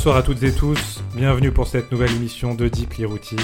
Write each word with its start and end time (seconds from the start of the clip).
Bonsoir 0.00 0.16
à 0.16 0.22
toutes 0.22 0.42
et 0.44 0.54
tous, 0.54 1.02
bienvenue 1.14 1.52
pour 1.52 1.66
cette 1.66 1.92
nouvelle 1.92 2.12
émission 2.12 2.54
de 2.54 2.68
Deeply 2.68 3.04
Rooted. 3.04 3.38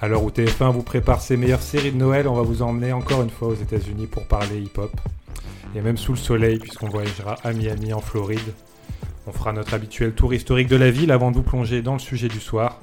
À 0.00 0.08
l'heure 0.08 0.24
où 0.24 0.30
TF1 0.30 0.72
vous 0.72 0.82
prépare 0.82 1.20
ses 1.20 1.36
meilleures 1.36 1.62
séries 1.62 1.92
de 1.92 1.96
Noël, 1.96 2.26
on 2.26 2.34
va 2.34 2.42
vous 2.42 2.62
emmener 2.62 2.92
encore 2.92 3.22
une 3.22 3.30
fois 3.30 3.46
aux 3.46 3.54
États-Unis 3.54 4.08
pour 4.08 4.26
parler 4.26 4.60
hip-hop. 4.60 4.90
Et 5.76 5.80
même 5.80 5.96
sous 5.96 6.10
le 6.10 6.18
soleil, 6.18 6.58
puisqu'on 6.58 6.88
voyagera 6.88 7.36
à 7.44 7.52
Miami 7.52 7.92
en 7.92 8.00
Floride. 8.00 8.54
On 9.28 9.32
fera 9.32 9.52
notre 9.52 9.72
habituel 9.72 10.14
tour 10.14 10.34
historique 10.34 10.66
de 10.66 10.74
la 10.74 10.90
ville 10.90 11.12
avant 11.12 11.30
de 11.30 11.36
vous 11.36 11.44
plonger 11.44 11.80
dans 11.80 11.92
le 11.92 12.00
sujet 12.00 12.26
du 12.26 12.40
soir. 12.40 12.80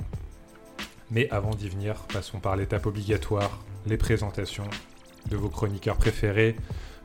Mais 1.11 1.29
avant 1.31 1.53
d'y 1.53 1.67
venir, 1.67 1.95
passons 2.13 2.39
par 2.39 2.55
l'étape 2.55 2.85
obligatoire, 2.85 3.59
les 3.87 3.97
présentations 3.97 4.69
de 5.29 5.35
vos 5.35 5.49
chroniqueurs 5.49 5.97
préférés. 5.97 6.55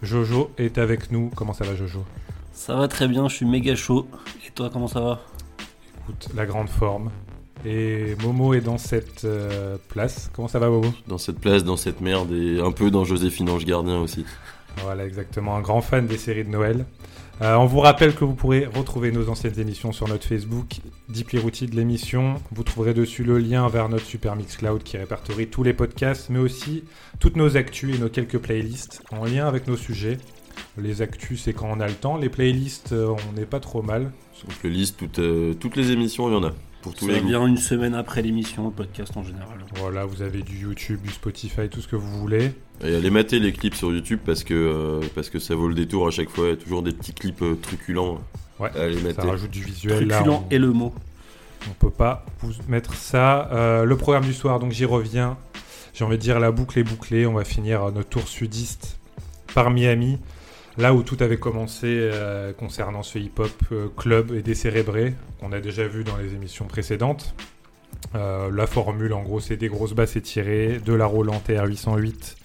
Jojo 0.02 0.52
est 0.56 0.78
avec 0.78 1.10
nous. 1.10 1.32
Comment 1.34 1.52
ça 1.52 1.64
va 1.64 1.74
Jojo? 1.74 2.04
Ça 2.52 2.76
va 2.76 2.86
très 2.86 3.08
bien, 3.08 3.28
je 3.28 3.34
suis 3.34 3.46
méga 3.46 3.74
chaud. 3.74 4.06
Et 4.46 4.52
toi, 4.52 4.70
comment 4.72 4.86
ça 4.86 5.00
va? 5.00 5.20
Écoute, 6.10 6.28
la 6.34 6.44
grande 6.44 6.68
forme. 6.68 7.10
Et 7.64 8.16
Momo 8.22 8.54
est 8.54 8.60
dans 8.60 8.78
cette 8.78 9.24
euh, 9.24 9.76
place. 9.88 10.28
Comment 10.34 10.48
ça 10.48 10.58
va 10.58 10.68
Momo? 10.68 10.92
Dans 11.06 11.18
cette 11.18 11.38
place, 11.38 11.62
dans 11.62 11.76
cette 11.76 12.00
merde 12.00 12.32
et 12.32 12.60
un 12.60 12.72
peu 12.72 12.90
dans 12.90 13.04
Joséphine 13.04 13.48
Ange 13.48 13.64
Gardien 13.64 14.00
aussi. 14.00 14.24
Voilà, 14.82 15.06
exactement. 15.06 15.54
Un 15.54 15.60
grand 15.60 15.82
fan 15.82 16.08
des 16.08 16.18
séries 16.18 16.44
de 16.44 16.50
Noël. 16.50 16.84
Euh, 17.42 17.54
on 17.54 17.66
vous 17.66 17.78
rappelle 17.78 18.14
que 18.16 18.24
vous 18.24 18.34
pourrez 18.34 18.66
retrouver 18.66 19.12
nos 19.12 19.28
anciennes 19.28 19.58
émissions 19.60 19.92
sur 19.92 20.08
notre 20.08 20.24
Facebook, 20.24 20.80
Deeply 21.08 21.38
Rooted 21.38 21.74
l'émission. 21.74 22.34
Vous 22.50 22.64
trouverez 22.64 22.92
dessus 22.92 23.22
le 23.22 23.38
lien 23.38 23.68
vers 23.68 23.88
notre 23.88 24.04
Super 24.04 24.34
Mix 24.34 24.56
Cloud 24.56 24.82
qui 24.82 24.96
répertorie 24.96 25.46
tous 25.46 25.62
les 25.62 25.74
podcasts, 25.74 26.28
mais 26.28 26.40
aussi 26.40 26.82
toutes 27.20 27.36
nos 27.36 27.56
actus 27.56 27.94
et 27.94 27.98
nos 27.98 28.08
quelques 28.08 28.38
playlists 28.38 29.02
en 29.12 29.26
lien 29.26 29.46
avec 29.46 29.68
nos 29.68 29.76
sujets. 29.76 30.18
Les 30.78 31.02
actus, 31.02 31.42
c'est 31.42 31.52
quand 31.52 31.68
on 31.70 31.80
a 31.80 31.86
le 31.86 31.94
temps. 31.94 32.16
Les 32.16 32.28
playlists, 32.28 32.92
euh, 32.92 33.14
on 33.28 33.32
n'est 33.38 33.46
pas 33.46 33.60
trop 33.60 33.82
mal. 33.82 34.04
Donc 34.04 34.52
je 34.62 34.68
liste 34.68 34.96
toutes, 34.98 35.18
euh, 35.18 35.52
toutes 35.54 35.76
les 35.76 35.90
émissions, 35.90 36.28
il 36.28 36.32
y 36.32 36.36
en 36.36 36.44
a. 36.44 36.52
Pour 36.82 36.94
tous 36.94 37.06
Ça 37.06 37.12
les 37.12 37.20
goûts. 37.20 37.28
vient 37.28 37.46
une 37.46 37.58
semaine 37.58 37.94
après 37.94 38.22
l'émission, 38.22 38.64
le 38.66 38.70
podcast 38.70 39.14
en 39.16 39.22
général. 39.22 39.58
Voilà, 39.76 40.06
vous 40.06 40.22
avez 40.22 40.40
du 40.42 40.56
YouTube, 40.60 41.02
du 41.02 41.10
Spotify, 41.10 41.68
tout 41.68 41.82
ce 41.82 41.88
que 41.88 41.96
vous 41.96 42.18
voulez. 42.20 42.52
Et 42.82 42.94
allez 42.94 43.10
mater 43.10 43.38
les 43.38 43.52
clips 43.52 43.74
sur 43.74 43.92
YouTube 43.92 44.20
parce 44.24 44.44
que, 44.44 44.54
euh, 44.54 45.00
parce 45.14 45.28
que 45.28 45.38
ça 45.38 45.54
vaut 45.54 45.68
le 45.68 45.74
détour 45.74 46.06
à 46.06 46.10
chaque 46.10 46.30
fois. 46.30 46.46
Il 46.46 46.50
y 46.50 46.52
a 46.54 46.56
toujours 46.56 46.82
des 46.82 46.92
petits 46.92 47.12
clips 47.12 47.42
euh, 47.42 47.54
truculents. 47.60 48.18
Ouais, 48.58 48.70
Allez 48.78 48.96
ça 48.96 49.02
mater. 49.02 49.28
rajoute 49.28 49.50
du 49.50 49.62
visuel. 49.62 50.08
Truculent 50.08 50.44
on- 50.46 50.54
et 50.54 50.58
le 50.58 50.70
mot. 50.72 50.94
On 51.68 51.74
peut 51.74 51.90
pas 51.90 52.24
vous 52.40 52.52
mettre 52.68 52.94
ça. 52.94 53.50
Euh, 53.52 53.84
le 53.84 53.96
programme 53.98 54.24
du 54.24 54.32
soir, 54.32 54.58
donc 54.60 54.72
j'y 54.72 54.86
reviens. 54.86 55.36
J'ai 55.92 56.04
envie 56.04 56.16
de 56.16 56.22
dire 56.22 56.40
la 56.40 56.50
boucle 56.52 56.78
est 56.78 56.84
bouclée. 56.84 57.26
On 57.26 57.34
va 57.34 57.44
finir 57.44 57.92
notre 57.92 58.08
tour 58.08 58.26
sudiste 58.26 58.98
par 59.52 59.70
Miami, 59.70 60.18
là 60.80 60.94
où 60.94 61.02
tout 61.02 61.18
avait 61.20 61.36
commencé 61.36 61.86
euh, 61.88 62.52
concernant 62.52 63.02
ce 63.02 63.18
hip-hop 63.18 63.50
euh, 63.72 63.88
club 63.96 64.32
et 64.32 64.42
décérébré 64.42 65.14
qu'on 65.38 65.52
a 65.52 65.60
déjà 65.60 65.86
vu 65.86 66.04
dans 66.04 66.16
les 66.16 66.34
émissions 66.34 66.64
précédentes. 66.64 67.34
Euh, 68.14 68.50
la 68.50 68.66
formule, 68.66 69.12
en 69.12 69.22
gros, 69.22 69.40
c'est 69.40 69.58
des 69.58 69.68
grosses 69.68 69.92
basses 69.92 70.16
étirées, 70.16 70.80
de 70.84 70.94
la 70.94 71.04
Roland 71.04 71.40
TR-808, 71.46 72.36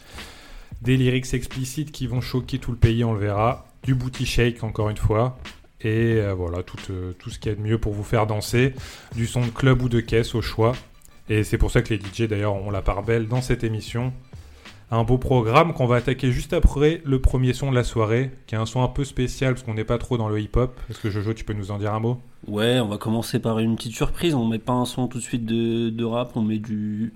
des 0.81 0.97
lyrics 0.97 1.33
explicites 1.33 1.91
qui 1.91 2.07
vont 2.07 2.19
choquer 2.19 2.59
tout 2.59 2.71
le 2.71 2.77
pays, 2.77 3.03
on 3.05 3.13
le 3.13 3.19
verra, 3.19 3.67
du 3.83 3.95
booty 3.95 4.25
shake, 4.25 4.63
encore 4.63 4.89
une 4.89 4.97
fois, 4.97 5.37
et 5.81 6.19
voilà, 6.35 6.63
tout, 6.63 6.77
tout 7.19 7.29
ce 7.29 7.37
qu'il 7.37 7.51
y 7.51 7.53
a 7.53 7.57
de 7.57 7.61
mieux 7.61 7.77
pour 7.77 7.93
vous 7.93 8.03
faire 8.03 8.25
danser, 8.25 8.73
du 9.15 9.27
son 9.27 9.41
de 9.41 9.51
club 9.51 9.83
ou 9.83 9.89
de 9.89 9.99
caisse 9.99 10.33
au 10.33 10.41
choix. 10.41 10.73
Et 11.29 11.43
c'est 11.43 11.57
pour 11.57 11.71
ça 11.71 11.81
que 11.81 11.93
les 11.93 11.99
DJ 11.99 12.27
d'ailleurs 12.27 12.53
ont 12.53 12.69
la 12.69 12.81
part 12.81 13.03
belle 13.03 13.27
dans 13.27 13.41
cette 13.41 13.63
émission. 13.63 14.13
Un 14.91 15.03
beau 15.03 15.17
programme 15.17 15.73
qu'on 15.73 15.87
va 15.87 15.95
attaquer 15.95 16.31
juste 16.31 16.53
après 16.53 17.01
le 17.05 17.19
premier 17.19 17.53
son 17.53 17.71
de 17.71 17.75
la 17.75 17.83
soirée, 17.83 18.31
qui 18.45 18.53
est 18.55 18.57
un 18.57 18.67
son 18.67 18.83
un 18.83 18.87
peu 18.87 19.03
spécial 19.03 19.53
parce 19.55 19.65
qu'on 19.65 19.73
n'est 19.73 19.83
pas 19.83 19.97
trop 19.97 20.17
dans 20.17 20.29
le 20.29 20.39
hip-hop. 20.39 20.79
Est-ce 20.89 20.99
que 20.99 21.09
Jojo, 21.09 21.33
tu 21.33 21.43
peux 21.43 21.53
nous 21.53 21.71
en 21.71 21.79
dire 21.79 21.93
un 21.93 21.99
mot? 21.99 22.21
Ouais, 22.47 22.79
on 22.79 22.87
va 22.87 22.97
commencer 22.97 23.39
par 23.39 23.57
une 23.59 23.75
petite 23.75 23.95
surprise. 23.95 24.35
On 24.35 24.45
met 24.47 24.59
pas 24.59 24.73
un 24.73 24.85
son 24.85 25.07
tout 25.07 25.17
de 25.17 25.23
suite 25.23 25.45
de, 25.45 25.89
de 25.89 26.03
rap, 26.03 26.31
on 26.37 26.41
met 26.43 26.59
du 26.59 27.13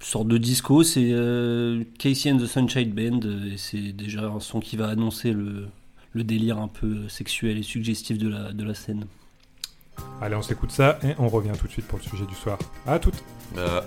une 0.00 0.06
sorte 0.06 0.28
de 0.28 0.38
disco. 0.38 0.84
C'est 0.84 1.10
euh, 1.10 1.82
Casey 1.98 2.30
and 2.30 2.38
the 2.38 2.46
Sunshine 2.46 2.92
Band. 2.92 3.20
euh, 3.26 3.52
Et 3.52 3.56
c'est 3.56 3.92
déjà 3.92 4.28
un 4.28 4.38
son 4.38 4.60
qui 4.60 4.76
va 4.76 4.86
annoncer 4.88 5.32
le, 5.32 5.66
le 6.12 6.22
délire 6.24 6.58
un 6.58 6.68
peu 6.68 7.08
sexuel 7.08 7.58
et 7.58 7.64
suggestif 7.64 8.18
de 8.18 8.28
la, 8.28 8.52
de 8.52 8.64
la 8.64 8.74
scène. 8.74 9.06
Allez, 10.20 10.36
on 10.36 10.42
s'écoute 10.42 10.70
ça 10.70 11.00
et 11.02 11.14
on 11.18 11.26
revient 11.28 11.50
tout 11.58 11.66
de 11.66 11.72
suite 11.72 11.88
pour 11.88 11.98
le 11.98 12.04
sujet 12.04 12.24
du 12.26 12.36
soir. 12.36 12.56
À 12.86 13.00
toutes 13.00 13.20
Euh, 13.56 13.80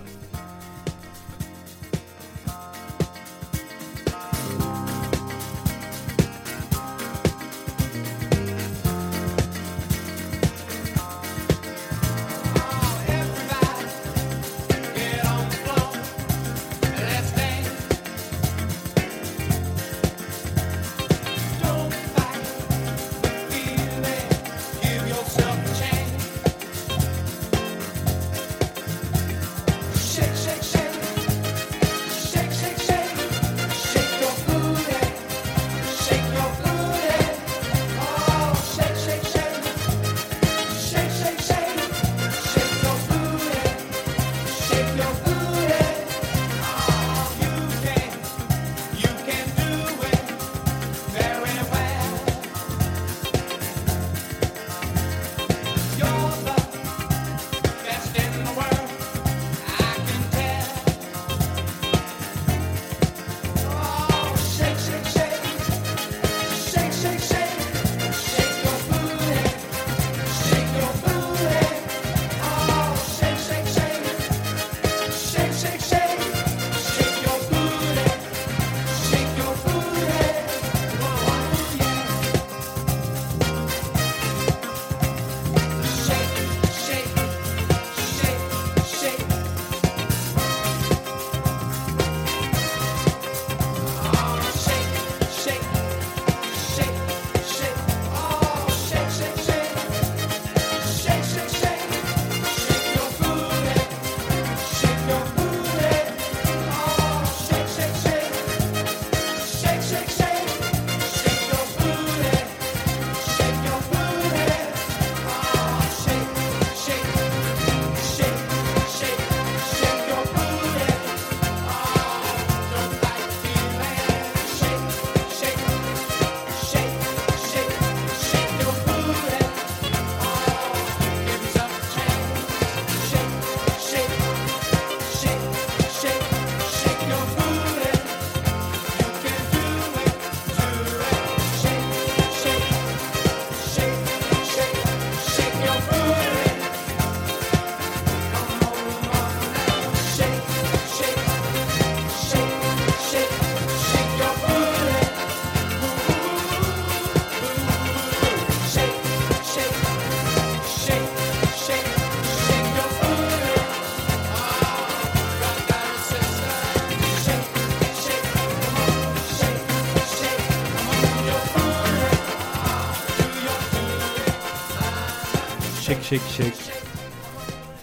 Shake 175.92 176.04
Shake 176.04 176.22
Shake. 176.30 176.72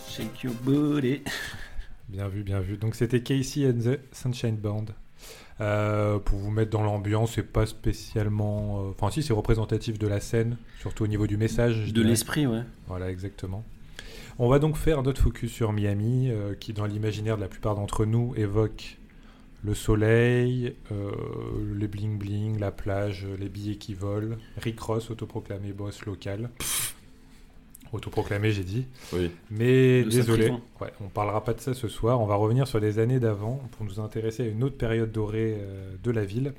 Shake 0.09 0.43
your 0.43 0.55
booty. 0.63 1.21
Bien 2.09 2.27
vu, 2.29 2.43
bien 2.43 2.59
vu. 2.59 2.79
Donc 2.79 2.95
c'était 2.95 3.21
Casey 3.23 3.69
and 3.69 3.81
the 3.81 4.01
Sunshine 4.13 4.57
Band. 4.57 4.87
Euh, 5.61 6.19
pour 6.19 6.39
vous 6.39 6.51
mettre 6.51 6.71
dans 6.71 6.83
l'ambiance, 6.83 7.33
c'est 7.35 7.43
pas 7.43 7.67
spécialement. 7.67 8.81
euh, 8.81 8.91
Enfin, 8.99 9.11
si, 9.11 9.23
c'est 9.23 9.35
représentatif 9.35 9.99
de 9.99 10.07
la 10.07 10.21
scène, 10.21 10.57
surtout 10.81 11.05
au 11.05 11.07
niveau 11.07 11.27
du 11.27 11.37
message. 11.37 11.93
De 11.93 12.01
l'esprit, 12.01 12.47
ouais. 12.47 12.63
Voilà, 12.87 13.11
exactement. 13.11 13.63
On 14.39 14.49
va 14.49 14.59
donc 14.59 14.79
faire 14.79 15.03
notre 15.03 15.21
focus 15.21 15.53
sur 15.53 15.75
Miami, 15.75 16.31
euh, 16.31 16.55
qui 16.55 16.73
dans 16.73 16.87
l'imaginaire 16.87 17.37
de 17.37 17.43
la 17.43 17.49
plupart 17.49 17.75
d'entre 17.75 18.07
nous 18.07 18.33
évoque 18.37 18.97
le 19.63 19.75
soleil, 19.75 20.75
euh, 20.93 21.11
les 21.77 21.89
bling 21.89 22.17
bling, 22.17 22.59
la 22.59 22.71
plage, 22.71 23.27
les 23.39 23.51
billets 23.51 23.77
qui 23.77 23.93
volent, 23.93 24.37
Rick 24.63 24.81
Ross, 24.81 25.11
autoproclamé 25.11 25.73
boss 25.75 26.07
local. 26.07 26.49
Autoproclamé, 27.93 28.53
j'ai 28.53 28.65
dit. 28.65 28.87
Oui. 29.13 29.31
Mais 29.51 30.03
De 30.03 30.11
désolé, 30.11 30.51
ouais, 30.81 30.93
on 31.01 31.09
parlera 31.09 31.43
pas 31.43 31.55
de 31.55 31.61
ça 31.61 31.73
ce 31.75 31.89
soir. 31.89 32.21
On 32.21 32.27
va 32.27 32.35
revenir 32.35 32.69
sur 32.69 32.81
les 32.81 32.99
années 32.99 33.19
d'avant 33.19 33.63
pour 33.73 33.87
nous 33.87 33.99
intéresser 34.01 34.43
à 34.43 34.47
une 34.47 34.63
autre 34.63 34.77
période 34.77 35.11
dorée 35.11 35.57
euh, 35.59 35.95
de 36.03 36.11
la 36.11 36.25
ville, 36.25 36.53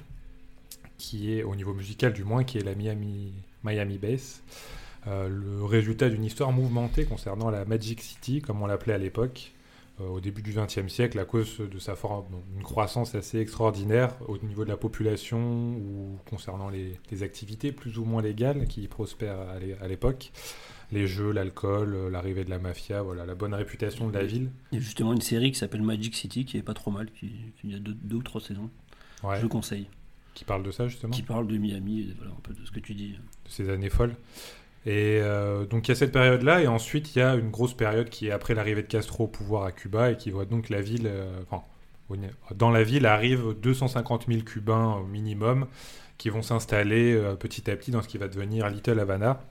qui 0.98 1.34
est 1.34 1.44
au 1.44 1.56
niveau 1.56 1.74
musical 1.74 2.14
du 2.14 2.24
moins, 2.24 2.44
qui 2.44 2.58
est 2.58 2.64
la 2.64 2.74
Miami, 2.74 3.34
Miami 3.64 3.98
Bass. 3.98 4.42
Euh, 5.08 5.30
le 5.30 5.64
résultat 5.64 6.10
d'une 6.10 6.26
histoire 6.26 6.52
mouvementée 6.52 7.06
concernant 7.06 7.50
la 7.50 7.64
Magic 7.64 8.02
City, 8.02 8.42
comme 8.42 8.62
on 8.62 8.66
l'appelait 8.66 8.94
à 8.94 8.98
l'époque, 8.98 9.54
euh, 10.02 10.08
au 10.08 10.20
début 10.20 10.42
du 10.42 10.54
XXe 10.54 10.92
siècle, 10.92 11.20
à 11.20 11.26
cause 11.26 11.60
de 11.60 11.80
sa 11.80 11.96
forme, 11.96 12.26
une 12.58 12.64
croissance 12.64 13.14
assez 13.14 13.40
extraordinaire 13.40 14.16
au 14.28 14.38
niveau 14.40 14.64
de 14.64 14.70
la 14.70 14.78
population 14.78 15.40
ou 15.40 16.18
concernant 16.30 16.70
les, 16.70 16.98
les 17.12 17.24
activités 17.24 17.72
plus 17.72 17.98
ou 18.00 18.04
moins 18.06 18.22
légales 18.22 18.66
qui 18.68 18.88
prospèrent 18.88 19.40
à 19.82 19.88
l'époque. 19.88 20.32
Les 20.92 21.06
jeux, 21.08 21.32
l'alcool, 21.32 21.94
euh, 21.94 22.10
l'arrivée 22.10 22.44
de 22.44 22.50
la 22.50 22.58
mafia, 22.60 23.02
voilà, 23.04 23.26
la 23.26 23.36
bonne 23.36 23.54
réputation 23.54 24.08
de 24.08 24.14
la 24.18 24.24
ville. 24.26 24.50
Il 24.72 24.80
y 24.80 24.82
a 24.82 24.84
justement 24.84 25.14
une 25.14 25.22
série 25.22 25.52
qui 25.52 25.60
s'appelle 25.60 25.84
Magic 25.84 26.16
City 26.16 26.46
qui 26.46 26.58
est 26.58 26.64
pas 26.64 26.74
trop 26.74 26.90
mal, 26.92 27.12
qui, 27.12 27.32
qui 27.62 27.74
a 27.76 27.80
deux, 27.80 27.94
deux 27.94 28.16
ou 28.18 28.24
trois 28.24 28.42
saisons. 28.42 28.70
Ouais, 29.24 29.40
Je 29.40 29.46
conseille. 29.48 29.88
qui 30.34 30.46
parle 30.46 30.64
de 30.64 30.72
ça 30.72 30.88
justement, 30.88 31.12
Qui 31.12 31.22
parle 31.24 31.48
de 31.48 31.58
Miami, 31.58 32.02
et 32.02 32.14
voilà 32.18 32.32
un 32.32 32.42
peu 32.42 32.54
de 32.54 32.66
ce 32.66 32.72
que 32.72 32.80
tu 32.80 32.94
dis. 32.96 33.10
de 33.12 33.50
ces 33.50 33.70
années 33.70 33.90
folles. 33.90 34.16
Et 34.86 35.20
euh, 35.22 35.66
donc 35.66 35.88
il 35.88 35.92
y 35.92 35.92
a 35.92 35.96
cette 35.96 36.14
période-là, 36.14 36.62
et 36.64 36.68
ensuite 36.68 37.16
il 37.16 37.20
y 37.20 37.22
a 37.22 37.36
une 37.36 37.52
grosse 37.52 37.74
période 37.76 38.10
qui 38.10 38.28
est 38.28 38.32
après 38.32 38.56
l'arrivée 38.56 38.82
de 38.82 38.88
Castro 38.88 39.26
au 39.26 39.28
pouvoir 39.28 39.66
à 39.66 39.72
Cuba, 39.74 40.12
et 40.12 40.18
qui 40.18 40.32
voit 40.32 40.46
donc 40.46 40.70
la 40.70 40.82
ville, 40.82 41.06
euh, 41.06 41.42
enfin, 41.50 41.64
dans 42.56 42.72
la 42.72 42.82
ville 42.84 43.06
arrivent 43.06 43.54
250 43.62 44.26
000 44.28 44.42
Cubains 44.44 44.94
au 44.96 45.06
minimum, 45.06 45.68
qui 46.18 46.30
vont 46.30 46.42
s'installer 46.42 47.14
euh, 47.14 47.36
petit 47.36 47.70
à 47.70 47.76
petit 47.76 47.92
dans 47.92 48.02
ce 48.02 48.08
qui 48.08 48.18
va 48.18 48.28
devenir 48.30 48.70
Little 48.70 49.00
Havana, 49.00 49.42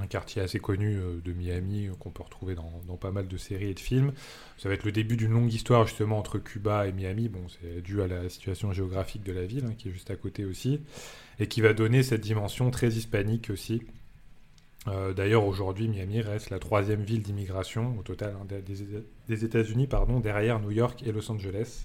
un 0.00 0.06
quartier 0.06 0.42
assez 0.42 0.58
connu 0.58 0.96
euh, 0.96 1.20
de 1.24 1.32
Miami 1.32 1.86
euh, 1.88 1.92
qu'on 1.98 2.10
peut 2.10 2.22
retrouver 2.22 2.54
dans, 2.54 2.96
pas 2.96 3.10
mal 3.10 3.28
de 3.28 3.36
séries 3.36 3.70
et 3.70 3.74
de 3.74 3.80
films. 3.80 4.12
Ça 4.56 4.68
va 4.68 4.74
être 4.74 4.84
le 4.84 4.92
début 4.92 5.16
d'une 5.16 5.32
longue 5.32 5.52
histoire 5.52 5.86
justement 5.86 6.18
entre 6.18 6.38
Cuba 6.38 6.86
et 6.86 6.92
Miami. 6.92 7.28
Bon, 7.28 7.40
c'est 7.48 7.80
dû 7.82 8.00
à 8.02 8.06
la 8.06 8.28
situation 8.28 8.72
géographique 8.72 9.22
de 9.24 9.32
la 9.32 9.44
ville, 9.46 9.64
hein, 9.66 9.74
qui 9.76 9.88
est 9.88 9.92
juste 9.92 10.10
à 10.10 10.16
côté 10.16 10.44
aussi, 10.44 10.80
et 11.38 11.46
qui 11.46 11.60
va 11.60 11.72
donner 11.74 12.02
cette 12.02 12.20
dimension 12.22 12.70
très 12.70 12.88
hispanique 12.88 13.50
aussi. 13.50 13.82
Euh, 14.86 15.12
D'ailleurs, 15.12 15.44
aujourd'hui, 15.44 15.88
Miami 15.88 16.20
reste 16.22 16.50
la 16.50 16.58
troisième 16.58 17.02
ville 17.02 17.22
d'immigration 17.22 17.98
au 17.98 18.02
total 18.02 18.34
hein, 18.40 18.46
des, 18.48 18.62
des- 18.62 18.86
des 19.28 19.44
États-Unis, 19.44 19.86
pardon, 19.86 20.20
derrière 20.20 20.60
New 20.60 20.70
York 20.70 21.02
et 21.04 21.12
Los 21.12 21.30
Angeles. 21.30 21.84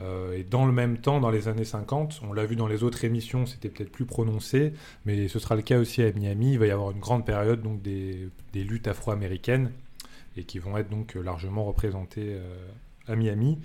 Euh, 0.00 0.36
et 0.36 0.44
dans 0.44 0.66
le 0.66 0.72
même 0.72 0.98
temps, 0.98 1.20
dans 1.20 1.30
les 1.30 1.48
années 1.48 1.64
50, 1.64 2.22
on 2.26 2.32
l'a 2.32 2.46
vu 2.46 2.56
dans 2.56 2.66
les 2.66 2.82
autres 2.82 3.04
émissions, 3.04 3.46
c'était 3.46 3.68
peut-être 3.68 3.92
plus 3.92 4.06
prononcé, 4.06 4.72
mais 5.04 5.28
ce 5.28 5.38
sera 5.38 5.56
le 5.56 5.62
cas 5.62 5.78
aussi 5.78 6.02
à 6.02 6.10
Miami. 6.12 6.52
Il 6.52 6.58
va 6.58 6.66
y 6.66 6.70
avoir 6.70 6.90
une 6.90 7.00
grande 7.00 7.26
période 7.26 7.62
donc 7.62 7.82
des, 7.82 8.30
luttes 8.54 8.88
afro-américaines 8.88 9.72
et 10.36 10.44
qui 10.44 10.58
vont 10.58 10.76
être 10.78 10.88
donc 10.88 11.14
largement 11.14 11.64
représentées 11.64 12.34
euh, 12.34 12.68
à 13.06 13.16
Miami. 13.16 13.58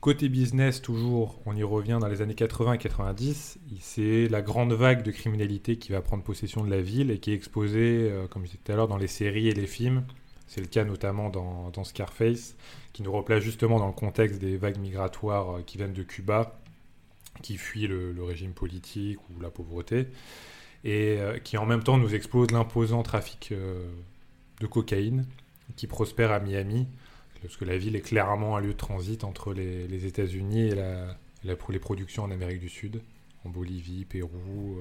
Côté 0.00 0.30
business, 0.30 0.80
toujours, 0.80 1.38
on 1.44 1.54
y 1.54 1.62
revient 1.62 1.98
dans 2.00 2.08
les 2.08 2.22
années 2.22 2.34
80 2.34 2.72
et 2.72 2.78
90. 2.78 3.58
C'est 3.80 4.28
la 4.28 4.40
grande 4.40 4.72
vague 4.72 5.02
de 5.02 5.10
criminalité 5.10 5.76
qui 5.76 5.92
va 5.92 6.00
prendre 6.00 6.22
possession 6.22 6.64
de 6.64 6.70
la 6.70 6.80
ville 6.80 7.10
et 7.10 7.18
qui 7.18 7.32
est 7.32 7.34
exposée, 7.34 8.08
euh, 8.10 8.26
comme 8.26 8.42
je 8.42 8.52
disais 8.52 8.60
tout 8.64 8.72
à 8.72 8.76
l'heure, 8.76 8.88
dans 8.88 8.96
les 8.96 9.08
séries 9.08 9.48
et 9.48 9.52
les 9.52 9.66
films. 9.66 10.04
C'est 10.50 10.60
le 10.60 10.66
cas 10.66 10.82
notamment 10.82 11.30
dans, 11.30 11.84
Scarface, 11.84 12.56
qui 12.92 13.04
nous 13.04 13.12
replace 13.12 13.40
justement 13.40 13.78
dans 13.78 13.86
le 13.86 13.92
contexte 13.92 14.40
des 14.40 14.56
vagues 14.56 14.78
migratoires 14.78 15.58
euh, 15.58 15.62
qui 15.62 15.78
viennent 15.78 15.92
de 15.92 16.02
Cuba, 16.02 16.58
qui 17.40 17.56
fuient 17.56 17.86
le, 17.86 18.20
régime 18.24 18.50
politique 18.50 19.20
ou 19.30 19.40
la 19.40 19.48
pauvreté, 19.48 20.08
et 20.82 21.18
euh, 21.20 21.38
qui 21.38 21.56
en 21.56 21.66
même 21.66 21.84
temps 21.84 21.98
nous 21.98 22.16
expose 22.16 22.50
l'imposant 22.50 23.04
trafic 23.04 23.52
euh, 23.52 23.88
de 24.60 24.66
cocaïne 24.66 25.24
qui 25.76 25.86
prospère 25.86 26.32
à 26.32 26.40
Miami, 26.40 26.88
parce 27.42 27.56
que 27.56 27.64
la 27.64 27.78
ville 27.78 27.94
est 27.94 28.00
clairement 28.00 28.56
un 28.56 28.60
lieu 28.60 28.72
de 28.72 28.76
transit 28.76 29.22
entre 29.22 29.54
les, 29.54 30.04
États-Unis 30.04 30.70
et 30.70 30.74
les 31.44 31.78
productions 31.78 32.24
en 32.24 32.30
Amérique 32.32 32.58
du 32.58 32.68
Sud, 32.68 33.02
en 33.44 33.50
Bolivie, 33.50 34.04
Pérou. 34.04 34.78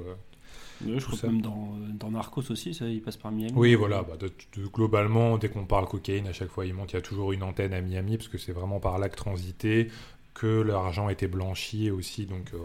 Euh. 0.88 1.00
je 1.00 1.06
crois 1.06 1.18
ça. 1.18 1.28
même 1.28 1.42
dans, 1.42 1.74
dans 1.94 2.12
Narcos 2.12 2.50
aussi, 2.52 2.74
ça, 2.74 2.86
il 2.88 3.02
passe 3.02 3.18
par 3.18 3.31
Miami. 3.31 3.52
Oui, 3.56 3.76
voilà. 3.76 4.04
bah, 4.04 4.18
de- 4.18 4.31
de- 4.62 4.68
globalement, 4.68 5.38
dès 5.38 5.50
qu'on 5.50 5.66
parle 5.66 5.88
cocaïne, 5.88 6.28
à 6.28 6.33
chaque 6.33 6.50
fois 6.50 6.66
il 6.66 6.74
monte, 6.74 6.92
il 6.92 6.95
y 6.95 7.00
a 7.00 7.02
toujours 7.02 7.31
une 7.33 7.44
antenne 7.44 7.74
à 7.74 7.81
Miami, 7.81 8.18
parce 8.18 8.30
que 8.30 8.38
c'est 8.38 8.52
vraiment 8.54 8.80
par 8.80 8.98
là 9.00 9.09
que 9.09 9.16
transité, 9.16 9.90
que 10.33 10.62
l'argent 10.62 11.09
était 11.09 11.28
blanchi 11.28 11.92
aussi. 11.92 12.26
Donc, 12.26 12.54
euh, 12.54 12.57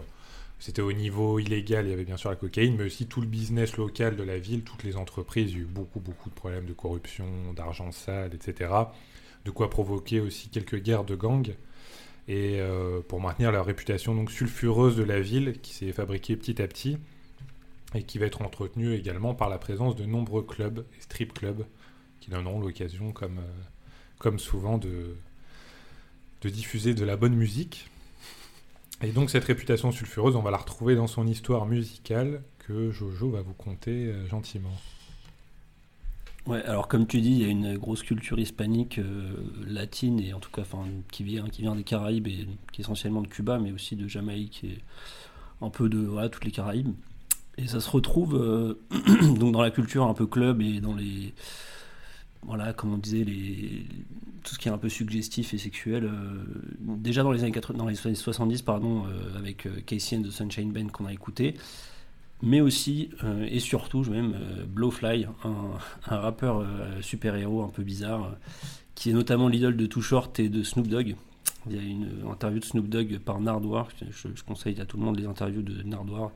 c'était 0.59 0.81
au 0.81 0.93
niveau 0.93 1.37
illégal, 1.39 1.85
il 1.85 1.89
y 1.89 1.93
avait 1.93 2.05
bien 2.05 2.17
sûr 2.17 2.29
la 2.29 2.37
cocaïne, 2.37 2.75
mais 2.77 2.85
aussi 2.85 3.07
tout 3.07 3.19
le 3.21 3.27
business 3.27 3.75
local 3.77 4.15
de 4.15 4.23
la 4.23 4.37
ville, 4.39 4.63
toutes 4.63 4.83
les 4.83 4.95
entreprises. 4.95 5.51
Il 5.51 5.57
y 5.57 5.59
a 5.59 5.63
eu 5.63 5.65
beaucoup, 5.65 5.99
beaucoup 5.99 6.29
de 6.29 6.35
problèmes 6.35 6.65
de 6.65 6.73
corruption, 6.73 7.25
d'argent 7.55 7.91
sale, 7.91 8.31
etc. 8.33 8.71
De 9.43 9.51
quoi 9.51 9.69
provoquer 9.69 10.21
aussi 10.21 10.49
quelques 10.49 10.81
guerres 10.81 11.03
de 11.03 11.15
gangs. 11.15 11.53
Et 12.27 12.59
euh, 12.59 13.01
pour 13.07 13.21
maintenir 13.21 13.51
la 13.51 13.61
réputation 13.61 14.15
donc 14.15 14.31
sulfureuse 14.31 14.95
de 14.95 15.03
la 15.03 15.19
ville, 15.19 15.59
qui 15.61 15.73
s'est 15.75 15.91
fabriquée 15.91 16.35
petit 16.37 16.59
à 16.61 16.67
petit, 16.67 16.97
et 17.93 18.03
qui 18.03 18.17
va 18.17 18.25
être 18.25 18.41
entretenue 18.41 18.93
également 18.93 19.35
par 19.35 19.49
la 19.49 19.57
présence 19.57 19.95
de 19.95 20.05
nombreux 20.05 20.43
clubs 20.43 20.85
strip 20.99 21.33
clubs 21.33 21.65
qui 22.19 22.31
donneront 22.31 22.59
l'occasion, 22.59 23.11
comme, 23.11 23.37
euh, 23.37 23.63
comme 24.17 24.39
souvent, 24.39 24.77
de, 24.77 25.15
de 26.41 26.49
diffuser 26.49 26.93
de 26.93 27.05
la 27.05 27.17
bonne 27.17 27.35
musique. 27.35 27.89
Et 29.03 29.11
donc 29.11 29.29
cette 29.29 29.43
réputation 29.43 29.91
sulfureuse, 29.91 30.35
on 30.35 30.41
va 30.41 30.51
la 30.51 30.57
retrouver 30.57 30.95
dans 30.95 31.07
son 31.07 31.27
histoire 31.27 31.65
musicale 31.65 32.41
que 32.59 32.91
Jojo 32.91 33.29
va 33.29 33.41
vous 33.41 33.53
conter 33.53 34.07
euh, 34.07 34.27
gentiment. 34.27 34.73
Ouais, 36.47 36.63
alors 36.63 36.87
comme 36.87 37.07
tu 37.07 37.21
dis, 37.21 37.31
il 37.31 37.41
y 37.41 37.45
a 37.45 37.47
une 37.47 37.77
grosse 37.77 38.03
culture 38.03 38.39
hispanique, 38.39 38.99
euh, 38.99 39.35
latine, 39.67 40.19
et 40.19 40.33
en 40.33 40.39
tout 40.39 40.51
cas 40.51 40.63
qui, 41.11 41.23
vient, 41.23 41.49
qui 41.49 41.63
vient 41.63 41.75
des 41.75 41.83
Caraïbes, 41.83 42.27
et 42.27 42.47
qui 42.71 42.81
est 42.81 42.83
essentiellement 42.83 43.21
de 43.21 43.27
Cuba, 43.27 43.57
mais 43.57 43.71
aussi 43.71 43.95
de 43.95 44.07
Jamaïque, 44.07 44.63
et 44.63 44.77
un 45.61 45.69
peu 45.69 45.89
de 45.89 45.97
voilà, 45.99 46.29
toutes 46.29 46.45
les 46.45 46.51
Caraïbes. 46.51 46.93
Et 47.57 47.67
ça 47.67 47.79
se 47.79 47.89
retrouve 47.89 48.35
euh, 48.35 48.79
donc 49.39 49.51
dans 49.51 49.61
la 49.61 49.71
culture 49.71 50.05
un 50.05 50.13
peu 50.13 50.27
club 50.27 50.61
et 50.61 50.79
dans 50.81 50.95
les. 50.95 51.33
Voilà, 52.43 52.73
comme 52.73 52.93
on 52.93 52.97
disait, 52.97 53.25
tout 54.43 54.53
ce 54.53 54.59
qui 54.59 54.67
est 54.67 54.71
un 54.71 54.77
peu 54.77 54.89
suggestif 54.89 55.53
et 55.53 55.57
sexuel. 55.57 56.05
euh, 56.05 56.43
déjà 56.79 57.23
dans 57.23 57.31
les 57.31 57.41
années, 57.41 57.51
80, 57.51 57.77
dans 57.77 57.87
les 57.87 58.05
années 58.05 58.15
70, 58.15 58.61
pardon, 58.61 59.05
euh, 59.07 59.37
avec 59.37 59.67
Casey 59.85 60.17
and 60.17 60.21
the 60.21 60.29
Sunshine 60.29 60.71
Band 60.71 60.87
qu'on 60.87 61.05
a 61.05 61.13
écouté 61.13 61.55
mais 62.41 62.61
aussi 62.61 63.09
et 63.47 63.59
surtout 63.59 64.03
même 64.03 64.33
euh, 64.35 64.65
Blowfly, 64.65 65.25
un, 65.43 66.15
rappeur 66.15 66.65
super-héros 67.01 67.63
un 67.63 67.69
peu 67.69 67.81
bizarre, 67.83 68.35
qui 68.93 69.09
est 69.09 69.13
notamment 69.13 69.47
l'idole 69.47 69.77
de 69.77 69.85
Too 69.85 70.01
Short 70.01 70.39
et 70.39 70.49
de 70.49 70.61
Snoop 70.61 70.87
Dogg. 70.87 71.15
Il 71.67 71.75
y 71.75 71.79
a 71.79 71.81
une 71.81 72.07
interview 72.29 72.59
de 72.59 72.65
Snoop 72.65 72.87
Dogg 72.87 73.19
par 73.19 73.39
Nardwar, 73.39 73.87
je, 73.99 74.29
je 74.35 74.43
conseille 74.43 74.79
à 74.79 74.85
tout 74.85 74.97
le 74.97 75.03
monde 75.03 75.17
les 75.17 75.25
interviews 75.25 75.63
de 75.63 75.81
Nardwar, 75.83 76.25
euh, 76.25 76.29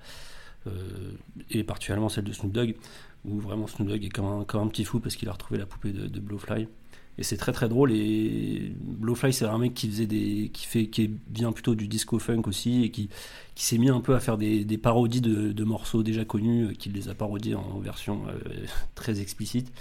et 1.50 1.64
particulièrement 1.64 2.10
celle 2.10 2.26
de 2.26 2.34
Snoop 2.34 2.52
Dogg, 2.52 2.76
où 3.26 3.40
vraiment 3.40 3.68
Snoop 3.68 3.88
Dogg 3.88 4.04
est 4.04 4.10
comme 4.10 4.26
un, 4.26 4.44
comme 4.44 4.62
un 4.62 4.68
petit 4.68 4.86
fou 4.86 5.00
parce 5.00 5.16
qu'il 5.16 5.30
a 5.30 5.34
retrouvé 5.34 5.60
la 5.60 5.66
poupée 5.66 5.92
de, 5.92 6.20
Blowfly. 6.20 6.68
Et 7.18 7.24
c'est 7.24 7.38
très 7.38 7.52
très 7.52 7.68
drôle. 7.68 7.92
Et 7.92 8.72
Blowfly, 8.80 9.34
c'est 9.34 9.46
un 9.46 9.58
mec 9.58 9.74
qui 9.74 9.88
faisait 9.90 10.06
des, 10.06 10.50
qui 10.54 10.66
fait, 10.66 10.88
qui 10.88 11.12
vient 11.32 11.52
plutôt 11.52 11.76
du 11.76 11.88
disco 11.88 12.18
funk 12.18 12.44
aussi 12.46 12.84
et 12.84 12.92
qui, 12.92 13.10
qui 13.56 13.66
s'est 13.66 13.78
mis 13.78 13.90
un 13.90 14.00
peu 14.00 14.16
à 14.16 14.20
faire 14.20 14.38
des, 14.38 14.78
parodies 14.78 15.22
de, 15.22 15.52
de 15.52 15.64
morceaux 15.64 16.02
déjà 16.02 16.24
connus, 16.24 16.68
euh, 16.68 16.74
qu'il 16.74 16.94
les 16.94 17.10
a 17.10 17.14
parodiés 17.14 17.56
en 17.56 17.80
version 17.80 18.22
euh, 18.28 18.66
très 18.96 19.20
explicite. 19.20 19.72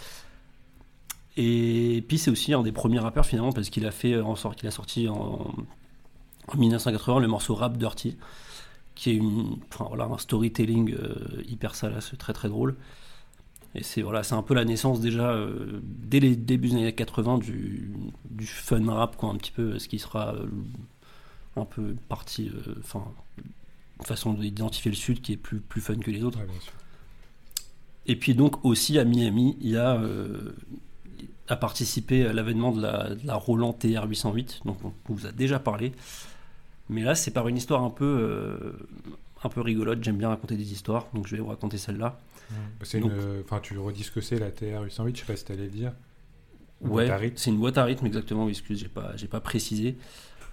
Et 1.37 2.04
puis 2.09 2.18
c'est 2.18 2.33
aussi 2.33 2.52
un 2.52 2.64
des 2.64 2.73
premiers 2.73 2.99
rappeurs 2.99 3.25
finalement 3.25 3.52
parce 3.52 3.71
qu'il 3.71 3.87
a 3.87 3.92
fait 3.92 4.21
en 4.21 4.35
sorte 4.35 4.59
qu'il 4.59 4.66
a 4.66 4.73
sorti 4.73 5.09
en, 5.09 5.54
en 6.49 6.57
1980 6.57 7.21
le 7.21 7.28
morceau 7.28 7.54
Rap 7.54 7.76
Dirty, 7.78 8.16
qui 8.99 9.11
est 9.11 9.14
une, 9.14 9.59
enfin, 9.73 9.85
voilà, 9.87 10.07
un 10.07 10.19
storytelling 10.19 10.93
euh, 10.93 11.43
hyper 11.47 11.76
salace, 11.76 12.12
très 12.19 12.33
très 12.33 12.49
drôle. 12.49 12.75
Et 13.76 13.85
c'est 13.85 14.02
voilà, 14.02 14.25
c'est 14.25 14.35
un 14.35 14.43
peu 14.43 14.55
la 14.55 14.64
naissance 14.64 15.00
déjà 15.00 15.31
euh, 15.31 15.81
dès 15.85 16.19
les 16.19 16.35
débuts 16.35 16.71
des 16.71 16.75
années 16.75 16.93
80 16.93 17.38
du, 17.38 17.93
du 18.28 18.47
fun 18.47 18.85
rap 18.93 19.17
quoi, 19.17 19.31
un 19.31 19.37
petit 19.37 19.52
peu, 19.52 19.78
ce 19.78 19.87
qui 19.87 20.00
sera 20.00 20.35
euh, 20.35 20.49
un 21.55 21.64
peu 21.64 21.95
partie, 22.09 22.50
enfin, 22.81 23.05
une 24.00 24.05
façon 24.05 24.33
d'identifier 24.35 24.90
le 24.90 24.97
Sud 24.97 25.21
qui 25.21 25.35
est 25.35 25.37
plus, 25.37 25.61
plus 25.61 25.81
fun 25.81 25.97
que 25.97 26.11
les 26.11 26.25
autres. 26.25 26.40
Ouais, 26.40 26.47
bien 26.47 26.61
sûr. 26.61 26.73
Et 28.07 28.17
puis 28.17 28.35
donc 28.35 28.64
aussi 28.64 28.99
à 28.99 29.05
Miami, 29.05 29.57
il 29.61 29.71
y 29.71 29.76
a 29.76 30.02
a 31.47 31.57
participé 31.57 32.26
à 32.26 32.33
l'avènement 32.33 32.73
de 32.73 32.83
la, 32.83 33.14
de 33.14 33.26
la 33.26 33.37
Roland 33.37 33.73
TR 33.73 34.05
808, 34.07 34.62
donc 34.64 34.76
on 34.85 34.93
vous 35.09 35.26
a 35.26 35.33
déjà 35.33 35.59
parlé. 35.59 35.93
Mais 36.88 37.02
là, 37.02 37.14
c'est 37.14 37.30
par 37.33 37.49
une 37.49 37.57
histoire 37.57 37.83
un 37.85 37.90
peu, 37.90 38.04
euh, 38.04 38.73
un 39.45 39.49
peu 39.49 39.61
rigolote. 39.61 40.02
J'aime 40.02 40.16
bien 40.16 40.28
raconter 40.28 40.57
des 40.57 40.73
histoires, 40.73 41.07
donc 41.14 41.26
je 41.26 41.37
vais 41.37 41.42
vous 41.42 41.49
raconter 41.49 41.78
celle-là. 41.78 42.18
C'est 42.83 43.00
Donc- 43.00 43.12
une. 43.12 43.42
Enfin, 43.45 43.61
tu 43.61 43.76
redis 43.78 44.04
ce 44.04 44.11
que 44.11 44.21
c'est 44.23 44.38
la 44.38 44.50
TR 44.50 44.83
808, 44.83 45.14
je 45.16 45.21
sais 45.21 45.26
pas 45.26 45.37
si 45.37 45.45
t'allais 45.45 45.64
le 45.64 45.68
dire. 45.71 45.92
Une 46.83 46.90
Ouais, 46.90 47.33
c'est 47.37 47.50
une 47.50 47.59
boîte 47.59 47.76
à 47.76 47.85
rythme 47.85 48.07
exactement. 48.07 48.45
oui, 48.45 48.52
Excuse, 48.52 48.78
j'ai 48.80 48.88
pas, 48.88 49.12
j'ai 49.16 49.26
pas 49.28 49.40
précisé. 49.40 49.97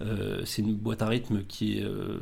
Euh, 0.02 0.42
c'est 0.44 0.62
une 0.62 0.76
boîte 0.76 1.02
à 1.02 1.08
rythme 1.08 1.44
qui 1.46 1.78
est, 1.78 1.84
euh, 1.84 2.20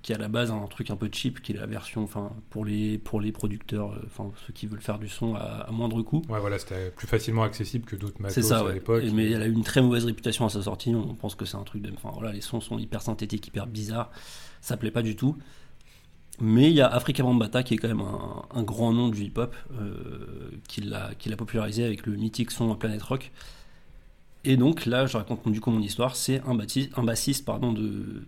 qui 0.00 0.12
est 0.12 0.14
à 0.14 0.18
la 0.18 0.28
base 0.28 0.50
un 0.50 0.66
truc 0.68 0.90
un 0.90 0.96
peu 0.96 1.10
cheap, 1.12 1.42
qui 1.42 1.52
est 1.52 1.56
la 1.56 1.66
version, 1.66 2.02
enfin 2.02 2.32
pour 2.48 2.64
les 2.64 2.96
pour 2.96 3.20
les 3.20 3.30
producteurs, 3.30 3.92
euh, 3.92 4.02
enfin 4.06 4.30
ceux 4.46 4.54
qui 4.54 4.66
veulent 4.66 4.80
faire 4.80 4.98
du 4.98 5.08
son 5.08 5.34
à, 5.34 5.40
à 5.40 5.70
moindre 5.70 6.00
coût. 6.00 6.22
Ouais, 6.30 6.40
voilà, 6.40 6.58
c'était 6.58 6.90
plus 6.90 7.06
facilement 7.06 7.42
accessible 7.42 7.84
que 7.84 7.94
d'autres 7.94 8.22
matos 8.22 8.42
ça, 8.42 8.60
à 8.60 8.64
ouais. 8.64 8.74
l'époque. 8.74 9.04
Mais 9.12 9.30
elle 9.30 9.42
a 9.42 9.46
eu 9.46 9.52
une 9.52 9.64
très 9.64 9.82
mauvaise 9.82 10.06
réputation 10.06 10.46
à 10.46 10.48
sa 10.48 10.62
sortie. 10.62 10.94
On 10.94 11.14
pense 11.14 11.34
que 11.34 11.44
c'est 11.44 11.58
un 11.58 11.64
truc 11.64 11.82
de. 11.82 11.92
Enfin 11.92 12.10
voilà, 12.14 12.32
les 12.32 12.40
sons 12.40 12.62
sont 12.62 12.78
hyper 12.78 13.02
synthétiques, 13.02 13.48
hyper 13.48 13.66
bizarres. 13.66 14.10
Ça 14.62 14.78
plaît 14.78 14.90
pas 14.90 15.02
du 15.02 15.14
tout. 15.14 15.36
Mais 16.40 16.70
il 16.70 16.74
y 16.74 16.80
a 16.80 16.86
Afrika 16.86 17.22
Bambaataa 17.22 17.62
qui 17.64 17.74
est 17.74 17.76
quand 17.76 17.88
même 17.88 18.00
un, 18.00 18.46
un 18.54 18.62
grand 18.62 18.94
nom 18.94 19.10
du 19.10 19.24
hip-hop 19.24 19.54
qui 20.68 20.80
l'a 20.80 21.10
qui 21.18 21.28
l'a 21.28 21.36
popularisé 21.36 21.84
avec 21.84 22.06
le 22.06 22.16
mythique 22.16 22.50
son 22.50 22.74
Planet 22.76 23.02
Rock. 23.02 23.30
Et 24.44 24.56
donc 24.56 24.86
là, 24.86 25.06
je 25.06 25.16
raconte 25.16 25.46
du 25.50 25.60
coup 25.60 25.70
mon 25.70 25.80
histoire. 25.82 26.16
C'est 26.16 26.40
un, 26.46 26.54
bâti- 26.54 26.90
un 26.96 27.02
bassiste 27.02 27.44
pardon, 27.44 27.72
de, 27.72 28.24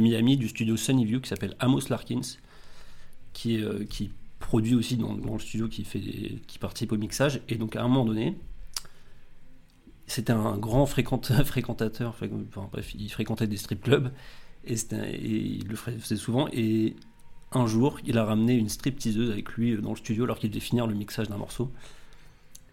Miami, 0.00 0.36
du 0.36 0.48
studio 0.48 0.76
Sunnyview, 0.76 1.20
qui 1.20 1.28
s'appelle 1.28 1.56
Amos 1.58 1.88
Larkins, 1.90 2.20
qui, 3.32 3.58
euh, 3.62 3.84
produit 4.38 4.74
aussi 4.74 4.96
dans, 4.96 5.14
le 5.14 5.38
studio, 5.38 5.68
qui, 5.68 5.84
fait 5.84 6.00
qui 6.46 6.58
participe 6.58 6.92
au 6.92 6.96
mixage. 6.96 7.40
Et 7.48 7.56
donc 7.56 7.74
à 7.76 7.82
un 7.82 7.88
moment 7.88 8.04
donné, 8.04 8.36
c'était 10.06 10.32
un 10.32 10.56
grand 10.58 10.84
fréquenta- 10.86 11.44
fréquentateur, 11.44 12.14
fré- 12.16 12.30
enfin, 12.48 12.68
bref, 12.72 12.94
il 12.94 13.10
fréquentait 13.10 13.46
des 13.46 13.56
strip 13.56 13.82
clubs 13.82 14.12
et, 14.64 14.74
et 14.74 15.36
il 15.36 15.66
le 15.68 15.76
faisait 15.76 16.16
souvent. 16.16 16.48
Et 16.52 16.96
un 17.52 17.66
jour, 17.66 17.98
il 18.04 18.18
a 18.18 18.24
ramené 18.24 18.54
une 18.54 18.68
stripteaseuse 18.68 19.30
avec 19.30 19.52
lui 19.52 19.72
euh, 19.72 19.80
dans 19.80 19.90
le 19.90 19.96
studio 19.96 20.24
alors 20.24 20.38
qu'il 20.38 20.50
devait 20.50 20.60
finir 20.60 20.86
le 20.86 20.94
mixage 20.94 21.28
d'un 21.28 21.36
morceau. 21.38 21.72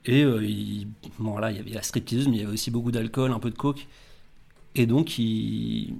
Et 0.05 0.23
euh, 0.23 0.43
il, 0.43 0.87
bon, 1.19 1.31
voilà, 1.31 1.51
il 1.51 1.57
y 1.57 1.59
avait 1.59 1.71
la 1.71 1.81
stripteaseuse, 1.81 2.27
mais 2.27 2.37
il 2.37 2.41
y 2.41 2.43
avait 2.43 2.53
aussi 2.53 2.71
beaucoup 2.71 2.91
d'alcool, 2.91 3.31
un 3.31 3.39
peu 3.39 3.49
de 3.49 3.57
coke. 3.57 3.87
Et 4.75 4.85
donc, 4.85 5.17
il, 5.17 5.95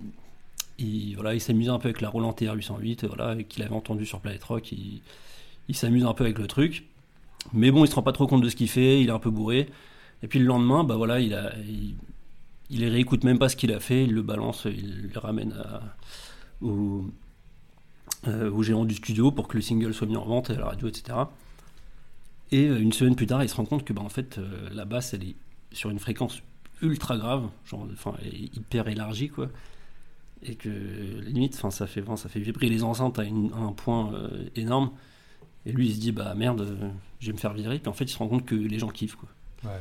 il, 0.80 1.16
voilà, 1.16 1.34
il 1.36 1.70
un 1.70 1.80
peu 1.80 1.90
avec 1.90 2.02
la 2.02 2.10
Roland 2.10 2.32
TR-808, 2.32 3.06
voilà, 3.08 3.42
qu'il 3.44 3.64
avait 3.64 3.76
entendu 3.76 4.06
sur 4.06 4.20
Planet 4.20 4.44
Rock. 4.44 4.72
Il, 4.72 5.76
s'amuse 5.76 6.06
un 6.06 6.14
peu 6.14 6.24
avec 6.24 6.40
le 6.40 6.48
truc. 6.48 6.86
Mais 7.54 7.72
bon, 7.72 7.86
il 7.86 7.88
se 7.88 7.96
rend 7.96 8.04
pas 8.04 8.12
trop 8.12 8.28
compte 8.28 8.42
de 8.42 8.50
ce 8.50 8.56
qu'il 8.56 8.70
fait, 8.70 9.02
il 9.02 9.10
est 9.10 9.12
un 9.12 9.20
peu 9.20 9.30
bourré. 9.30 9.70
Et 10.22 10.28
puis 10.28 10.40
le 10.40 10.46
lendemain, 10.46 10.84
bah 10.84 10.96
voilà, 10.96 11.20
il, 11.20 11.38
il, 12.70 12.86
réécoute 12.86 13.24
même 13.24 13.40
pas 13.40 13.50
ce 13.50 13.56
qu'il 13.56 13.72
a 13.74 13.80
fait, 13.80 14.06
il 14.06 14.14
le 14.14 14.22
balance, 14.22 14.66
il 14.66 15.10
le 15.14 15.20
ramène 15.20 15.54
au, 16.62 17.06
euh, 18.28 18.50
au 18.50 18.64
gérant 18.64 18.86
du 18.86 18.96
studio 18.96 19.32
pour 19.32 19.50
que 19.50 19.58
le 19.58 19.62
single 19.62 19.94
soit 19.94 20.08
mis 20.08 20.16
en 20.16 20.24
vente 20.24 20.50
à 20.50 20.56
la 20.56 20.66
radio, 20.66 20.88
etc. 20.88 21.18
Et 22.54 22.68
euh, 22.68 22.80
une 22.80 22.94
semaine 22.94 23.16
plus 23.16 23.26
tard, 23.28 23.44
il 23.44 23.50
se 23.50 23.56
rend 23.56 23.66
compte 23.66 23.84
que 23.84 23.94
bah, 23.94 24.02
en 24.02 24.10
fait, 24.10 24.38
euh, 24.38 24.70
la 24.72 24.86
basse, 24.86 25.14
elle 25.14 25.24
est 25.24 25.36
sur 25.72 25.90
une 25.90 26.00
fréquence 26.00 26.42
ultra 26.82 27.18
grave, 27.18 27.50
genre, 27.66 27.88
enfin, 27.92 28.14
hyper 28.56 28.88
élargie, 28.88 29.30
quoi. 29.30 29.50
Et 30.44 30.56
que 30.56 30.70
limite, 31.22 31.56
enfin, 31.56 31.72
ça 31.72 31.88
fait, 31.88 32.02
enfin, 32.02 32.18
ça 32.18 32.30
fait 32.30 32.40
vibrer 32.40 32.70
les 32.70 32.84
enceintes 32.84 33.18
à, 33.20 33.24
une- 33.24 33.52
à 33.54 33.58
un 33.58 33.72
point 33.72 34.14
euh, 34.14 34.46
énorme. 34.56 34.92
Et 35.66 35.72
lui, 35.72 35.88
il 35.88 35.96
se 35.96 36.00
dit, 36.00 36.12
bah 36.12 36.34
merde, 36.36 36.62
euh, 36.62 36.90
je 37.20 37.28
vais 37.28 37.34
me 37.34 37.38
faire 37.38 37.54
virer. 37.54 37.80
Puis 37.80 37.88
en 37.88 37.94
fait, 37.94 38.04
il 38.06 38.10
se 38.10 38.18
rend 38.18 38.28
compte 38.28 38.46
que 38.46 38.56
les 38.56 38.78
gens 38.80 38.90
kiffent, 38.90 39.16
quoi. 39.16 39.30
Ouais. 39.64 39.80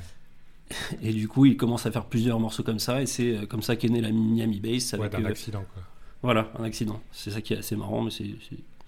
Et 1.02 1.12
du 1.12 1.26
coup, 1.28 1.44
il 1.44 1.56
commence 1.56 1.84
à 1.86 1.90
faire 1.90 2.06
plusieurs 2.06 2.38
morceaux 2.40 2.62
comme 2.62 2.78
ça, 2.78 3.02
et 3.02 3.06
c'est 3.06 3.46
comme 3.48 3.60
ça 3.62 3.76
qu'est 3.76 3.88
née 3.90 4.00
la 4.00 4.12
Miami 4.12 4.60
Bass. 4.60 4.92
Ouais, 4.92 5.00
Avec, 5.00 5.12
d'un 5.12 5.24
euh, 5.24 5.28
accident, 5.28 5.64
quoi. 5.74 5.82
voilà, 6.22 6.50
un 6.58 6.64
accident. 6.64 7.00
C'est 7.10 7.30
ça 7.32 7.42
qui 7.42 7.52
est 7.52 7.58
assez 7.58 7.76
marrant, 7.76 8.00
mais 8.02 8.10
c'est 8.10 8.30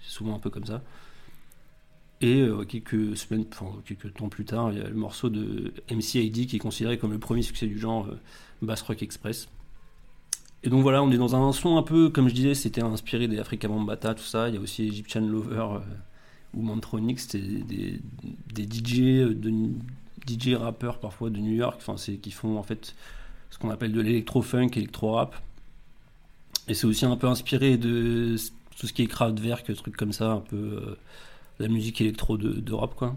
souvent 0.01 0.33
un 0.35 0.39
peu 0.39 0.49
comme 0.49 0.65
ça. 0.65 0.81
Et 2.25 2.41
euh, 2.41 2.63
quelques 2.63 3.15
semaines, 3.15 3.45
enfin, 3.51 3.71
quelques 3.85 4.11
temps 4.15 4.29
plus 4.29 4.45
tard, 4.45 4.71
il 4.71 4.79
y 4.79 4.81
a 4.81 4.87
le 4.87 4.95
morceau 4.95 5.29
de 5.29 5.71
MC8D 5.89 6.47
qui 6.47 6.55
est 6.55 6.59
considéré 6.59 6.97
comme 6.97 7.11
le 7.11 7.19
premier 7.19 7.43
succès 7.43 7.67
du 7.67 7.77
genre, 7.77 8.07
euh, 8.07 8.17
Bass 8.63 8.81
Rock 8.81 9.03
Express. 9.03 9.47
Et 10.63 10.69
donc 10.69 10.81
voilà, 10.81 11.03
on 11.03 11.11
est 11.11 11.17
dans 11.17 11.35
un 11.35 11.51
son 11.51 11.77
un 11.77 11.83
peu, 11.83 12.09
comme 12.09 12.27
je 12.27 12.33
disais, 12.33 12.55
c'était 12.55 12.81
inspiré 12.81 13.27
des 13.27 13.37
Africa 13.37 13.67
Bambaataa, 13.67 14.15
tout 14.15 14.23
ça. 14.23 14.49
Il 14.49 14.55
y 14.55 14.57
a 14.57 14.59
aussi 14.59 14.87
Egyptian 14.87 15.21
Lover 15.21 15.67
euh, 15.75 15.79
ou 16.55 16.63
Mantronic, 16.63 17.19
c'était 17.19 17.37
des, 17.37 18.01
des 18.51 18.63
DJ, 18.63 19.01
de, 19.29 19.53
DJ 20.27 20.55
rappeurs 20.55 20.99
parfois 20.99 21.29
de 21.29 21.37
New 21.37 21.53
York, 21.53 21.75
enfin, 21.77 21.93
qui 21.95 22.31
font 22.31 22.57
en 22.57 22.63
fait 22.63 22.95
ce 23.51 23.59
qu'on 23.59 23.69
appelle 23.69 23.91
de 23.91 24.01
l'électro-funk, 24.01 24.69
électro-rap. 24.75 25.39
Et 26.67 26.73
c'est 26.73 26.87
aussi 26.87 27.05
un 27.05 27.17
peu 27.17 27.27
inspiré 27.27 27.77
de 27.77 28.35
tout 28.79 28.87
ce 28.87 28.93
qui 28.93 29.03
est 29.03 29.07
Kraftwerk, 29.07 29.71
trucs 29.75 29.95
comme 29.95 30.11
ça, 30.11 30.31
un 30.31 30.39
peu 30.39 30.97
la 31.59 31.67
musique 31.67 32.01
électro 32.01 32.37
de- 32.37 32.53
d'Europe, 32.59 32.95
quoi. 32.95 33.15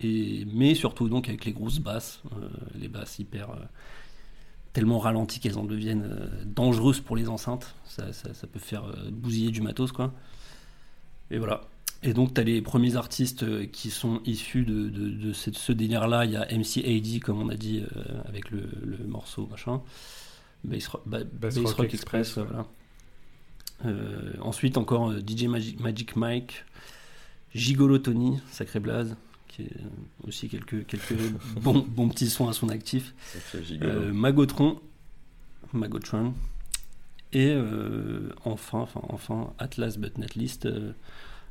Et, 0.00 0.44
mais 0.52 0.74
surtout 0.74 1.08
donc 1.08 1.28
avec 1.28 1.44
les 1.44 1.52
grosses 1.52 1.78
basses, 1.78 2.20
euh, 2.36 2.48
les 2.78 2.88
basses 2.88 3.18
hyper 3.20 3.50
euh, 3.50 3.56
tellement 4.72 4.98
ralenties 4.98 5.38
qu'elles 5.38 5.58
en 5.58 5.64
deviennent 5.64 6.08
euh, 6.10 6.26
dangereuses 6.44 7.00
pour 7.00 7.14
les 7.16 7.28
enceintes. 7.28 7.74
Ça, 7.84 8.12
ça- 8.12 8.34
ça 8.34 8.46
peut 8.46 8.58
faire 8.58 8.84
bousiller 9.12 9.50
du 9.50 9.60
matos, 9.60 9.92
quoi. 9.92 10.12
Et 11.30 11.38
voilà. 11.38 11.62
Et 12.02 12.14
donc, 12.14 12.34
tu 12.34 12.40
as 12.40 12.44
les 12.44 12.60
premiers 12.62 12.96
artistes 12.96 13.70
qui 13.70 13.90
sont 13.90 14.20
issus 14.24 14.64
de, 14.64 14.88
de- 14.88 15.10
de 15.10 15.32
cette- 15.32 15.56
ce 15.56 15.70
délire-là. 15.72 16.24
Il 16.24 16.32
y 16.32 16.36
a 16.36 16.46
MC 16.50 16.78
AD, 16.84 17.20
comme 17.20 17.40
on 17.40 17.48
a 17.48 17.54
dit, 17.54 17.84
avec 18.24 18.50
le, 18.50 18.68
le 18.82 18.98
morceau, 19.06 19.46
machin. 19.46 19.80
Bass, 20.64 20.88
Ro- 20.88 21.00
Ba- 21.06 21.18
Bass 21.24 21.54
Bass 21.54 21.58
Rock 21.64 21.76
Rock, 21.76 21.94
Express, 21.94 22.26
Express, 22.28 22.46
voilà. 22.48 22.66
Ensuite, 24.40 24.76
encore 24.78 25.12
DJ 25.18 25.44
Magic, 25.44 25.80
Magic 25.80 26.16
Mike, 26.16 26.64
Gigolo 27.54 27.98
Tony, 27.98 28.38
sacré 28.50 28.80
blaze, 28.80 29.16
qui 29.48 29.62
est 29.62 29.76
aussi 30.26 30.48
quelques, 30.48 30.86
quelques 30.86 31.14
bons, 31.60 31.84
bons 31.86 32.08
petits 32.08 32.30
sons 32.30 32.48
à 32.48 32.52
son 32.52 32.68
actif. 32.68 33.14
Gigolo. 33.62 33.90
Euh, 33.90 34.12
Magotron, 34.12 34.80
Magotron, 35.72 36.34
et 37.32 37.48
euh, 37.48 38.30
enfin, 38.44 38.80
enfin, 38.80 39.00
enfin, 39.08 39.52
Atlas 39.58 39.96
but 39.98 40.16
not 40.18 40.28
least, 40.36 40.66
euh, 40.66 40.92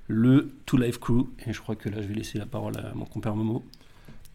le 0.07 0.51
Two 0.65 0.77
Life 0.77 0.99
Crew. 0.99 1.27
Et 1.45 1.53
je 1.53 1.61
crois 1.61 1.75
que 1.75 1.89
là, 1.89 2.01
je 2.01 2.07
vais 2.07 2.15
laisser 2.15 2.37
la 2.37 2.45
parole 2.45 2.77
à 2.77 2.93
mon 2.93 3.05
compère 3.05 3.35
Momo, 3.35 3.63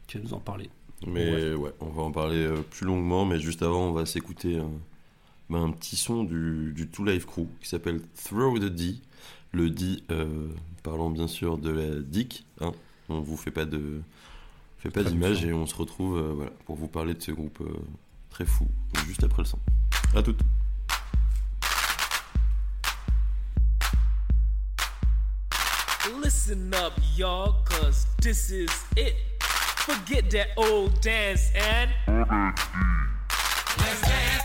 qui 0.07 0.19
va 0.19 0.25
nous 0.25 0.35
en 0.35 0.41
parler. 0.41 0.71
Mais 1.07 1.55
ouais. 1.55 1.73
on 1.81 1.91
va 1.91 2.03
en 2.03 2.11
parler 2.11 2.49
plus 2.71 2.87
longuement, 2.87 3.27
mais 3.27 3.39
juste 3.39 3.63
avant, 3.63 3.89
on 3.89 3.93
va 3.93 4.07
s'écouter 4.07 4.59
un, 4.59 4.71
ben, 5.51 5.63
un 5.63 5.71
petit 5.71 5.97
son 5.97 6.25
du, 6.25 6.73
du 6.75 6.89
Two 6.89 7.05
Life 7.05 7.27
Crew 7.27 7.47
qui 7.61 7.69
s'appelle 7.69 8.01
Throw 8.25 8.59
the 8.59 8.65
D. 8.65 8.97
Le 9.57 9.71
D, 9.71 10.03
euh, 10.11 10.51
parlant 10.83 11.09
bien 11.09 11.27
sûr 11.27 11.57
de 11.57 11.71
la 11.71 12.03
dick, 12.03 12.45
hein. 12.61 12.73
on 13.09 13.21
vous 13.21 13.39
fait 13.39 13.51
pas 13.51 13.65
de 13.65 14.03
fait 14.77 14.91
pas 14.91 15.03
d'image 15.03 15.47
et 15.47 15.55
on 15.55 15.65
se 15.65 15.75
retrouve 15.75 16.19
euh, 16.19 16.33
voilà, 16.35 16.51
pour 16.67 16.77
vous 16.77 16.89
parler 16.89 17.15
de 17.15 17.23
ce 17.23 17.31
groupe 17.31 17.63
euh, 17.63 17.75
très 18.29 18.45
fou, 18.45 18.69
juste 19.07 19.25
après 19.25 19.41
le 19.41 19.49
son. 19.49 19.59
À 20.15 20.23
toutes. 20.23 20.41
Listen 26.23 26.75
up, 26.75 26.93
y'all, 27.17 27.55
cause 27.65 28.07
this 28.21 28.51
is 28.51 28.69
it. 28.99 29.15
Forget 29.41 30.29
that 30.33 30.49
old 30.59 31.01
dance 31.01 31.51
and. 31.57 31.89
Let's 33.79 34.03
dance. 34.03 34.36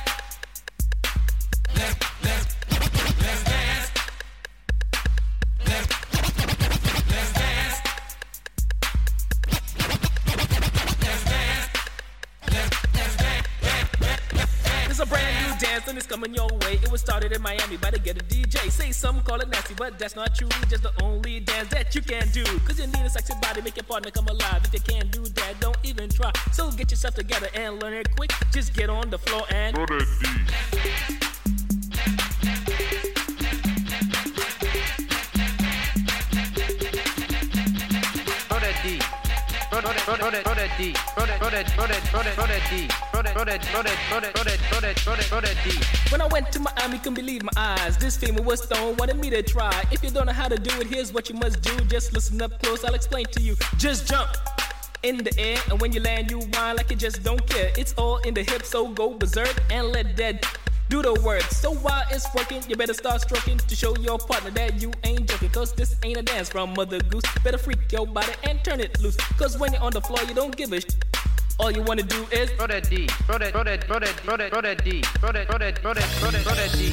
And 15.91 15.97
it's 15.97 16.07
coming 16.07 16.33
your 16.33 16.47
way. 16.47 16.79
It 16.81 16.89
was 16.89 17.01
started 17.01 17.33
in 17.33 17.41
Miami 17.41 17.75
by 17.75 17.91
the 17.91 17.99
Get 17.99 18.15
a 18.15 18.23
DJ. 18.23 18.71
Say 18.71 18.93
some 18.93 19.21
call 19.23 19.41
it 19.41 19.49
nasty, 19.49 19.73
but 19.73 19.99
that's 19.99 20.15
not 20.15 20.33
true. 20.33 20.47
Just 20.69 20.83
the 20.83 20.93
only 21.03 21.41
dance 21.41 21.67
that 21.69 21.93
you 21.93 22.01
can 22.01 22.29
do. 22.29 22.45
Cause 22.65 22.79
you 22.79 22.87
need 22.87 23.05
a 23.05 23.09
sexy 23.09 23.33
body, 23.41 23.61
make 23.61 23.75
your 23.75 23.83
partner 23.83 24.09
come 24.09 24.27
alive. 24.27 24.61
If 24.63 24.73
you 24.73 24.79
can't 24.79 25.11
do 25.11 25.21
that, 25.21 25.59
don't 25.59 25.77
even 25.83 26.09
try. 26.09 26.31
So 26.53 26.71
get 26.71 26.91
yourself 26.91 27.15
together 27.15 27.49
and 27.53 27.81
learn 27.81 27.93
it 27.93 28.15
quick. 28.15 28.31
Just 28.53 28.73
get 28.73 28.89
on 28.89 29.09
the 29.09 29.17
floor 29.17 29.43
and. 29.51 29.77
When 46.09 46.21
I 46.21 46.27
went 46.27 46.51
to 46.51 46.59
Miami, 46.59 46.97
couldn't 46.97 47.13
believe 47.13 47.43
my 47.43 47.51
eyes. 47.55 47.97
This 47.97 48.17
female 48.17 48.43
was 48.43 48.63
stone, 48.63 48.97
wanted 48.97 49.17
me 49.17 49.29
to 49.29 49.41
try. 49.41 49.71
If 49.89 50.03
you 50.03 50.09
don't 50.09 50.25
know 50.25 50.33
how 50.33 50.49
to 50.49 50.57
do 50.57 50.81
it, 50.81 50.87
here's 50.87 51.13
what 51.13 51.29
you 51.29 51.35
must 51.35 51.61
do. 51.61 51.79
Just 51.85 52.11
listen 52.11 52.41
up 52.41 52.61
close, 52.61 52.83
I'll 52.83 52.93
explain 52.93 53.25
to 53.27 53.41
you. 53.41 53.55
Just 53.77 54.09
jump 54.09 54.29
in 55.03 55.17
the 55.17 55.33
air, 55.39 55.57
and 55.69 55.79
when 55.79 55.93
you 55.93 56.01
land, 56.01 56.29
you 56.29 56.39
whine 56.39 56.75
like 56.75 56.89
you 56.91 56.97
just 56.97 57.23
don't 57.23 57.45
care. 57.47 57.71
It's 57.77 57.93
all 57.93 58.17
in 58.17 58.33
the 58.33 58.43
hips, 58.43 58.69
so 58.69 58.89
go 58.89 59.13
berserk 59.13 59.55
and 59.71 59.87
let 59.87 60.17
that 60.17 60.45
do 60.91 61.01
the 61.01 61.13
work. 61.21 61.41
So 61.43 61.73
while 61.73 62.03
it's 62.11 62.27
working, 62.35 62.61
you 62.67 62.75
better 62.75 62.93
start 62.93 63.21
stroking 63.21 63.57
to 63.57 63.75
show 63.75 63.95
your 63.95 64.19
partner 64.19 64.51
that 64.51 64.81
you 64.81 64.91
ain't 65.05 65.25
joking. 65.27 65.49
Cause 65.49 65.71
this 65.73 65.95
ain't 66.03 66.17
a 66.17 66.21
dance 66.21 66.49
from 66.49 66.73
Mother 66.73 66.99
Goose. 66.99 67.23
Better 67.43 67.57
freak 67.57 67.79
your 67.91 68.05
body 68.05 68.33
and 68.43 68.61
turn 68.63 68.81
it 68.81 68.99
loose. 68.99 69.15
Cause 69.39 69.57
when 69.57 69.71
you're 69.71 69.81
on 69.81 69.93
the 69.93 70.01
floor, 70.01 70.19
you 70.27 70.35
don't 70.35 70.55
give 70.55 70.73
a 70.73 70.81
sh- 70.81 70.85
all 71.59 71.71
you 71.71 71.81
wanna 71.83 72.03
do 72.03 72.25
is 72.31 72.51
throw 72.51 72.67
that 72.67 72.89
D, 72.89 73.07
throw 73.07 73.37
that, 73.37 73.53
throw 73.53 73.63
that, 73.63 73.83
throw 73.85 73.99
that, 73.99 74.09
throw 74.09 74.35
that, 74.35 74.51
throw 74.51 74.61
that 74.61 74.83
D, 74.83 75.01
throw 75.01 75.31
that, 75.31 75.47
throw 75.47 75.57
that, 75.57 75.79
throw 75.79 75.93
that, 75.93 76.03
throw 76.03 76.31
that, 76.31 76.41
throw 76.41 76.55
that 76.55 76.71
D. 76.73 76.91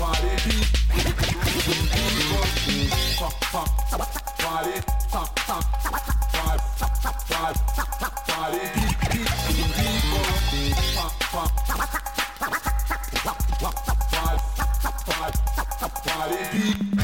Party 0.00 0.30
beat. 0.48 0.64
Fuck, 3.20 3.36
fuck, 3.52 3.68
party, 4.38 4.80
fuck, 5.10 5.38
fuck, 5.40 5.64
vibe, 6.32 6.62
vibe, 7.28 7.58
party 8.26 8.64
beat, 8.74 8.96
beat, 9.10 9.70
beat, 10.50 10.76
fuck, 10.96 11.14
fuck, 11.20 11.52
vibe, 14.10 14.40
vibe, 15.04 15.34
party 16.06 16.40
beat. 16.52 16.99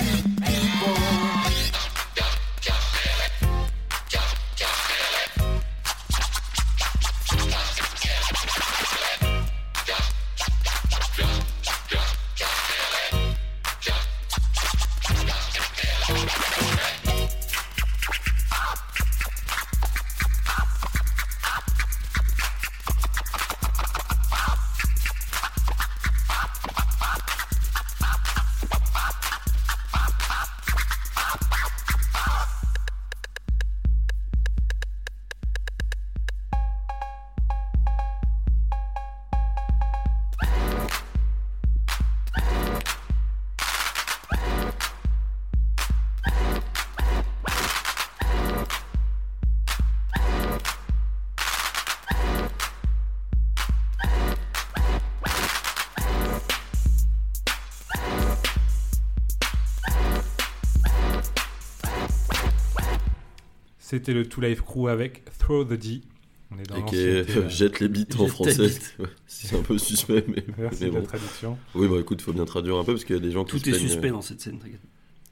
C'était 63.97 64.13
le 64.13 64.27
Two 64.29 64.43
Life 64.43 64.61
Crew 64.63 64.89
avec 64.89 65.25
Throw 65.39 65.65
the 65.65 65.73
D. 65.75 66.03
On 66.51 66.59
est 66.59 66.69
dans 66.69 66.77
Et 66.77 66.85
qui 66.85 66.97
est 66.97 67.37
euh, 67.37 67.49
jette 67.49 67.81
les 67.81 67.89
beats 67.89 68.17
en 68.21 68.27
français. 68.29 68.69
C'est 69.27 69.57
un 69.57 69.63
peu 69.63 69.79
suspect, 69.79 70.25
mais, 70.29 70.45
Merci 70.59 70.85
mais 70.85 70.91
de 70.91 70.95
la 70.95 71.01
bon. 71.01 71.07
traduction. 71.07 71.59
Oui, 71.75 71.89
bah 71.89 71.97
écoute, 71.99 72.21
faut 72.23 72.33
bien 72.33 72.45
traduire 72.45 72.77
un 72.77 72.85
peu 72.85 72.93
parce 72.93 73.05
qu'il 73.05 73.17
y 73.17 73.19
a 73.19 73.23
des 73.23 73.33
gens 73.33 73.45
qui 73.45 73.53
Tout 73.53 73.59
se 73.59 73.71
est 73.71 73.79
suspect 73.79 74.09
euh, 74.09 74.13
dans 74.13 74.21
cette 74.23 74.41
scène, 74.41 74.59
t'inquiète. 74.59 74.81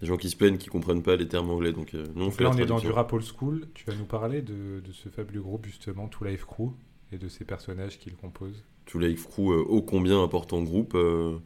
des 0.01 0.07
gens 0.07 0.17
qui 0.17 0.29
se 0.31 0.37
plaignent, 0.37 0.57
qui 0.59 0.69
comprennent 0.69 1.03
pas 1.03 1.15
les 1.17 1.29
termes 1.29 1.51
anglais. 1.51 1.73
Donc, 1.73 1.95
euh, 1.95 2.05
nous, 2.17 2.23
on 2.23 2.25
Donc 2.27 2.35
fait 2.35 2.45
là, 2.45 2.51
on 2.53 2.59
est 2.59 2.67
dans 2.67 2.81
du 2.81 2.91
rap 2.91 3.13
old 3.13 3.25
school. 3.25 3.67
Tu 3.75 3.85
vas 3.87 3.95
nous 3.95 4.07
parler 4.07 4.43
de, 4.43 4.81
de 4.81 4.93
ce 4.93 5.09
fabuleux 5.09 5.43
groupe, 5.43 5.67
justement, 5.67 6.09
Two 6.09 6.25
Life 6.27 6.47
Crew, 6.47 6.71
et 7.13 7.19
de 7.19 7.29
ses 7.29 7.45
personnages 7.45 7.99
qu'il 7.99 8.15
compose. 8.17 8.65
Two 8.87 8.99
Life 8.99 9.27
Crew, 9.29 9.53
euh, 9.53 9.63
ô 9.69 9.83
combien 9.83 10.23
important 10.23 10.63
groupe. 10.63 10.95
euh, 10.97 11.39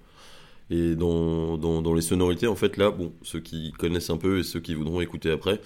et 0.71 0.97
dans, 0.97 1.57
dans, 1.57 1.81
dans 1.83 1.95
les 1.95 2.03
sonorités, 2.03 2.47
en 2.47 2.55
fait, 2.57 2.77
là, 2.77 2.91
bon, 2.91 3.13
ceux 3.23 3.41
qui 3.41 3.73
connaissent 3.73 4.11
un 4.11 4.19
peu 4.19 4.39
et 4.41 4.43
ceux 4.43 4.61
qui 4.61 4.75
voudront 4.75 5.01
écouter 5.01 5.31
après, 5.31 5.61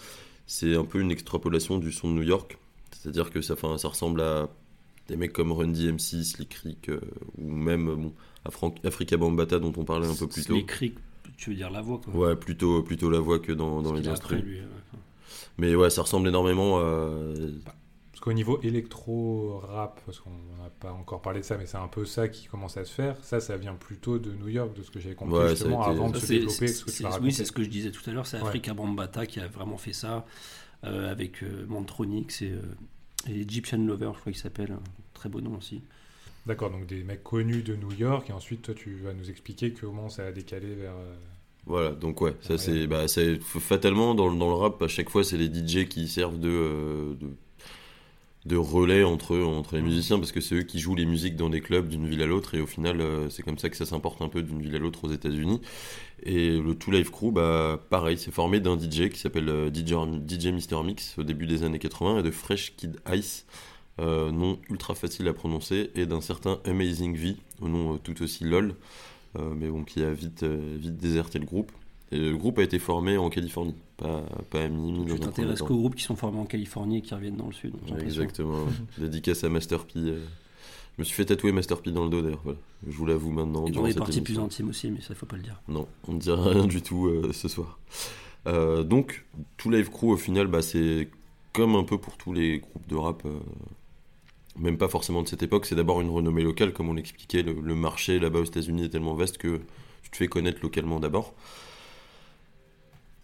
c'est 0.47 0.75
un 0.77 0.85
peu 0.85 1.01
une 1.01 1.11
extrapolation 1.11 1.79
du 1.79 1.93
son 1.93 2.09
de 2.11 2.15
New 2.15 2.23
York. 2.23 2.59
C'est-à-dire 2.93 3.31
que 3.31 3.41
ça, 3.41 3.55
enfin, 3.55 3.79
ça 3.79 3.89
ressemble 3.89 4.21
à 4.21 4.49
des 5.09 5.17
mecs 5.17 5.33
comme 5.33 5.53
Run 5.53 5.69
DMC, 5.69 6.25
Slick 6.25 6.55
Rick, 6.55 6.89
euh, 6.89 7.01
ou 7.39 7.51
même 7.51 7.87
bon, 7.87 8.13
Afran- 8.45 8.75
Africa 8.85 9.17
Bambata 9.17 9.59
dont 9.59 9.73
on 9.77 9.85
parlait 9.85 10.07
un 10.07 10.15
peu 10.15 10.27
plus 10.29 10.45
tôt. 10.47 10.63
Cris, 10.67 10.95
tu 11.37 11.51
veux 11.51 11.57
dire 11.57 11.71
la 11.71 11.83
voix, 11.83 12.01
quoi. 12.05 12.15
Ouais, 12.15 12.37
plutôt, 12.37 12.83
plutôt 12.83 13.11
la 13.11 13.19
voix 13.21 13.39
que 13.39 13.53
dans, 13.53 13.81
les 13.93 14.07
instruments. 14.09 14.41
ouais. 14.43 14.63
Mais 15.59 15.75
ouais, 15.75 15.91
ça 15.91 16.03
ressemble 16.03 16.29
énormément 16.29 16.79
à. 16.79 17.09
Parce 17.65 17.77
qu'au 18.23 18.33
niveau 18.33 18.61
électro-rap, 18.63 20.01
parce 20.07 20.21
qu'on 20.21 20.31
n'a 20.31 20.71
pas 20.81 20.93
encore 20.93 21.21
parlé 21.23 21.41
de 21.41 21.45
ça, 21.45 21.57
mais 21.59 21.67
c'est 21.67 21.77
un 21.77 21.89
peu 21.89 22.05
ça 22.05 22.29
qui 22.29 22.47
commence 22.47 22.77
à 22.77 22.85
se 22.85 22.93
faire. 22.93 23.17
Ça, 23.23 23.41
ça 23.41 23.57
vient 23.57 23.75
plutôt 23.75 24.19
de 24.19 24.33
New 24.33 24.49
York, 24.49 24.77
de 24.77 24.83
ce 24.83 24.91
que 24.91 25.01
j'avais 25.01 25.15
compris, 25.15 25.35
Ouais, 25.39 25.49
justement, 25.51 25.83
été- 25.83 25.91
avant 25.91 26.09
de 26.11 26.19
se 26.19 26.27
développer. 26.27 26.69
ce 26.69 26.85
que 26.85 27.21
oui, 27.23 27.33
c'est 27.33 27.45
ce 27.45 27.53
que 27.53 27.63
je 27.65 27.69
disais 27.69 27.91
tout 27.91 28.09
à 28.09 28.13
l'heure, 28.13 28.27
c'est 28.27 28.41
Ouais. 28.41 28.47
Africa 28.49 28.75
Bambata 28.75 29.27
qui 29.27 29.41
a 29.41 29.49
vraiment 29.49 29.77
fait 29.77 29.93
ça 29.93 30.25
euh, 30.85 31.11
avec 31.11 31.43
euh, 31.43 31.65
Mantronix 31.69 32.43
et, 32.43 32.51
euh, 32.53 32.61
et 33.29 33.41
Egyptian 33.41 33.79
Lover, 33.79 34.11
je 34.15 34.21
crois 34.21 34.33
qu'il 34.33 34.41
s'appelle, 34.41 34.73
un 34.73 34.81
très 35.15 35.29
beau 35.29 35.41
nom 35.41 35.57
aussi. 35.57 35.81
D'accord, 36.47 36.71
donc 36.71 36.87
des 36.87 37.05
mecs 37.05 37.23
connus 37.23 37.63
de 37.63 37.77
New 37.77 37.93
York, 37.93 38.31
et 38.31 38.33
ensuite, 38.33 38.63
toi, 38.63 38.75
tu 38.75 38.97
vas 38.97 39.13
nous 39.13 39.31
expliquer 39.31 39.73
comment 39.73 40.09
ça 40.09 40.27
a 40.27 40.33
décalé 40.33 40.75
vers. 40.75 40.93
euh, 40.97 41.15
Voilà, 41.67 41.91
donc 41.93 42.21
ouais, 42.21 42.35
ça 42.41 42.55
Ouais. 42.55 42.59
c'est. 42.59 42.87
Bah, 42.89 43.07
c'est- 43.07 43.41
fatalement, 43.41 44.17
dans, 44.17 44.29
le- 44.29 44.37
dans 44.37 44.49
le 44.49 44.55
rap, 44.55 44.83
à 44.83 44.89
chaque 44.89 45.09
fois, 45.09 45.23
c'est 45.23 45.37
les 45.37 45.47
DJ 45.49 45.87
qui 45.89 46.09
servent 46.09 46.41
de. 46.41 46.49
euh, 46.49 47.15
de 47.15 47.29
de 48.45 48.57
relais 48.57 49.05
entre, 49.05 49.39
entre 49.39 49.77
les 49.77 49.83
musiciens 49.83 50.19
parce 50.19 50.33
que 50.33 50.41
c'est 50.41 50.57
eux 50.57 50.63
qui 50.63 50.81
jouent 50.81 50.97
les 50.97 51.07
musiques 51.07 51.37
dans 51.37 51.49
des 51.49 51.61
clubs 51.61 51.89
d'une 51.89 52.09
ville 52.09 52.23
à 52.23 52.27
l'autre 52.27 52.57
et 52.57 52.61
au 52.61 52.67
final 52.67 53.01
euh, 53.01 53.31
c'est 53.31 53.43
comme 53.43 53.59
ça 53.59 53.69
que 53.71 53.77
ça 53.77 53.87
s'importe 53.87 54.21
un 54.21 54.29
peu 54.29 54.43
d'une 54.43 54.61
ville 54.61 54.75
à 54.75 54.79
l'autre 54.79 55.05
aux 55.05 55.13
États-Unis. 55.13 55.61
Et 56.25 56.59
le 56.59 56.75
Two 56.75 56.93
Life 56.93 57.11
Crew 57.11 57.31
bah 57.33 57.81
pareil 57.89 58.19
c'est 58.19 58.33
formé 58.33 58.59
d'un 58.59 58.77
DJ 58.77 59.11
qui 59.11 59.19
s'appelle 59.19 59.49
euh, 59.49 59.71
DJ, 59.73 59.95
DJ 60.29 60.47
Mister 60.49 60.77
Mix 60.83 61.17
au 61.19 61.23
début 61.23 61.47
des 61.47 61.63
années 61.63 61.79
80 61.79 62.19
et 62.19 62.23
de 62.25 62.31
Fresh 62.33 62.75
Kid 62.77 63.01
Ice 63.13 63.47
euh, 64.01 64.33
nom 64.33 64.59
ultra 64.71 64.95
facile 64.97 65.29
à 65.29 65.35
prononcer 65.35 65.91
et 65.95 66.07
d'un 66.07 66.21
certain 66.21 66.59
Amazing 66.65 67.17
V 67.17 67.37
au 67.61 67.69
nom 67.69 67.97
tout 67.99 68.23
aussi 68.23 68.45
lol 68.45 68.75
mais 69.57 69.69
bon 69.69 69.83
qui 69.83 70.03
a 70.03 70.11
vite 70.13 70.45
vite 70.45 70.99
déserté 70.99 71.39
le 71.39 71.47
groupe 71.47 71.73
et 72.13 72.19
le 72.19 72.37
groupe 72.37 72.59
a 72.59 72.63
été 72.63 72.79
formé 72.79 73.17
en 73.17 73.31
Californie 73.31 73.75
pas, 73.97 74.23
pas 74.51 74.65
à 74.65 74.69
Miami 74.69 75.07
Tu 75.15 75.19
t'intéresses 75.21 75.63
qu'aux 75.63 75.77
groupes 75.77 75.95
qui 75.95 76.05
sont 76.05 76.17
formés 76.17 76.39
en 76.39 76.45
Californie 76.45 76.99
et 76.99 77.01
qui 77.03 77.15
reviennent 77.15 77.37
dans 77.37 77.47
le 77.47 77.53
sud. 77.53 77.75
Exactement. 78.01 78.67
Dédicace 78.99 79.45
à 79.45 79.49
Master 79.49 79.85
P. 79.87 79.93
euh. 79.97 80.19
Je 80.97 81.03
me 81.03 81.05
suis 81.05 81.15
fait 81.15 81.25
tatouer 81.25 81.53
Master 81.53 81.81
P 81.81 81.91
dans 81.91 82.05
le 82.05 82.11
dos 82.11 82.21
d'ailleurs. 82.21 82.43
Voilà. 82.45 82.59
Je 82.87 82.93
vous 82.95 83.07
l'avoue 83.07 83.31
maintenant. 83.31 83.67
Et 83.67 83.71
dans 83.71 83.85
les 83.85 83.95
parties 83.95 84.21
plus 84.21 84.39
intimes 84.39 84.69
aussi, 84.69 84.91
mais 84.91 85.01
ça 85.01 85.15
faut 85.15 85.25
pas 85.25 85.37
le 85.37 85.43
dire. 85.43 85.59
Non, 85.69 85.89
on 86.07 86.13
ne 86.13 86.19
dira 86.19 86.51
rien 86.51 86.67
du 86.67 86.83
tout 86.83 87.07
euh, 87.07 87.33
ce 87.33 87.49
soir. 87.49 87.79
Euh, 88.47 88.83
donc, 88.83 89.25
tout 89.57 89.71
Live 89.71 89.89
Crew 89.91 90.05
au 90.11 90.17
final, 90.19 90.49
bah, 90.49 90.61
c'est 90.61 91.09
comme 91.55 91.77
un 91.77 91.85
peu 91.85 91.97
pour 91.97 92.19
tous 92.19 92.35
les 92.35 92.59
groupes 92.59 92.87
de 92.89 92.97
rap, 92.97 93.23
euh, 93.25 93.39
même 94.59 94.77
pas 94.77 94.89
forcément 94.89 95.23
de 95.23 95.29
cette 95.29 95.43
époque, 95.43 95.65
c'est 95.65 95.75
d'abord 95.77 96.03
une 96.03 96.11
renommée 96.11 96.43
locale, 96.43 96.75
comme 96.75 96.91
on 96.91 96.95
l'expliquait. 96.95 97.43
Le, 97.43 97.55
le 97.55 97.75
marché 97.75 98.19
là-bas 98.19 98.41
aux 98.41 98.45
États-Unis 98.45 98.85
est 98.85 98.89
tellement 98.91 99.15
vaste 99.15 99.39
que 99.39 99.61
tu 100.03 100.11
te 100.11 100.17
fais 100.17 100.29
connaître 100.29 100.59
localement 100.63 101.01
d'abord. 101.01 101.33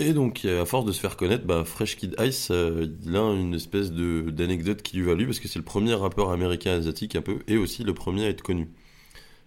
Et 0.00 0.12
donc, 0.12 0.44
à 0.44 0.64
force 0.64 0.84
de 0.84 0.92
se 0.92 1.00
faire 1.00 1.16
connaître, 1.16 1.44
bah, 1.44 1.64
Fresh 1.64 1.96
Kid 1.96 2.14
Ice, 2.20 2.48
euh, 2.52 2.86
il 3.04 3.16
a 3.16 3.20
une 3.32 3.54
espèce 3.54 3.90
de- 3.90 4.30
d'anecdote 4.30 4.80
qui 4.82 4.96
lui 4.96 5.04
valut, 5.04 5.26
parce 5.26 5.40
que 5.40 5.48
c'est 5.48 5.58
le 5.58 5.64
premier 5.64 5.94
rappeur 5.94 6.30
américain 6.30 6.72
asiatique 6.72 7.16
un 7.16 7.22
peu, 7.22 7.40
et 7.48 7.56
aussi 7.56 7.82
le 7.82 7.94
premier 7.94 8.26
à 8.26 8.28
être 8.28 8.42
connu. 8.42 8.68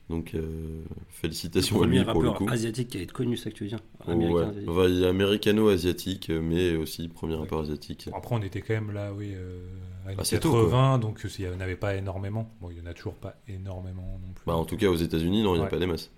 Donc, 0.10 0.34
euh, 0.34 0.84
félicitations 1.08 1.82
à 1.82 1.86
lui 1.88 2.04
pour 2.04 2.22
le 2.22 2.28
rappeur 2.32 2.46
coup. 2.48 2.54
asiatique 2.54 2.90
qui 2.90 2.98
a 2.98 3.02
été 3.02 3.14
connu, 3.14 3.38
c'est 3.38 3.46
ça 3.46 3.52
que 3.52 3.56
tu 3.56 3.64
veux 3.64 3.70
dire 3.70 3.80
Ouais. 4.06 4.14
Américain, 4.14 4.50
asiatique. 4.50 4.70
Enfin, 4.70 4.88
il 4.90 5.00
y 5.00 5.06
a 5.06 5.10
américano-asiatique, 5.10 6.30
mais 6.30 6.76
aussi 6.76 7.08
premier 7.08 7.36
rappeur 7.36 7.60
asiatique. 7.60 8.10
Après, 8.14 8.36
on 8.36 8.42
était 8.42 8.60
quand 8.60 8.74
même 8.74 8.92
là, 8.92 9.14
oui, 9.14 9.32
euh, 9.34 9.62
années 10.06 10.16
Ah, 10.20 10.26
c'est 10.26 10.42
tôt, 10.42 10.52
80, 10.52 10.98
donc 11.00 11.24
euh, 11.24 11.30
il 11.40 11.48
n'y 11.48 11.56
en 11.56 11.62
avait 11.62 11.78
pas 11.78 11.96
énormément. 11.96 12.52
Bon, 12.60 12.70
il 12.72 12.76
n'y 12.76 12.82
en 12.82 12.88
a 12.92 12.94
toujours 12.94 13.16
pas 13.16 13.38
énormément 13.48 14.20
non 14.22 14.34
plus. 14.34 14.44
Bah, 14.46 14.56
en 14.56 14.66
tout 14.66 14.76
cas, 14.76 14.88
aux 14.90 14.98
États-Unis, 14.98 15.44
non, 15.44 15.52
il 15.56 15.60
n'y 15.60 15.62
a 15.62 15.64
Ouais. 15.64 15.70
pas 15.70 15.80
des 15.80 15.86
masses. 15.88 16.12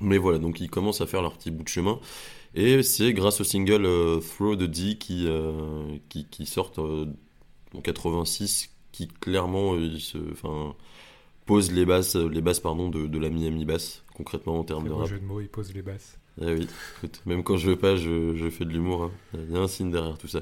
Mais 0.00 0.16
voilà, 0.16 0.38
donc 0.38 0.58
ils 0.60 0.70
commencent 0.70 1.02
à 1.02 1.06
faire 1.06 1.20
leur 1.20 1.36
petit 1.36 1.50
bout 1.50 1.64
de 1.64 1.68
chemin. 1.68 2.00
Et 2.54 2.82
c'est 2.82 3.12
grâce 3.12 3.40
au 3.40 3.44
single 3.44 3.84
euh, 3.84 4.20
Throw 4.20 4.54
the 4.56 4.62
D 4.64 4.96
qui, 4.96 5.26
euh, 5.26 5.96
qui, 6.08 6.26
qui 6.26 6.46
sortent 6.46 6.78
euh, 6.78 7.06
en 7.74 7.80
86 7.80 8.70
qui 8.92 9.08
clairement 9.08 9.74
il 9.76 10.00
se, 10.00 10.18
enfin, 10.32 10.74
pose 11.46 11.72
les 11.72 11.84
bases, 11.84 12.14
les 12.16 12.40
bases 12.40 12.60
pardon, 12.60 12.88
de, 12.88 13.06
de 13.08 13.18
la 13.18 13.28
Miami 13.28 13.64
Bass, 13.64 14.04
concrètement 14.14 14.58
en 14.60 14.64
termes 14.64 14.86
de 14.86 14.92
rap. 14.92 15.08
jeu 15.08 15.18
de 15.18 15.24
mots, 15.24 15.40
il 15.40 15.48
pose 15.48 15.74
les 15.74 15.82
basses. 15.82 16.16
Ah 16.40 16.46
oui, 16.46 16.68
écoute, 16.98 17.20
même 17.26 17.42
quand 17.42 17.56
je 17.56 17.70
veux 17.70 17.76
pas, 17.76 17.96
je, 17.96 18.36
je 18.36 18.50
fais 18.50 18.64
de 18.64 18.70
l'humour. 18.70 19.02
hein. 19.04 19.10
Il 19.34 19.52
y 19.52 19.56
a 19.56 19.60
un 19.60 19.68
signe 19.68 19.90
derrière 19.90 20.16
tout 20.18 20.28
ça. 20.28 20.40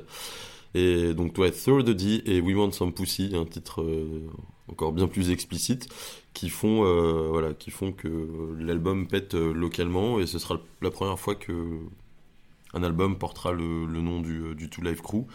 Et 0.74 1.12
donc, 1.12 1.34
toi, 1.34 1.50
Throw 1.50 1.82
the 1.82 1.90
D 1.90 2.22
et 2.24 2.40
We 2.40 2.56
Want 2.56 2.72
Some 2.72 2.94
Pussy, 2.94 3.32
un 3.34 3.44
titre 3.44 3.82
euh, 3.82 4.26
encore 4.68 4.92
bien 4.92 5.06
plus 5.06 5.30
explicite, 5.30 5.88
qui 6.32 6.48
font, 6.48 6.84
euh, 6.86 7.28
voilà, 7.28 7.52
qui 7.52 7.70
font 7.70 7.92
que 7.92 8.08
l'album 8.58 9.06
pète 9.06 9.34
euh, 9.34 9.52
localement 9.52 10.18
et 10.18 10.26
ce 10.26 10.38
sera 10.38 10.60
la 10.80 10.90
première 10.90 11.18
fois 11.18 11.34
que 11.34 11.52
un 12.74 12.82
album 12.82 13.18
portera 13.18 13.52
le, 13.52 13.86
le 13.86 14.00
nom 14.00 14.20
du, 14.20 14.38
euh, 14.42 14.54
du 14.54 14.68
Two 14.70 14.82
Live 14.82 15.00
Crew. 15.02 15.26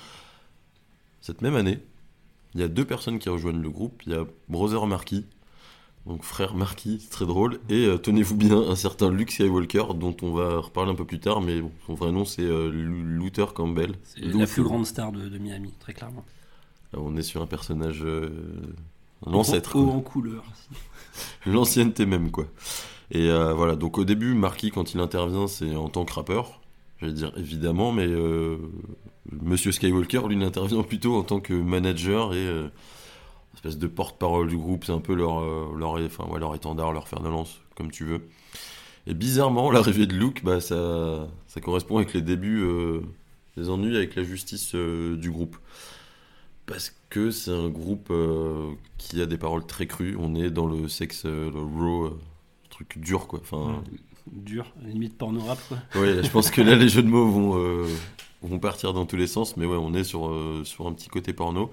Cette 1.21 1.41
même 1.41 1.56
année, 1.56 1.80
il 2.56 2.62
y 2.62 2.63
a 2.63 2.67
deux 2.67 2.86
personnes 2.86 3.19
qui 3.19 3.30
rejoignent 3.30 3.62
le 3.62 3.69
groupe. 3.69 4.02
Il 4.06 4.13
y 4.13 4.15
a 4.15 4.26
Brother 4.50 4.88
Marquis, 4.88 5.26
donc 6.06 6.23
frère 6.23 6.56
Marquis, 6.56 7.00
c'est 7.02 7.10
très 7.10 7.26
drôle, 7.26 7.60
et 7.69 7.86
euh, 7.86 7.97
tenez-vous 7.97 8.36
bien, 8.38 8.58
un 8.58 8.76
certain 8.76 9.12
Luke 9.12 9.32
Skywalker, 9.32 9.93
dont 9.95 10.15
on 10.21 10.32
va 10.34 10.60
reparler 10.60 10.91
un 10.91 10.95
peu 10.95 11.06
plus 11.06 11.19
tard, 11.19 11.41
mais 11.41 11.62
bon, 11.62 11.71
son 11.86 11.95
vrai 11.95 12.12
nom 12.12 12.23
c'est 12.26 12.43
euh, 12.43 12.69
Lu- 12.71 13.04
Luther 13.19 13.54
Campbell. 13.54 13.95
C'est 14.04 14.21
la 14.21 14.47
plus 14.47 14.63
grande 14.63 14.86
star 14.86 15.12
de, 15.12 15.28
de 15.28 15.38
Miami, 15.38 15.73
très 15.80 15.93
clairement. 15.93 16.23
Euh, 16.95 17.00
On 17.02 17.17
est 17.17 17.23
sur 17.23 17.41
un 17.41 17.47
personnage, 17.47 18.02
euh, 18.04 18.30
l'ancêtre, 19.26 19.76
Haut 19.76 19.89
en 19.89 20.00
couleur. 20.00 20.43
l'ancienneté 21.45 22.06
même 22.06 22.32
quoi. 22.32 22.45
Et 23.12 23.30
voilà, 23.30 23.76
donc 23.76 23.97
au 23.97 24.04
début, 24.06 24.34
Marquis 24.34 24.69
quand 24.71 24.93
il 24.93 25.00
intervient, 25.00 25.47
c'est 25.47 25.76
en 25.76 25.89
tant 25.89 26.04
que 26.06 26.13
rappeur, 26.13 26.60
j'allais 26.99 27.13
dire 27.13 27.31
évidemment, 27.38 27.91
mais 27.91 28.07
euh, 28.07 28.57
Monsieur 29.41 29.71
Skywalker, 29.71 30.27
lui, 30.27 30.43
intervient 30.43 30.83
plutôt 30.83 31.15
en 31.15 31.23
tant 31.23 31.39
que 31.39 31.53
manager 31.53 32.33
et 32.33 32.45
euh, 32.45 32.69
espèce 33.55 33.77
de 33.77 33.88
porte-parole 33.88 34.47
du 34.47 34.57
groupe, 34.57 34.86
c'est 34.86 34.91
un 34.91 34.99
peu 34.99 35.15
leur, 35.15 35.39
euh, 35.39 35.73
leur, 35.77 35.93
enfin, 35.93 36.27
leur 36.38 36.55
étendard, 36.55 36.93
leur 36.93 37.07
fer 37.07 37.19
de 37.19 37.29
lance, 37.29 37.60
comme 37.75 37.91
tu 37.91 38.05
veux. 38.05 38.21
Et 39.07 39.13
bizarrement, 39.13 39.71
l'arrivée 39.71 40.05
de 40.05 40.13
Luke, 40.13 40.43
bah, 40.43 40.60
ça, 40.60 41.27
correspond 41.62 41.97
avec 41.97 42.13
les 42.13 42.21
débuts 42.21 42.67
des 43.55 43.69
ennuis 43.69 43.95
avec 43.95 44.15
la 44.15 44.23
justice 44.23 44.75
du 44.75 45.31
groupe. 45.31 45.57
Parce 46.65 46.93
que 47.10 47.31
c'est 47.31 47.51
un 47.51 47.69
groupe 47.69 48.12
qui 48.97 49.21
a 49.21 49.25
des 49.25 49.38
paroles 49.38 49.65
très 49.65 49.88
crues. 49.88 50.17
On 50.19 50.36
est 50.36 50.49
dans 50.49 50.67
le 50.67 50.89
sexe, 50.89 51.23
le 51.23 51.49
raw, 51.49 52.19
truc 52.69 52.99
dur 52.99 53.27
quoi. 53.27 53.39
Enfin, 53.39 53.81
Dur, 54.31 54.73
limite 54.83 55.17
porno 55.17 55.41
rap 55.41 55.59
quoi. 55.67 55.77
là, 56.05 56.21
je 56.21 56.29
pense 56.29 56.51
que 56.51 56.61
là 56.61 56.75
les 56.75 56.89
jeux 56.89 57.03
de 57.03 57.07
mots 57.07 57.27
vont, 57.27 57.57
euh, 57.57 57.87
vont 58.41 58.59
partir 58.59 58.93
dans 58.93 59.05
tous 59.05 59.15
les 59.15 59.27
sens. 59.27 59.57
Mais 59.57 59.65
ouais, 59.65 59.77
on 59.77 59.93
est 59.93 60.03
sur, 60.03 60.27
euh, 60.27 60.63
sur 60.63 60.87
un 60.87 60.93
petit 60.93 61.09
côté 61.09 61.33
porno. 61.33 61.71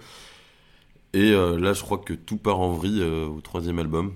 Et 1.13 1.31
euh, 1.33 1.59
là, 1.59 1.73
je 1.73 1.83
crois 1.83 1.99
que 1.99 2.13
tout 2.13 2.37
part 2.37 2.61
en 2.61 2.73
vrille 2.73 3.03
au 3.03 3.41
troisième 3.41 3.79
album. 3.79 4.15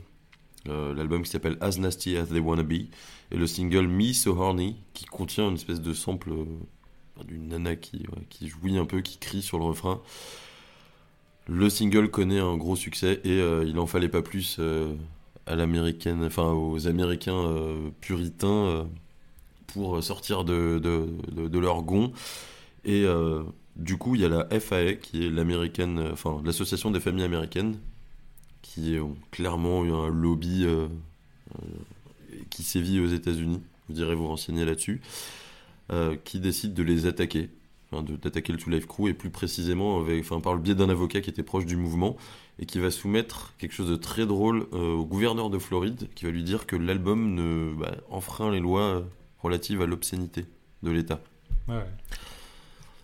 L'album 0.67 1.23
qui 1.23 1.31
s'appelle 1.31 1.57
As 1.63 1.79
Nasty 1.79 2.19
As 2.19 2.27
They 2.27 2.41
Wanna 2.41 2.63
Be. 2.63 2.73
Et 3.31 3.37
le 3.37 3.47
single 3.47 3.87
Me 3.87 4.13
So 4.13 4.37
Horny 4.39 4.77
qui 4.93 5.07
contient 5.07 5.49
une 5.49 5.55
espèce 5.55 5.81
de 5.81 5.95
sample 5.95 6.31
d'une 7.27 7.49
nana 7.49 7.75
qui, 7.75 8.01
ouais, 8.01 8.27
qui 8.29 8.49
jouit 8.49 8.77
un 8.77 8.85
peu, 8.85 9.01
qui 9.01 9.17
crie 9.17 9.41
sur 9.41 9.59
le 9.59 9.65
refrain. 9.65 10.03
Le 11.47 11.71
single 11.71 12.11
connaît 12.11 12.39
un 12.39 12.59
gros 12.59 12.77
succès 12.77 13.21
et 13.25 13.39
il 13.67 13.79
en 13.79 13.87
fallait 13.87 14.11
pas 14.11 14.21
plus 14.21 14.61
à 15.49 15.57
l'américaine, 15.57 16.25
enfin 16.25 16.53
aux 16.53 16.87
Américains 16.87 17.35
euh, 17.35 17.91
puritains 18.01 18.49
euh, 18.49 18.85
pour 19.67 20.03
sortir 20.03 20.45
de, 20.45 20.79
de, 20.79 21.59
leur 21.59 21.83
gond. 21.83 22.13
Et 22.85 23.05
euh, 23.05 23.43
du 23.77 23.97
coup, 23.97 24.15
il 24.15 24.21
y 24.21 24.25
a 24.25 24.29
la 24.29 24.47
FAA 24.61 24.95
qui 24.95 25.27
est 25.27 25.31
l'américaine, 25.31 26.11
enfin 26.13 26.41
l'association 26.45 26.91
des 26.91 27.01
familles 27.01 27.25
américaines, 27.25 27.79
qui 28.63 28.99
ont 28.99 29.17
clairement 29.31 29.85
eu 29.85 29.93
un 29.93 30.09
lobby 30.09 30.67
qui 32.51 32.63
sévit 32.63 33.01
aux 33.01 33.09
États-Unis. 33.09 33.61
Vous 33.89 34.01
irez 34.01 34.15
vous 34.15 34.27
renseigner 34.27 34.65
là-dessus, 34.65 35.01
qui 36.25 36.41
décide 36.41 36.75
de 36.75 36.83
les 36.83 37.07
attaquer 37.07 37.51
d'attaquer 37.93 38.53
le 38.53 38.59
Two 38.59 38.71
Life 38.71 38.87
Crew 38.87 39.09
et 39.09 39.15
plus 39.15 39.31
précisément 39.31 39.99
avec, 40.01 40.21
enfin, 40.21 40.41
par 40.41 40.55
le 40.55 40.61
biais 40.61 40.75
d'un 40.75 40.89
avocat 40.89 41.21
qui 41.21 41.31
était 41.31 41.43
proche 41.43 41.65
du 41.65 41.77
mouvement 41.77 42.17
et 42.59 42.67
qui 42.67 42.79
va 42.79 42.91
soumettre 42.91 43.55
quelque 43.59 43.73
chose 43.73 43.89
de 43.89 43.97
très 43.97 44.27
drôle 44.27 44.67
euh, 44.73 44.95
au 44.95 45.05
gouverneur 45.05 45.49
de 45.49 45.59
Floride 45.59 46.09
qui 46.15 46.25
va 46.25 46.31
lui 46.31 46.43
dire 46.43 46.67
que 46.67 46.77
l'album 46.77 47.35
ne 47.35 47.73
bah, 47.75 47.97
enfreint 48.11 48.51
les 48.51 48.61
lois 48.61 49.05
relatives 49.39 49.81
à 49.81 49.87
l'obscénité 49.87 50.45
de 50.83 50.91
l'État. 50.91 51.21
Ouais. 51.69 51.85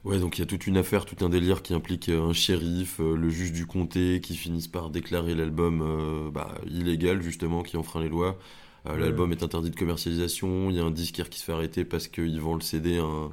Ouais, 0.05 0.19
donc 0.19 0.37
il 0.37 0.43
y 0.43 0.45
a 0.45 0.47
toute 0.47 0.67
une 0.67 0.77
affaire, 0.77 1.07
tout 1.07 1.25
un 1.25 1.31
délire 1.31 1.63
qui 1.63 1.73
implique 1.73 2.11
euh, 2.11 2.29
un 2.29 2.35
shérif, 2.35 3.01
euh, 3.01 3.17
le 3.17 3.31
juge 3.31 3.53
du 3.53 3.65
comté 3.65 4.21
qui 4.21 4.37
finissent 4.37 4.69
par 4.69 4.91
déclarer 4.91 5.35
l'album 5.35 5.81
euh, 5.83 6.31
bah, 6.31 6.57
illégal 6.67 7.23
justement, 7.23 7.63
qui 7.63 7.79
enfreint 7.79 8.03
les 8.03 8.11
lois. 8.11 8.39
Ouais. 8.85 8.99
L'album 8.99 9.33
est 9.33 9.43
interdit 9.43 9.71
de 9.71 9.77
commercialisation, 9.77 10.69
il 10.69 10.77
y 10.77 10.79
a 10.79 10.85
un 10.85 10.91
disquaire 10.91 11.31
qui 11.31 11.39
se 11.39 11.45
fait 11.47 11.53
arrêter 11.53 11.87
parce 11.87 12.07
qu'ils 12.07 12.39
vend 12.39 12.55
le 12.55 12.61
CD 12.61 12.99
à 12.99 13.03
un, 13.03 13.31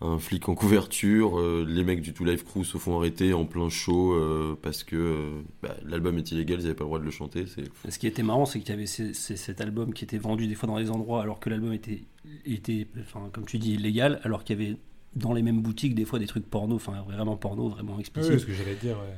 un 0.00 0.18
flic 0.18 0.48
en 0.48 0.54
couverture. 0.54 1.38
euh, 1.38 1.64
les 1.66 1.82
mecs 1.84 2.00
du 2.02 2.12
Two 2.12 2.24
Life 2.24 2.44
Crew 2.44 2.64
se 2.64 2.76
font 2.78 2.98
arrêter 2.98 3.32
en 3.32 3.44
plein 3.46 3.68
show 3.70 4.12
euh, 4.14 4.56
parce 4.60 4.84
que 4.84 4.96
euh, 4.96 5.30
bah, 5.62 5.76
l'album 5.86 6.18
est 6.18 6.30
illégal, 6.32 6.58
ils 6.58 6.62
n'avaient 6.64 6.74
pas 6.74 6.84
le 6.84 6.88
droit 6.88 6.98
de 6.98 7.04
le 7.04 7.10
chanter. 7.10 7.44
Ce 7.88 7.98
qui 7.98 8.06
était 8.06 8.22
marrant, 8.22 8.44
c'est 8.44 8.60
qu'il 8.60 8.70
y 8.70 8.72
avait 8.72 8.86
ces- 8.86 9.14
ces- 9.14 9.36
cet 9.36 9.60
album 9.60 9.94
qui 9.94 10.04
était 10.04 10.18
vendu 10.18 10.46
des 10.46 10.54
fois 10.54 10.66
dans 10.66 10.76
les 10.78 10.90
endroits 10.90 11.22
alors 11.22 11.40
que 11.40 11.48
l'album 11.48 11.72
était, 11.72 12.02
était 12.44 12.86
enfin, 13.00 13.28
comme 13.32 13.46
tu 13.46 13.58
dis, 13.58 13.74
illégal, 13.74 14.20
alors 14.24 14.44
qu'il 14.44 14.60
y 14.60 14.62
avait 14.64 14.76
dans 15.16 15.32
les 15.32 15.42
mêmes 15.42 15.62
boutiques 15.62 15.94
des 15.94 16.04
fois 16.04 16.18
des 16.18 16.26
trucs 16.26 16.46
porno, 16.50 16.74
enfin 16.74 17.02
vraiment 17.06 17.36
porno, 17.36 17.68
vraiment 17.68 17.94
Oui, 17.94 18.00
explicite. 18.00 18.38
ce 18.40 18.46
que 18.46 18.52
j'allais 18.52 18.74
dire. 18.74 18.96
ouais. 18.96 19.14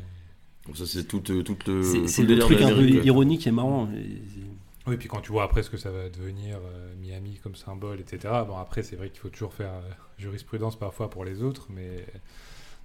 Bon, 0.67 0.75
ça, 0.75 0.85
c'est 0.85 1.05
tout, 1.09 1.23
euh, 1.31 1.43
tout 1.43 1.57
le, 1.67 1.83
tout 1.83 2.23
le 2.23 2.35
le 2.35 2.39
truc 2.41 2.61
un 2.61 2.69
peu 2.75 2.89
ironique 3.05 3.47
et 3.47 3.51
marrant. 3.53 3.89
Et- 3.95 4.21
Oui, 4.87 4.97
puis 4.97 5.09
quand 5.09 5.21
tu 5.21 5.33
vois 5.33 5.43
après 5.43 5.63
ce 5.63 5.71
que 5.71 5.77
ça 5.77 5.91
va 5.91 6.09
devenir 6.09 6.59
euh, 6.59 6.95
Miami 7.01 7.41
comme 7.43 7.57
symbole, 7.57 8.01
etc. 8.01 8.33
Bon, 8.47 8.57
après, 8.57 8.83
c'est 8.85 8.95
vrai 8.95 9.11
qu'il 9.11 9.19
faut 9.19 9.29
toujours 9.29 9.53
faire 9.53 9.73
euh, 9.73 9.91
jurisprudence 10.19 10.79
parfois 10.79 11.11
pour 11.11 11.25
les 11.25 11.43
autres, 11.43 11.67
mais 11.71 12.07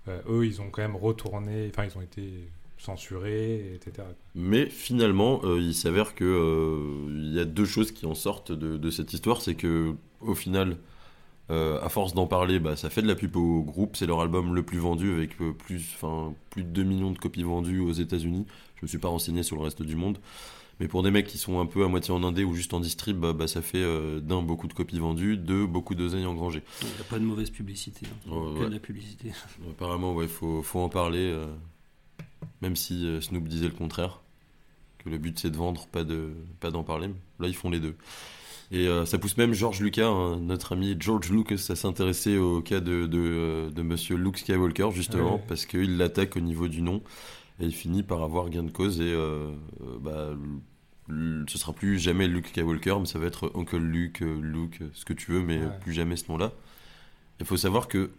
euh, 0.07 0.19
eux, 0.27 0.45
ils 0.47 0.61
ont 0.61 0.69
quand 0.71 0.81
même 0.81 0.95
retourné, 0.95 1.69
enfin, 1.71 1.85
ils 1.85 1.95
ont 1.97 2.01
été 2.01 2.49
censurés, 2.79 3.75
etc. 3.75 4.07
Mais 4.33 4.65
finalement, 4.65 5.41
il 5.43 5.75
s'avère 5.75 6.15
que 6.15 7.07
il 7.09 7.31
y 7.31 7.39
a 7.39 7.45
deux 7.45 7.65
choses 7.65 7.91
qui 7.91 8.07
en 8.07 8.15
sortent 8.15 8.51
de, 8.51 8.89
cette 8.89 9.13
histoire, 9.13 9.39
c'est 9.43 9.53
que 9.53 9.93
au 10.19 10.33
final, 10.33 10.77
à 11.49 11.89
force 11.89 12.15
d'en 12.15 12.25
parler, 12.25 12.57
bah, 12.59 12.75
ça 12.75 12.89
fait 12.89 13.03
de 13.03 13.07
la 13.07 13.13
pub 13.13 13.35
au 13.35 13.61
groupe. 13.61 13.97
C'est 13.97 14.07
leur 14.07 14.19
album 14.19 14.55
le 14.55 14.63
plus 14.63 14.79
vendu 14.79 15.13
avec 15.13 15.37
plus, 15.37 15.95
plus 16.49 16.63
de 16.63 16.69
2 16.69 16.83
millions 16.83 17.11
de 17.11 17.19
copies 17.19 17.43
vendues 17.43 17.81
aux 17.81 17.91
États-Unis. 17.91 18.47
Je 18.77 18.85
me 18.85 18.87
suis 18.87 18.97
pas 18.97 19.09
renseigné 19.09 19.43
sur 19.43 19.57
le 19.57 19.61
reste 19.61 19.83
du 19.83 19.95
monde. 19.95 20.17
Mais 20.81 20.87
pour 20.87 21.03
des 21.03 21.11
mecs 21.11 21.27
qui 21.27 21.37
sont 21.37 21.59
un 21.59 21.67
peu 21.67 21.85
à 21.85 21.87
moitié 21.87 22.11
en 22.11 22.23
indé 22.23 22.43
ou 22.43 22.55
juste 22.55 22.73
en 22.73 22.79
distrib, 22.79 23.15
bah, 23.15 23.33
bah, 23.33 23.45
ça 23.45 23.61
fait 23.61 23.77
euh, 23.77 24.19
d'un 24.19 24.41
beaucoup 24.41 24.67
de 24.67 24.73
copies 24.73 24.97
vendues, 24.97 25.37
deux 25.37 25.67
beaucoup 25.67 25.93
d'oseilles 25.93 26.25
engrangées. 26.25 26.63
Il 26.81 26.87
n'y 26.87 26.93
a 27.01 27.03
pas 27.03 27.19
de 27.19 27.23
mauvaise 27.23 27.51
publicité, 27.51 28.07
hein. 28.07 28.31
Que 28.55 28.59
ouais. 28.61 28.65
de 28.67 28.73
la 28.73 28.79
publicité. 28.79 29.31
Apparemment, 29.69 30.15
ouais, 30.15 30.27
faut, 30.27 30.63
faut 30.63 30.79
en 30.79 30.89
parler, 30.89 31.19
euh, 31.31 31.45
même 32.63 32.75
si 32.75 33.05
euh, 33.05 33.21
Snoop 33.21 33.47
disait 33.47 33.67
le 33.67 33.73
contraire, 33.75 34.21
que 34.97 35.09
le 35.11 35.19
but 35.19 35.37
c'est 35.37 35.51
de 35.51 35.55
vendre, 35.57 35.85
pas 35.85 36.03
de 36.03 36.31
pas 36.59 36.71
d'en 36.71 36.81
parler. 36.81 37.09
Là, 37.39 37.47
ils 37.47 37.55
font 37.55 37.69
les 37.69 37.79
deux. 37.79 37.93
Et 38.71 38.87
ça 39.05 39.17
pousse 39.19 39.35
même 39.37 39.53
George 39.53 39.81
Lucas, 39.81 40.07
hein, 40.07 40.37
notre 40.39 40.71
ami 40.71 40.95
George 40.97 41.29
Lucas, 41.29 41.67
à 41.69 41.75
s'intéresser 41.75 42.37
au 42.37 42.61
cas 42.61 42.79
de, 42.79 43.05
de, 43.05 43.69
de 43.69 43.81
Monsieur 43.83 44.15
Luke 44.15 44.37
Skywalker, 44.37 44.89
justement, 44.93 45.35
Ouais. 45.35 45.43
parce 45.47 45.65
qu'il 45.65 45.97
l'attaque 45.97 46.37
au 46.37 46.39
niveau 46.39 46.69
du 46.69 46.81
nom, 46.81 47.03
et 47.59 47.65
il 47.65 47.73
finit 47.73 48.01
par 48.01 48.23
avoir 48.23 48.49
gain 48.49 48.63
de 48.63 48.71
cause, 48.71 49.01
et 49.01 49.11
euh, 49.11 49.51
bah, 49.99 50.29
ce 51.47 51.57
sera 51.57 51.73
plus 51.73 51.99
jamais 51.99 52.27
Luke 52.27 52.47
Skywalker, 52.47 52.95
mais 52.99 53.05
ça 53.05 53.19
va 53.19 53.27
être 53.27 53.51
Uncle 53.55 53.77
Luke, 53.77 54.21
euh, 54.21 54.39
Luke, 54.41 54.79
euh, 54.81 54.89
ce 54.93 55.05
que 55.05 55.13
tu 55.13 55.31
veux, 55.31 55.41
mais 55.41 55.57
euh, 55.57 55.67
Ouais. 55.67 55.79
plus 55.81 55.93
jamais 55.93 56.15
ce 56.15 56.29
nom-là. 56.29 56.51
Il 57.39 57.45
faut 57.45 57.57
savoir 57.57 57.87
que 57.87 58.11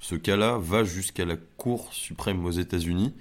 ce 0.00 0.14
cas-là 0.14 0.58
va 0.58 0.84
jusqu'à 0.84 1.24
la 1.24 1.36
Cour 1.56 1.92
suprême 1.92 2.44
aux 2.44 2.50
États-Unis. 2.50 3.12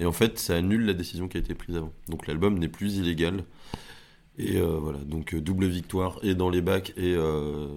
Et 0.00 0.04
en 0.06 0.12
fait, 0.12 0.38
ça 0.38 0.56
annule 0.56 0.84
la 0.84 0.92
décision 0.92 1.26
qui 1.28 1.36
a 1.36 1.40
été 1.40 1.54
prise 1.54 1.76
avant. 1.76 1.92
Donc 2.08 2.26
l'album 2.26 2.58
n'est 2.58 2.68
plus 2.68 2.96
illégal. 2.96 3.44
Et 4.38 4.56
euh, 4.58 4.76
voilà, 4.78 4.98
donc 4.98 5.34
double 5.34 5.66
victoire 5.66 6.18
et 6.22 6.34
dans 6.34 6.50
les 6.50 6.60
bacs 6.60 6.92
et 6.96 7.14
euh, 7.16 7.68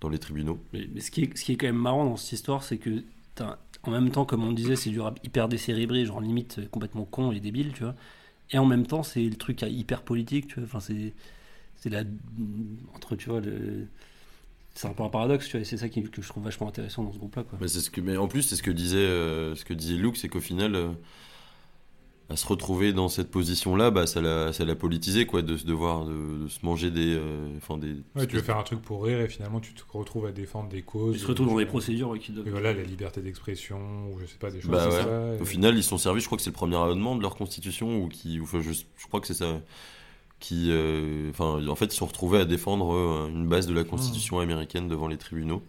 dans 0.00 0.08
les 0.08 0.18
tribunaux. 0.18 0.58
Mais, 0.72 0.88
mais 0.92 1.00
ce, 1.00 1.10
qui 1.12 1.22
est, 1.22 1.36
ce 1.36 1.44
qui 1.44 1.52
est 1.52 1.56
quand 1.56 1.66
même 1.66 1.76
marrant 1.76 2.04
dans 2.04 2.16
cette 2.16 2.32
histoire, 2.32 2.62
c'est 2.64 2.78
que 2.78 3.04
en 3.84 3.90
même 3.90 4.10
temps, 4.10 4.24
comme 4.24 4.42
on 4.42 4.52
disait, 4.52 4.74
c'est 4.74 4.90
du 4.90 5.00
rap 5.00 5.20
hyper 5.22 5.48
décérébré, 5.48 6.04
genre 6.04 6.20
limite 6.20 6.68
complètement 6.70 7.04
con 7.04 7.30
et 7.30 7.38
débile, 7.38 7.72
tu 7.72 7.84
vois. 7.84 7.94
Et 8.50 8.58
en 8.58 8.66
même 8.66 8.86
temps, 8.86 9.02
c'est 9.02 9.22
le 9.22 9.36
truc 9.36 9.62
hyper 9.62 10.02
politique, 10.02 10.48
tu 10.48 10.54
vois. 10.56 10.64
Enfin, 10.64 10.80
c'est 10.80 11.12
c'est 11.76 11.90
la 11.90 12.04
entre, 12.94 13.16
tu 13.16 13.28
vois, 13.28 13.40
c'est 14.74 14.88
un 14.88 14.92
peu 14.92 15.02
un 15.02 15.08
paradoxe, 15.08 15.46
tu 15.46 15.52
vois. 15.52 15.60
Et 15.60 15.64
c'est 15.64 15.76
ça 15.76 15.88
qui, 15.88 16.02
que 16.02 16.22
je 16.22 16.28
trouve 16.28 16.44
vachement 16.44 16.68
intéressant 16.68 17.02
dans 17.02 17.12
ce 17.12 17.18
groupe-là. 17.18 17.44
Mais, 17.60 18.02
mais 18.02 18.16
en 18.16 18.28
plus, 18.28 18.42
c'est 18.42 18.56
ce 18.56 18.62
que 18.62 18.70
disait, 18.70 18.98
euh, 18.98 19.54
ce 19.54 19.64
que 19.64 19.74
disait 19.74 19.96
Luke, 19.96 20.16
c'est 20.16 20.28
qu'au 20.28 20.40
final, 20.40 20.74
euh, 20.74 20.88
à 22.28 22.34
se 22.36 22.44
retrouver 22.46 22.92
dans 22.92 23.08
cette 23.08 23.30
position-là, 23.30 23.92
bah, 23.92 24.06
ça 24.08 24.20
l'a, 24.20 24.52
ça 24.52 24.64
l'a 24.64 24.74
politisé, 24.74 25.26
quoi, 25.26 25.42
de 25.42 25.56
se 25.56 25.64
devoir, 25.64 26.04
de, 26.06 26.42
de 26.44 26.48
se 26.48 26.58
manger 26.66 26.90
des, 26.90 27.14
euh, 27.16 27.48
enfin 27.56 27.78
des. 27.78 27.94
Ouais, 28.16 28.26
tu 28.26 28.34
veux 28.36 28.42
faire 28.42 28.58
un 28.58 28.64
truc 28.64 28.82
pour 28.82 29.04
rire 29.04 29.20
et 29.20 29.28
finalement 29.28 29.60
tu 29.60 29.74
te 29.74 29.82
retrouves 29.92 30.26
à 30.26 30.32
défendre 30.32 30.68
des 30.68 30.82
causes. 30.82 31.14
Ils 31.14 31.20
se 31.20 31.26
retrouvent 31.26 31.46
dans 31.48 31.54
euh, 31.56 31.60
des 31.60 31.66
procédures 31.66 32.08
ouais, 32.10 32.18
qui 32.18 32.32
doivent. 32.32 32.48
Et 32.48 32.50
voilà, 32.50 32.72
la 32.74 32.82
liberté 32.82 33.20
d'expression, 33.20 33.78
ou 34.12 34.18
je 34.20 34.26
sais 34.26 34.38
pas, 34.40 34.50
des 34.50 34.60
choses 34.60 34.70
Bah 34.72 34.88
ouais. 34.88 34.92
ça. 35.36 35.42
Au 35.42 35.44
final, 35.44 35.76
ils 35.76 35.84
sont 35.84 35.98
servis. 35.98 36.20
Je 36.20 36.26
crois 36.26 36.36
que 36.36 36.42
c'est 36.42 36.50
le 36.50 36.54
premier 36.56 36.74
amendement 36.76 37.14
de 37.14 37.22
leur 37.22 37.36
constitution 37.36 38.02
ou 38.02 38.08
qui, 38.08 38.40
enfin, 38.42 38.60
je, 38.60 38.72
je 38.72 39.06
crois 39.06 39.20
que 39.20 39.28
c'est 39.28 39.34
ça, 39.34 39.60
qui, 40.40 40.70
euh, 40.70 41.30
enfin, 41.30 41.64
en 41.66 41.74
fait, 41.76 41.86
ils 41.86 41.90
se 41.92 41.96
sont 41.98 42.06
retrouvés 42.06 42.38
à 42.40 42.44
défendre 42.44 42.92
euh, 42.94 43.28
une 43.28 43.46
base 43.48 43.66
de 43.66 43.74
la 43.74 43.84
constitution 43.84 44.40
américaine 44.40 44.88
devant 44.88 45.08
les 45.08 45.16
tribunaux. 45.16 45.62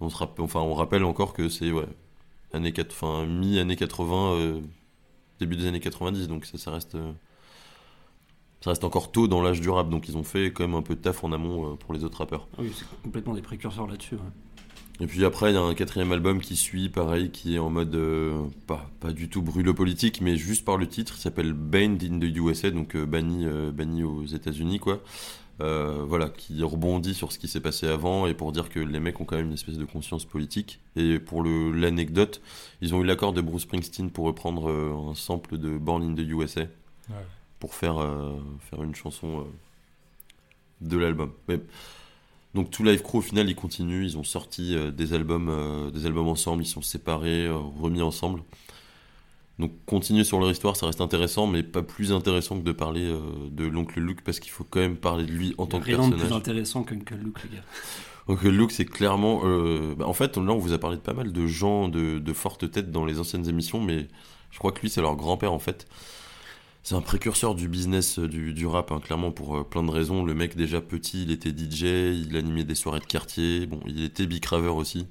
On 0.00 0.08
se 0.10 0.16
rappelle, 0.16 0.44
enfin, 0.44 0.60
on 0.60 0.74
rappelle 0.74 1.04
encore 1.04 1.32
que 1.32 1.48
c'est 1.48 1.70
ouais, 1.70 1.86
années, 2.52 2.72
quat- 2.72 2.88
enfin, 2.90 3.24
mi 3.24 3.58
années 3.60 3.76
80, 3.76 4.32
euh, 4.34 4.60
début 5.42 5.56
des 5.56 5.66
années 5.66 5.80
90, 5.80 6.28
donc 6.28 6.46
ça, 6.46 6.58
ça 6.58 6.70
reste, 6.70 6.94
euh, 6.94 7.12
ça 8.60 8.70
reste 8.70 8.84
encore 8.84 9.12
tôt 9.12 9.28
dans 9.28 9.42
l'âge 9.42 9.60
du 9.60 9.70
rap. 9.70 9.88
Donc 9.88 10.08
ils 10.08 10.16
ont 10.16 10.24
fait 10.24 10.52
quand 10.52 10.66
même 10.66 10.76
un 10.76 10.82
peu 10.82 10.94
de 10.94 11.00
taf 11.00 11.24
en 11.24 11.32
amont 11.32 11.72
euh, 11.72 11.76
pour 11.76 11.94
les 11.94 12.04
autres 12.04 12.18
rappeurs. 12.18 12.48
Ah 12.54 12.60
oui, 12.62 12.72
c'est 12.74 12.86
complètement 13.02 13.34
des 13.34 13.42
précurseurs 13.42 13.86
là-dessus. 13.86 14.16
ouais. 14.16 14.20
Et 15.00 15.06
puis 15.06 15.24
après, 15.24 15.50
il 15.50 15.54
y 15.54 15.58
a 15.58 15.62
un 15.62 15.74
quatrième 15.74 16.12
album 16.12 16.40
qui 16.40 16.54
suit, 16.54 16.88
pareil, 16.88 17.30
qui 17.30 17.56
est 17.56 17.58
en 17.58 17.70
mode 17.70 17.94
euh, 17.94 18.44
pas, 18.66 18.88
pas 19.00 19.12
du 19.12 19.28
tout 19.28 19.42
brûle 19.42 19.72
politique, 19.74 20.20
mais 20.20 20.36
juste 20.36 20.64
par 20.64 20.76
le 20.76 20.86
titre, 20.86 21.14
il 21.16 21.20
s'appelle 21.20 21.54
Banned 21.54 22.02
in 22.04 22.20
the 22.20 22.36
USA, 22.36 22.70
donc 22.70 22.94
euh, 22.94 23.06
banni, 23.06 23.46
euh, 23.46 23.72
banni 23.72 24.04
aux 24.04 24.24
États-Unis, 24.24 24.78
quoi. 24.78 25.02
Euh, 25.60 26.02
voilà, 26.08 26.28
qui 26.28 26.62
rebondit 26.64 27.14
sur 27.14 27.30
ce 27.30 27.38
qui 27.38 27.46
s'est 27.46 27.60
passé 27.60 27.86
avant 27.86 28.26
et 28.26 28.34
pour 28.34 28.50
dire 28.52 28.68
que 28.68 28.80
les 28.80 28.98
mecs 28.98 29.20
ont 29.20 29.24
quand 29.24 29.36
même 29.36 29.46
une 29.48 29.52
espèce 29.52 29.76
de 29.78 29.84
conscience 29.84 30.24
politique. 30.24 30.80
Et 30.96 31.18
pour 31.20 31.44
l'anecdote, 31.44 32.40
ils 32.80 32.94
ont 32.94 33.00
eu 33.02 33.04
l'accord 33.04 33.32
de 33.32 33.40
Bruce 33.42 33.62
Springsteen 33.62 34.10
pour 34.10 34.24
reprendre 34.24 34.68
euh, 34.70 35.10
un 35.10 35.14
sample 35.14 35.58
de 35.58 35.76
Born 35.78 36.02
in 36.02 36.14
the 36.14 36.26
USA 36.26 36.62
Ouais. 36.62 37.16
pour 37.60 37.74
faire, 37.74 37.98
euh, 37.98 38.32
faire 38.70 38.82
une 38.82 38.94
chanson 38.94 39.46
de 40.80 40.96
l'album. 40.96 41.32
Mais- 41.48 41.60
donc 42.54 42.70
tout 42.70 42.82
Live 42.82 43.02
Crew 43.02 43.16
au 43.16 43.20
final 43.20 43.48
ils 43.48 43.54
continuent, 43.56 44.04
ils 44.04 44.18
ont 44.18 44.24
sorti 44.24 44.76
des 44.92 45.12
albums, 45.14 45.90
des 45.92 46.06
albums 46.06 46.28
ensemble, 46.28 46.62
ils 46.62 46.66
sont 46.66 46.82
séparés, 46.82 47.48
remis 47.80 48.02
ensemble. 48.02 48.42
Donc 49.58 49.72
continuer 49.86 50.24
sur 50.24 50.40
leur 50.40 50.50
histoire, 50.50 50.76
ça 50.76 50.86
reste 50.86 51.00
intéressant, 51.00 51.46
mais 51.46 51.62
pas 51.62 51.82
plus 51.82 52.12
intéressant 52.12 52.58
que 52.58 52.64
de 52.64 52.72
parler 52.72 53.04
euh, 53.04 53.20
de 53.50 53.64
l'oncle 53.66 54.00
Luke 54.00 54.22
parce 54.24 54.40
qu'il 54.40 54.50
faut 54.50 54.64
quand 54.64 54.80
même 54.80 54.96
parler 54.96 55.24
de 55.26 55.30
lui 55.32 55.54
en 55.58 55.66
tant 55.66 55.78
que 55.80 55.84
Rien 55.84 55.98
de 55.98 56.02
plus 56.02 56.10
personnage. 56.10 56.32
intéressant 56.32 56.82
qu'Uncle 56.84 57.14
Luke, 57.22 57.38
les 57.44 57.56
gars. 57.56 57.64
Uncle 58.28 58.48
Luke, 58.48 58.72
c'est 58.72 58.84
clairement. 58.86 59.42
euh, 59.44 59.94
bah, 59.96 60.06
en 60.06 60.12
fait, 60.14 60.36
là, 60.36 60.52
on 60.52 60.58
vous 60.58 60.72
a 60.72 60.78
parlé 60.78 60.96
de 60.96 61.02
pas 61.02 61.12
mal 61.12 61.32
de 61.32 61.46
gens 61.46 61.88
de, 61.88 62.18
de 62.18 62.32
fortes 62.32 62.70
têtes 62.70 62.90
dans 62.90 63.04
les 63.04 63.18
anciennes 63.20 63.48
émissions, 63.48 63.80
mais 63.80 64.08
je 64.50 64.58
crois 64.58 64.72
que 64.72 64.80
lui, 64.80 64.88
c'est 64.90 65.00
leur 65.02 65.16
grand-père, 65.16 65.52
en 65.52 65.58
fait. 65.58 65.86
C'est 66.84 66.94
un 66.94 67.00
précurseur 67.00 67.54
du 67.54 67.68
business 67.68 68.18
euh, 68.18 68.26
du, 68.28 68.52
du 68.54 68.66
rap, 68.66 68.90
hein, 68.90 69.00
clairement, 69.00 69.30
pour 69.32 69.56
euh, 69.58 69.64
plein 69.64 69.82
de 69.82 69.90
raisons. 69.90 70.24
Le 70.24 70.34
mec, 70.34 70.56
déjà 70.56 70.80
petit, 70.80 71.22
il 71.24 71.30
était 71.30 71.50
DJ, 71.50 71.82
il 72.26 72.36
animait 72.36 72.64
des 72.64 72.74
soirées 72.74 73.00
de 73.00 73.04
quartier. 73.04 73.66
Bon, 73.66 73.80
il 73.86 74.02
était 74.02 74.26
bicraveur 74.26 74.76
aussi. 74.76 75.06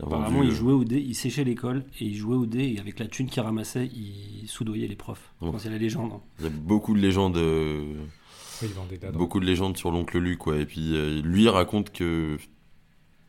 Apparemment, 0.00 0.42
il 0.42 0.52
jouait 0.52 0.72
au 0.72 0.84
dé, 0.84 0.98
il 1.00 1.14
séchait 1.14 1.44
l'école 1.44 1.84
et 2.00 2.04
il 2.04 2.14
jouait 2.16 2.36
au 2.36 2.46
dé 2.46 2.74
et 2.76 2.78
avec 2.80 2.98
la 3.00 3.06
thune 3.06 3.28
qu'il 3.28 3.42
ramassait, 3.42 3.86
il 3.86 4.46
soudoyait 4.48 4.86
les 4.86 4.94
profs. 4.96 5.32
Oh. 5.40 5.52
C'est 5.58 5.70
la 5.70 5.78
légende. 5.78 6.12
hein. 6.14 6.20
Il 6.38 6.44
y 6.44 6.48
a 6.48 6.50
beaucoup 6.50 6.94
de 6.94 7.00
légendes. 7.00 7.36
euh, 7.36 7.94
Oui, 8.62 8.68
beaucoup 9.12 9.40
de 9.40 9.44
légendes 9.44 9.76
sur 9.76 9.90
l'oncle 9.90 10.18
Luc, 10.18 10.38
quoi. 10.38 10.56
Et 10.56 10.66
puis 10.66 10.94
euh, 10.94 11.20
lui 11.22 11.48
raconte 11.48 11.90
que, 11.90 12.36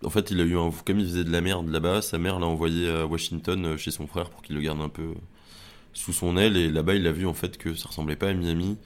en 0.03 0.09
fait, 0.09 0.29
il 0.31 0.39
a 0.39 0.43
eu 0.43 0.57
un, 0.57 0.69
comme 0.85 0.99
il 0.99 1.05
faisait 1.05 1.23
de 1.23 1.31
la 1.31 1.41
merde 1.41 1.69
là-bas, 1.69 2.01
sa 2.03 2.17
mère 2.19 2.39
l'a 2.39 2.45
envoyé 2.47 2.87
à 2.89 3.05
Washington 3.07 3.65
euh, 3.65 3.77
chez 3.77 3.91
son 3.91 4.05
frère 4.05 4.29
pour 4.29 4.41
qu'il 4.43 4.55
le 4.55 4.61
garde 4.61 4.79
un 4.81 4.89
peu 4.89 5.13
sous 5.93 6.13
son 6.13 6.37
aile. 6.37 6.55
Et 6.55 6.69
là-bas, 6.69 6.93
il 6.95 7.07
a 7.07 7.11
vu 7.11 7.25
en 7.25 7.33
fait 7.33 7.57
que 7.57 7.73
ça 7.73 7.87
ressemblait 7.89 8.15
pas 8.15 8.29
à 8.29 8.33
Miami. 8.33 8.77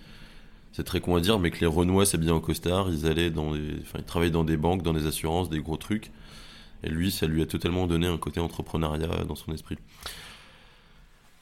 C'est 0.72 0.84
très 0.86 1.02
con 1.02 1.16
à 1.16 1.22
dire, 1.22 1.38
mais 1.38 1.52
que 1.52 1.60
les 1.60 1.68
Renois 1.68 2.06
s'habillaient 2.06 2.32
en 2.32 2.40
costard, 2.40 2.90
ils 2.90 3.06
allaient 3.06 3.30
dans 3.30 3.54
des, 3.54 3.74
enfin, 3.82 4.00
ils 4.00 4.06
travaillaient 4.06 4.32
dans 4.32 4.44
des 4.44 4.58
banques, 4.58 4.82
dans 4.82 4.94
des 4.94 5.06
assurances, 5.06 5.50
des 5.50 5.60
gros 5.60 5.78
trucs. 5.78 6.12
Et 6.84 6.90
lui, 6.90 7.12
ça 7.12 7.28
lui 7.28 7.42
a 7.42 7.46
totalement 7.46 7.88
donné 7.88 8.08
un 8.08 8.18
côté 8.18 8.40
entrepreneuriat 8.40 9.24
dans 9.26 9.36
son 9.36 9.54
esprit. 9.54 9.78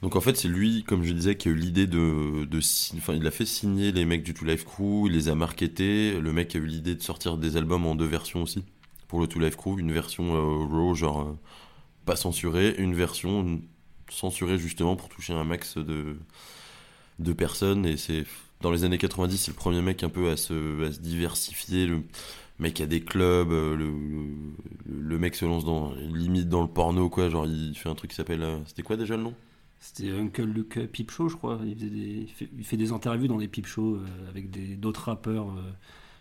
Donc 0.02 0.16
en 0.16 0.22
fait, 0.22 0.36
c'est 0.36 0.48
lui, 0.48 0.84
comme 0.84 1.04
je 1.04 1.14
disais, 1.14 1.36
qui 1.36 1.48
a 1.48 1.52
eu 1.52 1.56
l'idée 1.56 1.86
de, 1.86 2.46
de 2.46 2.60
enfin, 2.98 3.14
il 3.14 3.26
a 3.28 3.32
fait 3.32 3.46
signer 3.46 3.92
les 3.92 4.06
mecs 4.06 4.24
du 4.24 4.34
Two 4.34 4.46
Life 4.46 4.66
Crew, 4.66 5.06
il 5.06 5.14
les 5.14 5.30
a 5.30 5.36
marketés. 5.36 6.20
Le 6.20 6.34
mec 6.34 6.56
a 6.56 6.60
eu 6.60 6.66
l'idée 6.66 6.96
de 6.96 7.04
sortir 7.04 7.38
des 7.38 7.56
albums 7.56 7.86
en 7.86 7.96
deux 7.96 8.06
versions 8.08 8.42
aussi 8.44 8.64
pour 9.08 9.20
le 9.20 9.28
Two 9.28 9.40
Life 9.42 9.58
Crew, 9.58 9.78
une 9.78 9.92
version 9.92 10.36
euh, 10.36 10.66
raw, 10.66 10.96
genre 10.96 11.22
euh, 11.22 11.38
pas 12.06 12.16
censurée, 12.16 12.74
une 12.78 12.96
version 12.96 13.62
censurée 14.10 14.58
justement 14.58 14.96
pour 14.96 15.10
toucher 15.10 15.34
un 15.34 15.44
max 15.44 15.78
de 15.78 16.18
de 17.20 17.34
personnes. 17.34 17.86
Et 17.86 17.98
c'est 17.98 18.26
dans 18.62 18.72
les 18.72 18.84
années 18.84 18.98
90, 18.98 19.38
c'est 19.38 19.52
le 19.52 19.56
premier 19.56 19.82
mec 19.82 20.04
un 20.04 20.10
peu 20.10 20.30
à 20.30 20.38
se, 20.38 20.84
à 20.86 20.92
se 20.92 21.00
diversifier. 21.00 21.90
Mec 22.62 22.80
a 22.82 22.86
des 22.86 23.02
clubs, 23.02 23.52
euh, 23.52 23.76
le, 23.76 23.86
le, 23.92 25.02
le 25.10 25.20
mec 25.20 25.36
se 25.36 25.46
lance 25.46 25.66
dans 25.66 25.94
limite 25.96 26.50
dans 26.50 26.62
le 26.62 26.68
porno 26.70 27.10
quoi. 27.10 27.30
Genre 27.30 27.46
il 27.46 27.76
fait 27.76 27.90
un 27.90 27.96
truc 27.96 28.12
qui 28.12 28.16
s'appelle, 28.18 28.44
euh, 28.44 28.60
c'était 28.66 28.84
quoi 28.84 28.98
déjà 28.98 29.18
le 29.18 29.24
nom? 29.24 29.36
C'était 29.80 30.12
Uncle 30.12 30.44
Luke 30.44 30.80
Peep 30.92 31.10
Show, 31.12 31.28
je 31.30 31.36
crois. 31.36 31.60
Il, 31.66 31.76
faisait 31.76 31.90
des- 31.90 32.22
il 32.22 32.30
fait, 32.30 32.50
il 32.58 32.64
fait 32.64 32.78
des 32.78 32.92
interviews 32.92 33.28
dans 33.28 33.38
des 33.38 33.48
peep 33.48 33.66
shows 33.66 33.96
euh, 33.96 34.30
avec 34.30 34.80
d'autres 34.80 35.06
rappeurs. 35.06 35.50
euh. 35.50 35.72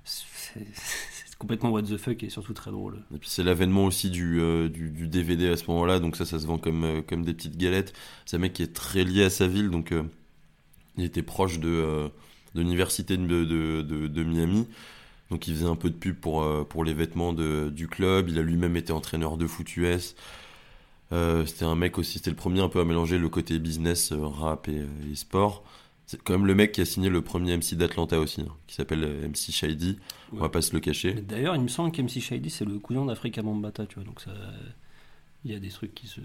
C'est 0.04 1.36
complètement 1.38 1.70
what 1.70 1.82
the 1.82 1.96
fuck 1.98 2.22
et 2.22 2.30
surtout 2.30 2.54
très 2.54 2.70
drôle. 2.70 3.02
Et 3.14 3.18
puis 3.18 3.28
c'est 3.28 3.42
l'avènement 3.44 3.84
aussi 3.84 4.10
du, 4.10 4.40
euh, 4.40 4.68
du, 4.68 4.90
du 4.90 5.08
DVD 5.08 5.48
à 5.50 5.56
ce 5.56 5.64
moment-là, 5.70 6.00
donc 6.00 6.16
ça, 6.16 6.24
ça 6.24 6.38
se 6.38 6.46
vend 6.46 6.58
comme, 6.58 7.02
comme 7.06 7.22
des 7.24 7.34
petites 7.34 7.56
galettes. 7.58 7.92
C'est 8.24 8.36
un 8.36 8.40
mec 8.40 8.54
qui 8.54 8.62
est 8.62 8.72
très 8.74 9.04
lié 9.04 9.24
à 9.24 9.30
sa 9.30 9.46
ville, 9.46 9.68
donc 9.70 9.92
il 10.96 11.04
était 11.04 11.22
proche 11.22 11.58
de, 11.58 12.08
de 12.54 12.60
l'université 12.60 13.16
de, 13.16 13.44
de, 13.44 13.82
de 14.08 14.24
Miami. 14.24 14.66
Donc 15.30 15.46
il 15.48 15.54
faisait 15.54 15.66
un 15.66 15.76
peu 15.76 15.90
de 15.90 15.94
pub 15.94 16.16
pour, 16.16 16.42
euh, 16.42 16.64
pour 16.68 16.84
les 16.84 16.92
vêtements 16.94 17.32
de, 17.32 17.70
du 17.70 17.86
club. 17.88 18.28
Il 18.28 18.38
a 18.38 18.42
lui-même 18.42 18.76
été 18.76 18.92
entraîneur 18.92 19.36
de 19.36 19.46
foot 19.46 19.76
US. 19.76 20.14
Euh, 21.12 21.44
c'était 21.46 21.64
un 21.64 21.74
mec 21.74 21.98
aussi, 21.98 22.14
c'était 22.18 22.30
le 22.30 22.36
premier 22.36 22.60
un 22.60 22.68
peu 22.68 22.80
à 22.80 22.84
mélanger 22.84 23.18
le 23.18 23.28
côté 23.28 23.58
business, 23.58 24.12
euh, 24.12 24.26
rap 24.26 24.68
et, 24.68 24.84
et 25.10 25.14
sport. 25.16 25.64
C'est 26.06 26.20
quand 26.22 26.32
même 26.32 26.46
le 26.46 26.54
mec 26.54 26.72
qui 26.72 26.80
a 26.80 26.84
signé 26.84 27.08
le 27.08 27.22
premier 27.22 27.56
MC 27.56 27.74
d'Atlanta 27.76 28.18
aussi, 28.18 28.40
hein, 28.42 28.52
qui 28.66 28.74
s'appelle 28.74 29.00
MC 29.28 29.52
Shady. 29.52 29.98
On 30.32 30.36
Ouais. 30.36 30.42
va 30.42 30.48
pas 30.48 30.62
se 30.62 30.72
le 30.72 30.80
cacher. 30.80 31.14
Mais 31.14 31.20
D'ailleurs, 31.22 31.54
il 31.56 31.62
me 31.62 31.68
semble 31.68 31.92
qu'MC 31.92 32.20
Shady, 32.20 32.50
c'est 32.50 32.64
le 32.64 32.78
cousin 32.78 33.04
d'Africa 33.04 33.42
Bambata, 33.42 33.86
tu 33.86 33.96
vois. 33.96 34.04
Donc 34.04 34.20
ça, 34.20 34.32
il 35.44 35.52
y 35.52 35.54
a 35.54 35.58
des 35.60 35.68
trucs 35.68 35.94
qui 35.94 36.06
se, 36.08 36.20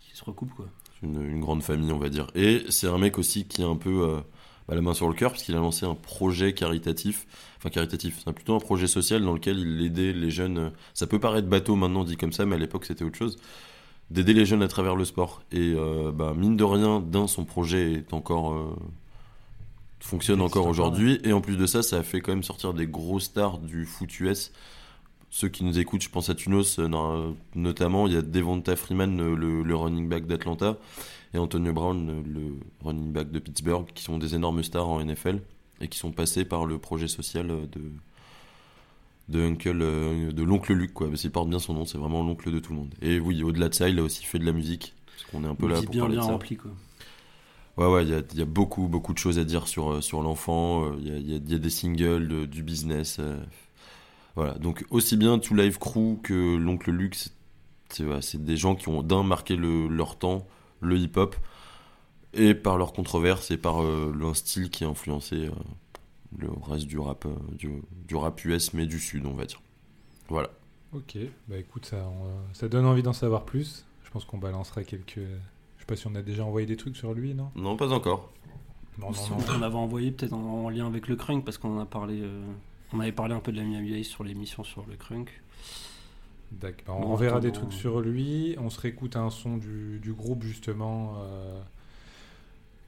qui 0.00 0.16
se 0.16 0.24
recoupent, 0.24 0.54
quoi. 0.54 0.68
une, 1.02 1.20
une 1.22 1.40
grande 1.40 1.62
famille, 1.62 1.92
on 1.92 1.98
va 1.98 2.08
dire. 2.08 2.26
Et 2.34 2.64
c'est 2.70 2.88
un 2.88 2.98
mec 2.98 3.18
aussi 3.18 3.46
qui 3.46 3.62
a 3.62 3.66
un 3.66 3.76
peu 3.76 4.02
euh, 4.08 4.20
bah, 4.68 4.74
la 4.74 4.80
main 4.80 4.94
sur 4.94 5.08
le 5.08 5.14
cœur, 5.14 5.32
parce 5.32 5.42
qu'il 5.42 5.54
a 5.54 5.58
lancé 5.58 5.86
un 5.86 5.94
projet 5.94 6.52
caritatif. 6.54 7.26
Enfin, 7.58 7.70
caritatif, 7.70 8.20
c'est 8.24 8.32
plutôt 8.32 8.54
un 8.54 8.60
projet 8.60 8.86
social 8.86 9.22
dans 9.22 9.32
lequel 9.34 9.58
il 9.58 9.84
aidait 9.84 10.12
les 10.12 10.30
jeunes. 10.30 10.72
Ça 10.94 11.06
peut 11.06 11.18
paraître 11.18 11.48
bateau 11.48 11.76
maintenant 11.76 12.04
dit 12.04 12.16
comme 12.16 12.32
ça, 12.32 12.44
mais 12.46 12.56
à 12.56 12.58
l'époque 12.58 12.84
c'était 12.86 13.04
autre 13.04 13.16
chose. 13.18 13.36
D'aider 14.10 14.34
les 14.34 14.44
jeunes 14.44 14.62
à 14.62 14.68
travers 14.68 14.94
le 14.96 15.04
sport. 15.04 15.42
Et 15.52 15.72
euh, 15.74 16.12
bah, 16.12 16.34
mine 16.36 16.56
de 16.56 16.64
rien, 16.64 17.00
d'un, 17.00 17.26
son 17.26 17.44
projet 17.44 17.92
est 17.94 18.12
encore. 18.12 18.52
euh, 18.52 18.74
fonctionne 20.00 20.40
encore 20.40 20.66
aujourd'hui. 20.66 21.20
Et 21.24 21.32
en 21.32 21.40
plus 21.40 21.56
de 21.56 21.66
ça, 21.66 21.82
ça 21.82 21.98
a 21.98 22.02
fait 22.02 22.20
quand 22.20 22.32
même 22.32 22.42
sortir 22.42 22.74
des 22.74 22.86
gros 22.86 23.20
stars 23.20 23.58
du 23.58 23.86
foot 23.86 24.18
US. 24.20 24.52
Ceux 25.30 25.48
qui 25.48 25.64
nous 25.64 25.78
écoutent, 25.78 26.02
je 26.02 26.10
pense 26.10 26.28
à 26.28 26.34
Tunos 26.34 26.78
euh, 26.78 26.88
no- 26.88 27.36
notamment. 27.54 28.06
Il 28.06 28.12
y 28.12 28.16
a 28.16 28.22
Devonta 28.22 28.76
Freeman, 28.76 29.34
le, 29.34 29.62
le 29.62 29.76
running 29.76 30.08
back 30.08 30.26
d'Atlanta, 30.26 30.76
et 31.34 31.38
Antonio 31.38 31.72
Brown, 31.72 32.22
le 32.26 32.56
running 32.84 33.12
back 33.12 33.30
de 33.30 33.38
Pittsburgh, 33.38 33.86
qui 33.94 34.02
sont 34.02 34.18
des 34.18 34.34
énormes 34.34 34.62
stars 34.62 34.88
en 34.88 35.00
NFL 35.04 35.40
et 35.80 35.88
qui 35.88 35.98
sont 35.98 36.12
passés 36.12 36.44
par 36.44 36.66
le 36.66 36.78
projet 36.78 37.08
social 37.08 37.46
de 37.48 37.80
de 39.28 39.40
Uncle, 39.40 39.78
euh, 39.80 40.32
de 40.32 40.42
l'oncle 40.42 40.72
Luc, 40.74 40.92
quoi. 40.92 41.08
Parce 41.08 41.20
qu'il 41.22 41.30
porte 41.30 41.48
bien 41.48 41.60
son 41.60 41.74
nom, 41.74 41.84
c'est 41.84 41.96
vraiment 41.96 42.22
l'oncle 42.22 42.50
de 42.52 42.58
tout 42.58 42.72
le 42.72 42.78
monde. 42.80 42.94
Et 43.00 43.18
oui, 43.20 43.42
au-delà 43.42 43.68
de 43.68 43.74
ça, 43.74 43.88
il 43.88 43.98
a 43.98 44.02
aussi 44.02 44.24
fait 44.24 44.38
de 44.38 44.44
la 44.44 44.52
musique, 44.52 44.94
parce 45.06 45.30
qu'on 45.30 45.44
est 45.44 45.46
un 45.46 45.54
peu 45.54 45.68
là 45.68 45.80
pour 45.80 45.92
bien, 45.92 46.00
parler 46.02 46.16
bien 46.16 46.22
de 46.22 46.26
ça. 46.26 46.32
rempli, 46.32 46.56
quoi. 46.56 46.70
Ouais, 47.78 47.86
ouais, 47.86 48.02
il 48.02 48.10
y 48.10 48.14
a, 48.14 48.20
il 48.32 48.38
y 48.38 48.42
a 48.42 48.46
beaucoup, 48.46 48.88
beaucoup 48.88 49.14
de 49.14 49.18
choses 49.18 49.38
à 49.38 49.44
dire 49.44 49.68
sur, 49.68 49.92
euh, 49.92 50.00
sur 50.02 50.20
l'enfant. 50.22 50.84
euh, 50.84 50.96
Il 50.98 51.08
y 51.08 51.34
a, 51.34 51.38
y 51.38 51.54
y 51.54 51.58
des 51.60 51.70
singles, 51.70 52.28
de- 52.28 52.44
du 52.44 52.62
business. 52.62 53.16
euh, 53.20 53.38
voilà, 54.34 54.54
donc 54.54 54.84
aussi 54.90 55.16
bien 55.16 55.38
Two 55.38 55.54
Live 55.56 55.78
Crew 55.78 56.18
que 56.22 56.56
l'oncle 56.56 56.90
Luc, 56.90 57.16
c'est- 57.88 58.44
des 58.44 58.56
gens 58.56 58.74
qui 58.74 58.88
ont 58.88 59.02
d'un 59.02 59.22
marqué 59.22 59.56
le- 59.56 59.88
leur 59.88 60.18
temps, 60.18 60.46
le 60.82 60.98
hip-hop, 60.98 61.34
et 62.34 62.54
par 62.54 62.76
leur 62.78 62.92
controverse 62.92 63.50
et 63.50 63.56
par 63.56 63.82
euh, 63.82 64.12
leur 64.16 64.36
style 64.36 64.70
qui 64.70 64.84
a 64.84 64.88
influencé 64.88 65.46
euh, 65.46 65.50
le 66.38 66.48
reste 66.62 66.86
du 66.86 66.98
rap, 66.98 67.26
euh, 67.26 67.34
du, 67.52 67.82
du 68.08 68.16
rap 68.16 68.44
US, 68.44 68.72
mais 68.74 68.86
du 68.86 68.98
Sud, 68.98 69.26
on 69.26 69.34
va 69.34 69.44
dire. 69.44 69.60
Voilà. 70.28 70.50
Ok, 70.94 71.16
bah 71.48 71.56
écoute, 71.58 71.86
ça, 71.86 71.96
on- 72.06 72.54
ça 72.54 72.68
donne 72.68 72.84
envie 72.86 73.02
d'en 73.02 73.12
savoir 73.14 73.44
plus. 73.44 73.84
Je 74.04 74.10
pense 74.10 74.24
qu'on 74.26 74.38
balancera 74.38 74.82
quelques. 74.84 75.16
Je 75.16 75.80
sais 75.80 75.86
pas 75.86 75.96
si 75.96 76.06
on 76.06 76.14
a 76.14 76.22
déjà 76.22 76.44
envoyé 76.44 76.66
des 76.66 76.76
trucs 76.76 76.96
sur 76.96 77.14
lui, 77.14 77.34
non? 77.34 77.50
Non, 77.56 77.76
pas 77.76 77.92
encore. 77.92 78.30
Non, 78.98 79.06
non, 79.08 79.12
Si 79.14 79.30
non. 79.30 79.38
On 79.54 79.58
l'avait 79.58 79.74
envoyé 79.74 80.10
peut-être 80.10 80.34
en, 80.34 80.64
en 80.64 80.68
lien 80.68 80.86
avec 80.86 81.08
le 81.08 81.16
crunk 81.16 81.44
parce 81.44 81.56
qu'on 81.58 81.76
en 81.78 81.80
a 81.80 81.86
parlé. 81.86 82.20
euh, 82.20 82.42
on 82.92 83.00
avait 83.00 83.12
parlé 83.12 83.34
un 83.34 83.40
peu 83.40 83.52
de 83.52 83.56
la 83.56 83.62
Miami 83.64 83.90
Vice 83.94 84.08
sur 84.08 84.22
l'émission 84.22 84.64
sur 84.64 84.84
le 84.86 84.96
crunk. 84.96 85.30
On, 86.88 86.92
on 86.92 87.14
verra 87.14 87.40
des 87.40 87.52
trucs 87.52 87.72
sur 87.72 88.00
lui. 88.00 88.56
On 88.58 88.70
se 88.70 88.80
réécoute 88.80 89.16
un 89.16 89.30
son 89.30 89.56
du, 89.56 90.12
groupe, 90.12 90.44
justement, 90.44 91.14
euh, 91.18 91.60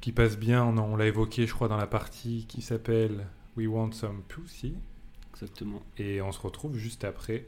qui 0.01 0.13
passe 0.13 0.39
bien. 0.39 0.65
On, 0.65 0.97
l'a 0.97 1.07
évoqué, 1.07 1.47
je 1.47 1.55
crois, 1.55 1.69
dans 1.69 1.77
la 1.77 1.87
partie 1.87 2.47
qui 2.49 2.63
s'appelle 2.63 3.27
We 3.57 3.67
Want 3.67 3.93
Some 3.93 4.23
Pussy. 4.29 4.75
Exactement. 5.33 5.83
Et 5.99 6.21
on 6.23 6.33
se 6.33 6.41
retrouve 6.41 6.77
juste 6.77 7.05
après 7.05 7.47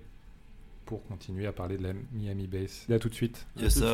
pour 0.84 1.04
continuer 1.06 1.46
à 1.46 1.52
parler 1.52 1.78
de 1.78 1.82
la 1.82 1.92
Miami 2.12 2.46
Bass. 2.46 2.86
Et 2.88 2.98
tout 2.98 3.08
de 3.08 3.14
suite. 3.14 3.46
Yes, 3.56 3.74
tout 3.74 3.80
de 3.80 3.86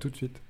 tout 0.00 0.10
de 0.10 0.16
suite. 0.16 0.42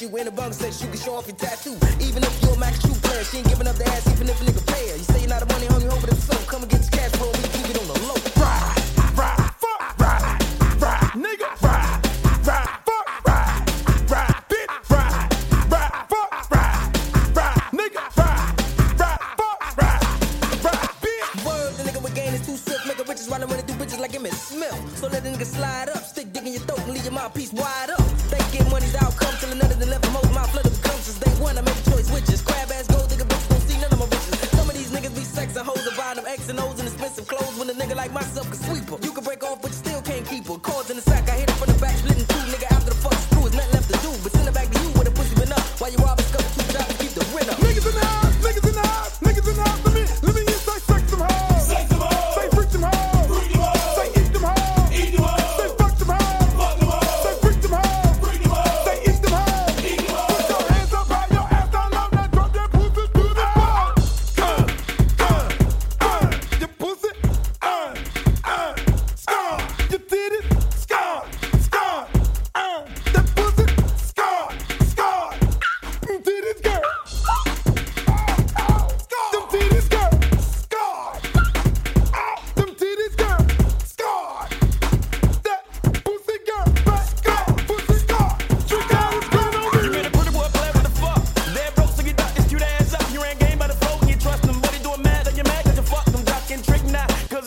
You 0.00 0.08
in 0.16 0.24
the 0.24 0.30
bug 0.30 0.54
says 0.54 0.80
you 0.80 0.88
can 0.88 0.96
show 0.96 1.14
off 1.16 1.26
your 1.26 1.36
tattoo. 1.36 1.76
Even 2.00 2.22
if 2.22 2.42
you're 2.42 2.54
a 2.54 2.58
max 2.58 2.80
true 2.80 2.94
player, 3.02 3.22
she 3.22 3.36
ain't 3.38 3.48
giving 3.48 3.66
up 3.66 3.76
the 3.76 3.86
ass, 3.86 4.10
even 4.10 4.30
if 4.30 4.40
a 4.40 4.44
nigga 4.44 4.59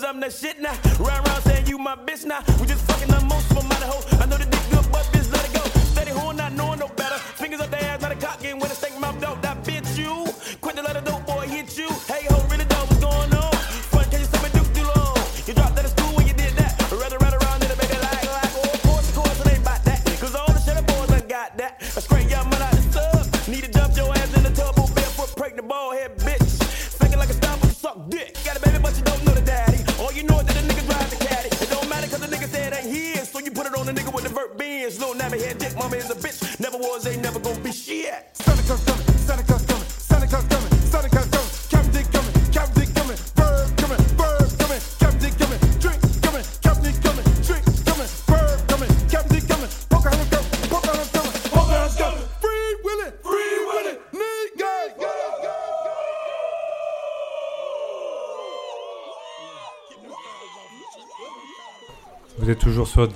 I'm 0.06 0.20
that 0.20 0.34
shit 0.34 0.60
now. 0.60 0.74
Round 1.00 1.28
round 1.28 1.44
saying 1.44 1.68
you 1.68 1.78
my 1.78 1.96
bitch 1.96 2.26
now. 2.26 2.44
We 2.60 2.68
just 2.68 2.84
fucking 2.86 3.08
the 3.08 3.22
most 3.22 3.48
them 3.50 3.72
out 3.72 3.84
hoe. 3.84 4.04
I 4.20 4.26
know 4.26 4.38
the 4.38 4.46
dick 4.46 4.66
good, 4.70 4.86
but 4.92 5.06
bitch 5.14 5.32
let 5.32 5.46
it 5.48 5.54
go. 5.54 5.64
Steady 5.96 6.12
who 6.12 6.34
not 6.34 6.52
knowing 6.54 6.80
no 6.80 6.88
better. 6.90 7.18
Fingers 7.40 7.62
up 7.62 7.72
their 7.72 7.82
ass, 7.84 8.03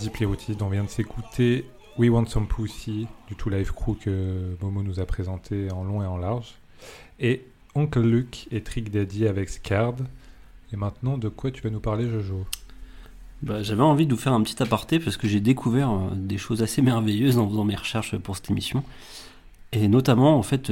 Deeply 0.07 0.25
Rooted, 0.25 0.61
on 0.61 0.69
vient 0.69 0.85
de 0.85 0.89
s'écouter 0.89 1.65
We 1.97 2.09
Want 2.09 2.27
Some 2.27 2.47
Pussy 2.47 3.07
du 3.27 3.35
Two 3.35 3.49
Live 3.49 3.73
Crew 3.73 3.97
que 3.99 4.55
Momo 4.61 4.81
nous 4.81 5.01
a 5.01 5.05
présenté 5.05 5.69
en 5.69 5.83
long 5.83 6.01
et 6.01 6.05
en 6.05 6.15
large. 6.15 6.55
Et 7.19 7.45
Oncle 7.75 7.99
Luke 7.99 8.47
et 8.51 8.63
Trick 8.63 8.89
Daddy 8.89 9.27
avec 9.27 9.49
Scard. 9.49 9.95
Et 10.71 10.77
maintenant, 10.77 11.17
de 11.17 11.27
quoi 11.27 11.51
tu 11.51 11.61
vas 11.61 11.69
nous 11.69 11.81
parler, 11.81 12.09
Jojo? 12.09 12.45
Bah, 13.41 13.63
J'avais 13.63 13.81
envie 13.81 14.05
de 14.07 14.13
vous 14.13 14.19
faire 14.19 14.31
un 14.31 14.41
petit 14.43 14.63
aparté 14.63 14.97
parce 14.99 15.17
que 15.17 15.27
j'ai 15.27 15.41
découvert 15.41 15.91
euh, 15.91 16.15
des 16.15 16.37
choses 16.37 16.63
assez 16.63 16.81
merveilleuses 16.81 17.37
en 17.37 17.49
faisant 17.49 17.65
mes 17.65 17.75
recherches 17.75 18.15
pour 18.15 18.37
cette 18.37 18.49
émission. 18.49 18.85
Et 19.73 19.89
notamment, 19.89 20.37
en 20.37 20.43
fait, 20.43 20.71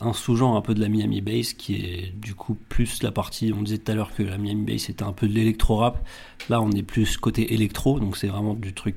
un 0.00 0.12
sous-genre 0.12 0.54
un 0.54 0.60
peu 0.60 0.72
de 0.74 0.80
la 0.80 0.88
Miami 0.88 1.20
Bass 1.20 1.52
qui 1.52 1.74
est 1.74 2.14
du 2.14 2.34
coup 2.34 2.56
plus 2.68 3.02
la 3.02 3.10
partie. 3.10 3.52
On 3.56 3.62
disait 3.62 3.78
tout 3.78 3.90
à 3.90 3.94
l'heure 3.94 4.14
que 4.14 4.22
la 4.22 4.38
Miami 4.38 4.72
Bass 4.72 4.88
était 4.88 5.02
un 5.02 5.12
peu 5.12 5.26
de 5.26 5.32
l'électro-rap. 5.32 6.06
Là, 6.48 6.60
on 6.60 6.70
est 6.70 6.84
plus 6.84 7.16
côté 7.16 7.54
électro, 7.54 7.98
donc 7.98 8.16
c'est 8.16 8.28
vraiment 8.28 8.54
du 8.54 8.72
truc, 8.72 8.96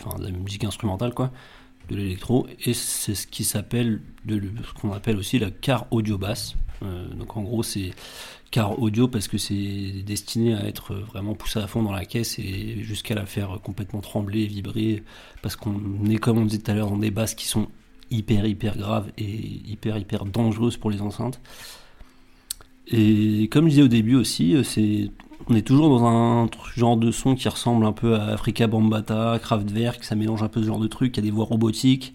enfin, 0.00 0.18
de 0.18 0.24
la 0.24 0.30
musique 0.30 0.64
instrumentale, 0.64 1.12
quoi, 1.12 1.32
de 1.90 1.96
l'électro. 1.96 2.46
Et 2.64 2.72
c'est 2.72 3.14
ce 3.14 3.26
qui 3.26 3.44
s'appelle, 3.44 4.00
de, 4.24 4.40
ce 4.66 4.80
qu'on 4.80 4.92
appelle 4.92 5.16
aussi 5.16 5.38
la 5.38 5.50
car 5.50 5.86
audio 5.90 6.16
bass. 6.16 6.56
Euh, 6.82 7.12
donc 7.14 7.36
en 7.36 7.42
gros, 7.42 7.62
c'est 7.62 7.90
car 8.50 8.78
audio 8.80 9.06
parce 9.06 9.28
que 9.28 9.36
c'est 9.36 10.02
destiné 10.04 10.54
à 10.54 10.66
être 10.66 10.94
vraiment 10.94 11.34
poussé 11.34 11.58
à 11.58 11.66
fond 11.66 11.82
dans 11.82 11.92
la 11.92 12.04
caisse 12.06 12.38
et 12.38 12.82
jusqu'à 12.82 13.14
la 13.14 13.26
faire 13.26 13.60
complètement 13.62 14.00
trembler, 14.00 14.46
vibrer, 14.46 15.02
parce 15.42 15.56
qu'on 15.56 16.06
est 16.08 16.16
comme 16.16 16.38
on 16.38 16.44
disait 16.46 16.62
tout 16.62 16.70
à 16.70 16.74
l'heure 16.74 16.90
dans 16.90 16.98
des 16.98 17.10
basses 17.10 17.34
qui 17.34 17.46
sont 17.46 17.68
hyper 18.12 18.46
hyper 18.46 18.76
graves 18.76 19.10
et 19.18 19.24
hyper 19.66 19.98
hyper 19.98 20.24
dangereuses 20.24 20.76
pour 20.76 20.90
les 20.90 21.00
enceintes. 21.02 21.40
Et 22.88 23.48
comme 23.50 23.64
je 23.66 23.70
disais 23.70 23.82
au 23.82 23.88
début 23.88 24.16
aussi, 24.16 24.54
euh, 24.54 24.62
c'est 24.62 25.10
on 25.48 25.54
est 25.56 25.62
toujours 25.66 25.88
dans 25.98 26.06
un 26.06 26.48
genre 26.76 26.96
de 26.96 27.10
son 27.10 27.34
qui 27.34 27.48
ressemble 27.48 27.84
un 27.84 27.92
peu 27.92 28.14
à 28.14 28.26
Africa 28.26 28.68
Bambata, 28.68 29.38
Kraftwerk, 29.42 30.04
ça 30.04 30.14
mélange 30.14 30.42
un 30.42 30.48
peu 30.48 30.60
ce 30.62 30.66
genre 30.66 30.78
de 30.78 30.86
truc, 30.86 31.16
il 31.16 31.20
y 31.20 31.22
a 31.22 31.24
des 31.24 31.32
voix 31.32 31.44
robotiques. 31.44 32.14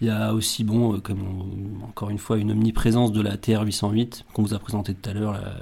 Il 0.00 0.06
y 0.06 0.10
a 0.10 0.32
aussi, 0.32 0.62
bon, 0.64 0.94
euh, 0.94 0.98
comme 0.98 1.18
on- 1.22 1.84
encore 1.86 2.08
une 2.10 2.18
fois, 2.18 2.38
une 2.38 2.52
omniprésence 2.52 3.12
de 3.12 3.20
la 3.20 3.36
TR-808 3.36 4.24
qu'on 4.32 4.42
vous 4.42 4.54
a 4.54 4.58
présenté 4.60 4.94
tout 4.94 5.10
à 5.10 5.12
l'heure, 5.12 5.32
la, 5.32 5.56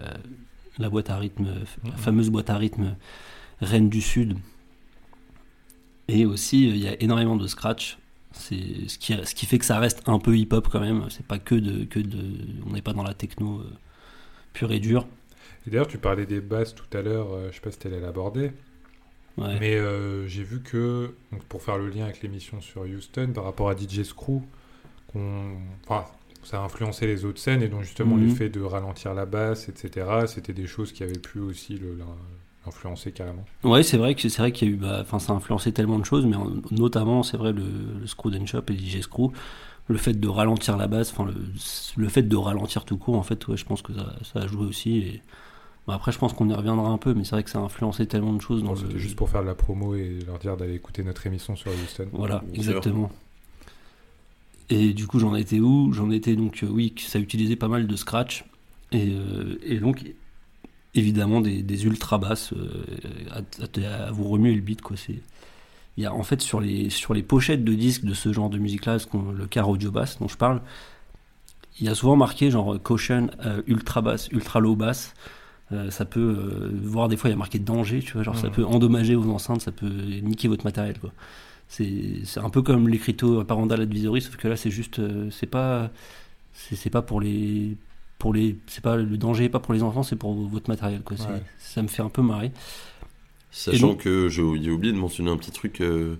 la 0.79 0.91
boîte 0.91 1.09
à 1.11 1.17
rythme, 1.17 1.47
la 1.85 1.93
fameuse 1.97 2.31
boîte 2.31 2.51
à 2.51 2.57
rythme 2.57 2.95
Reine 3.61 3.89
du 3.89 4.03
Sud. 4.03 4.37
Et 6.09 6.25
aussi, 6.27 6.69
euh, 6.69 6.75
il 6.77 6.83
y 6.85 6.89
a 6.89 7.03
énormément 7.03 7.37
de 7.37 7.47
scratch. 7.47 7.99
C'est 8.39 8.89
ce 8.89 8.99
qui, 8.99 9.15
ce 9.25 9.35
qui 9.35 9.47
fait 9.47 9.59
que 9.59 9.65
ça 9.65 9.79
reste 9.79 10.03
un 10.07 10.19
peu 10.19 10.37
hip-hop 10.37 10.69
quand 10.71 10.81
même. 10.81 11.07
C'est 11.11 11.27
pas 11.27 11.39
que 11.39 11.55
de, 11.55 11.85
que 11.85 11.99
de, 11.99 12.19
on 12.67 12.71
n'est 12.73 12.83
pas 12.83 12.93
dans 12.93 13.03
la 13.03 13.15
techno 13.15 13.61
euh, 13.61 13.71
pure 14.53 14.73
et 14.73 14.79
dure. 14.81 15.07
Et 15.67 15.71
d'ailleurs, 15.71 15.89
tu 15.89 15.99
parlais 15.99 16.27
des 16.27 16.41
basses 16.41 16.75
tout 16.75 16.85
à 16.97 17.03
l'heure, 17.03 17.33
euh, 17.33 17.49
je 17.51 17.57
sais 17.57 17.61
pas 17.61 17.71
si 17.73 17.79
tu 17.79 17.87
allais 17.89 18.01
l'aborder, 18.01 18.53
Ouais. 19.37 19.59
mais 19.61 19.75
euh, 19.75 20.27
j'ai 20.29 20.43
vu 20.45 20.63
que, 20.63 21.15
donc, 21.33 21.43
pour 21.45 21.63
faire 21.63 21.77
le 21.77 21.89
lien 21.91 22.05
avec 22.05 22.23
l'émission 22.23 22.61
sur 22.63 22.83
Houston, 22.83 23.33
par 23.35 23.45
rapport 23.45 23.69
à 23.69 23.77
DJ 23.77 24.03
Screw, 24.03 24.41
qu'on, 25.09 25.57
enfin, 25.87 26.07
ça 26.43 26.61
a 26.61 26.65
influencé 26.65 27.07
les 27.07 27.25
autres 27.27 27.41
scènes, 27.41 27.63
et 27.63 27.69
donc 27.69 27.83
justement 27.83 28.17
le 28.17 28.29
fait 28.29 28.49
de 28.49 28.63
ralentir 28.63 29.13
la 29.13 29.27
basse, 29.27 29.69
etc., 29.69 30.07
c'était 30.27 30.53
des 30.55 30.67
choses 30.67 30.93
qui 30.93 31.03
avaient 31.03 31.19
pu 31.19 31.41
aussi 31.41 31.77
le- 31.77 31.99
l'influencer 32.67 33.13
carrément. 33.13 33.45
Ouais, 33.65 33.83
c'est 33.83 33.97
vrai 33.97 34.15
que 34.15 34.29
c'est 34.29 34.39
vrai 34.43 34.53
qu'il 34.53 34.69
y 34.69 34.71
a 34.73 34.75
eu, 34.75 34.77
bah, 34.77 34.99
enfin, 35.03 35.19
ça 35.19 35.33
a 35.33 35.37
influencé 35.37 35.73
tellement 35.73 35.99
de 35.99 36.05
choses, 36.05 36.27
mais 36.27 36.37
en- 36.37 36.51
notamment, 36.71 37.23
c'est 37.23 37.37
vrai, 37.37 37.53
le, 37.53 37.63
le 38.01 38.07
Screw 38.07 38.29
and 38.39 38.47
Shop 38.47 38.63
et 38.69 38.75
DJ 38.75 39.01
Screw, 39.03 39.31
le 39.89 39.97
fait 39.99 40.15
de 40.15 40.29
ralentir 40.29 40.77
la 40.77 40.89
basse, 40.89 41.13
enfin, 41.13 41.25
le, 41.25 41.35
le 41.97 42.09
fait 42.09 42.23
de 42.23 42.37
ralentir 42.37 42.85
tout 42.85 42.99
court, 42.99 43.17
en 43.17 43.23
fait, 43.23 43.47
ouais, 43.49 43.57
je 43.57 43.65
pense 43.65 43.83
que 43.83 43.95
ça, 43.95 44.15
ça 44.33 44.41
a 44.41 44.47
joué 44.47 44.67
aussi. 44.67 44.99
Et, 44.99 45.23
bah, 45.87 45.95
après, 45.95 46.13
je 46.13 46.19
pense 46.19 46.33
qu'on 46.33 46.49
y 46.49 46.55
reviendra 46.55 46.89
un 46.91 46.99
peu, 46.99 47.15
mais 47.15 47.25
c'est 47.25 47.33
vrai 47.37 47.45
que 47.45 47.51
ça 47.51 47.59
a 47.61 47.63
influencé 47.63 48.07
tellement 48.07 48.33
de 48.33 48.43
choses 48.43 48.63
dans 48.65 48.75
le. 48.75 48.99
Juste 48.99 49.17
pour 49.17 49.31
faire 49.31 49.43
de 49.43 49.47
la 49.47 49.55
promo 49.55 49.95
et 49.95 50.19
leur 50.27 50.39
dire 50.39 50.57
d'aller 50.57 50.75
écouter 50.75 51.03
notre 51.05 51.27
émission 51.27 51.57
sur 51.57 51.71
Houston. 51.73 52.09
Voilà, 52.13 52.43
exactement. 52.55 53.11
Et 54.69 54.93
du 54.95 55.07
coup, 55.07 55.19
j'en 55.21 55.35
étais 55.35 55.61
où? 55.61 55.93
J'en 55.93 56.11
étais 56.11 56.35
donc, 56.35 56.63
euh, 56.63 56.69
oui, 56.69 56.93
que 56.93 57.03
ça 57.03 57.19
utilisait 57.19 57.57
pas 57.57 57.69
mal 57.69 57.87
de 57.87 57.97
scratch. 57.97 58.45
Et, 58.93 59.11
euh, 59.13 59.59
et 59.63 59.79
donc, 59.79 60.05
évidemment, 60.97 61.41
des, 61.41 61.63
des 61.63 61.85
ultra 61.87 62.19
basses 62.19 62.53
euh, 62.53 62.85
à, 63.31 63.39
à- 63.81 64.05
à 64.09 64.11
vous 64.11 64.25
remuer 64.29 64.55
le 64.55 64.61
beat, 64.61 64.83
quoi. 64.83 64.97
C'est. 64.97 65.21
Il 65.99 66.03
y 66.03 66.07
a 66.07 66.13
en 66.13 66.23
fait 66.23 66.43
sur 66.43 66.61
les, 66.61 66.91
sur 66.91 67.15
les 67.15 67.23
pochettes 67.23 67.65
de 67.65 67.73
disques 67.73 68.05
de 68.05 68.13
ce 68.15 68.33
genre 68.33 68.51
de 68.51 68.59
musique-là, 68.59 68.99
ce 68.99 69.07
qu'on- 69.07 69.33
le 69.33 69.47
car 69.47 69.69
audio 69.69 69.91
bass 69.91 70.19
dont 70.19 70.29
je 70.29 70.37
parle, 70.37 70.61
il 71.81 71.87
y 71.87 71.89
a 71.89 71.95
souvent 71.95 72.17
marqué 72.17 72.51
genre 72.51 72.81
caution 72.83 73.29
euh, 73.45 73.63
ultra 73.67 74.01
basse, 74.03 74.29
ultra 74.31 74.61
low 74.61 74.77
bass. 74.77 75.15
Euh, 75.73 75.91
ça 75.91 76.05
peut, 76.05 76.21
euh, 76.39 76.71
voire 76.85 77.09
des 77.09 77.17
fois 77.17 77.29
il 77.29 77.33
y 77.33 77.35
a 77.35 77.39
marqué 77.39 77.59
danger, 77.59 78.01
tu 78.01 78.13
vois, 78.13 78.23
genre 78.23 78.39
ça 78.39 78.51
peut 78.51 78.65
endommager 78.65 79.15
vos 79.17 79.31
enceintes, 79.33 79.63
ça 79.63 79.73
peut 79.73 79.89
niquer 80.23 80.49
votre 80.49 80.65
matériel, 80.65 80.99
quoi. 81.01 81.13
C'est 81.69 82.21
c'est 82.25 82.41
un 82.41 82.51
peu 82.51 82.63
comme 82.63 82.89
l'écriteau 82.89 83.43
parental 83.45 83.81
advisory, 83.81 84.21
sauf 84.23 84.37
que 84.37 84.47
là 84.49 84.57
c'est 84.57 84.71
juste, 84.71 85.01
c'est 85.33 85.47
pas, 85.49 85.91
c'est 86.53 86.77
c'est 86.77 86.91
pas 86.91 87.03
pour 87.03 87.21
les, 87.21 87.77
pour 88.19 88.33
les, 88.33 88.57
c'est 88.67 88.83
pas 88.83 88.97
le 88.97 89.19
danger, 89.19 89.49
pas 89.49 89.61
pour 89.61 89.75
les 89.75 89.83
enfants, 89.83 90.03
c'est 90.03 90.17
pour 90.17 90.35
votre 90.35 90.71
matériel, 90.71 91.03
quoi. 91.03 91.17
C'est- 91.17 91.27
Ouais. 91.29 91.43
Ça 91.59 91.83
me 91.83 91.89
fait 91.89 92.03
un 92.03 92.09
peu 92.09 92.23
marrer. 92.23 92.51
Sachant 93.51 93.89
donc- 93.89 93.99
que 94.03 94.29
j'ai 94.29 94.43
oublié 94.43 94.93
de 94.93 94.99
mentionner 94.99 95.31
un 95.31 95.37
petit 95.37 95.51
truc 95.51 95.81
euh, 95.81 96.17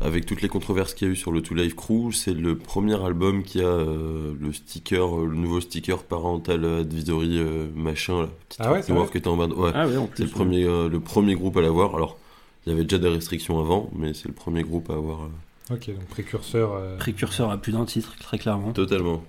avec 0.00 0.24
toutes 0.24 0.40
les 0.40 0.48
controverses 0.48 0.94
qu'il 0.94 1.08
y 1.08 1.10
a 1.10 1.12
eu 1.12 1.16
sur 1.16 1.32
le 1.32 1.42
Two 1.42 1.54
Live 1.54 1.74
Crew, 1.74 2.10
c'est 2.12 2.32
le 2.32 2.56
premier 2.56 3.02
album 3.04 3.42
qui 3.42 3.60
a 3.60 3.66
euh, 3.66 4.34
le 4.40 4.52
sticker, 4.52 5.18
euh, 5.20 5.26
le 5.26 5.34
nouveau 5.36 5.60
sticker 5.60 6.02
parental 6.04 6.64
advisory 6.64 7.38
euh, 7.38 7.66
machin 7.74 8.22
là, 8.22 8.28
petit 8.48 8.56
Ah 8.60 8.72
ouais, 8.72 8.82
c'est 8.82 8.94
qui 9.10 9.18
était 9.18 9.28
en 9.28 9.36
bas. 9.36 9.46
de- 9.46 9.54
Ouais, 9.54 9.70
Ah 9.74 9.86
ouais, 9.86 9.94
c'est 10.14 10.24
le 10.24 10.30
premier, 10.30 10.64
euh, 10.64 10.88
le 10.88 11.00
premier 11.00 11.34
groupe 11.34 11.56
à 11.58 11.60
l'avoir. 11.60 11.94
Alors, 11.94 12.16
il 12.66 12.70
y 12.70 12.72
avait 12.74 12.84
déjà 12.84 12.98
des 12.98 13.08
restrictions 13.08 13.58
avant, 13.60 13.90
mais 13.94 14.14
c'est 14.14 14.28
le 14.28 14.34
premier 14.34 14.62
groupe 14.62 14.88
à 14.90 14.94
avoir 14.94 15.24
euh, 15.24 15.74
Ok, 15.74 15.88
donc 15.88 16.06
précurseur. 16.06 16.72
euh, 16.74 16.96
Précurseur 16.96 17.50
à 17.50 17.58
plus 17.58 17.72
d'un 17.72 17.84
titre, 17.84 18.16
très 18.18 18.38
clairement. 18.38 18.72
totalement. 18.72 19.22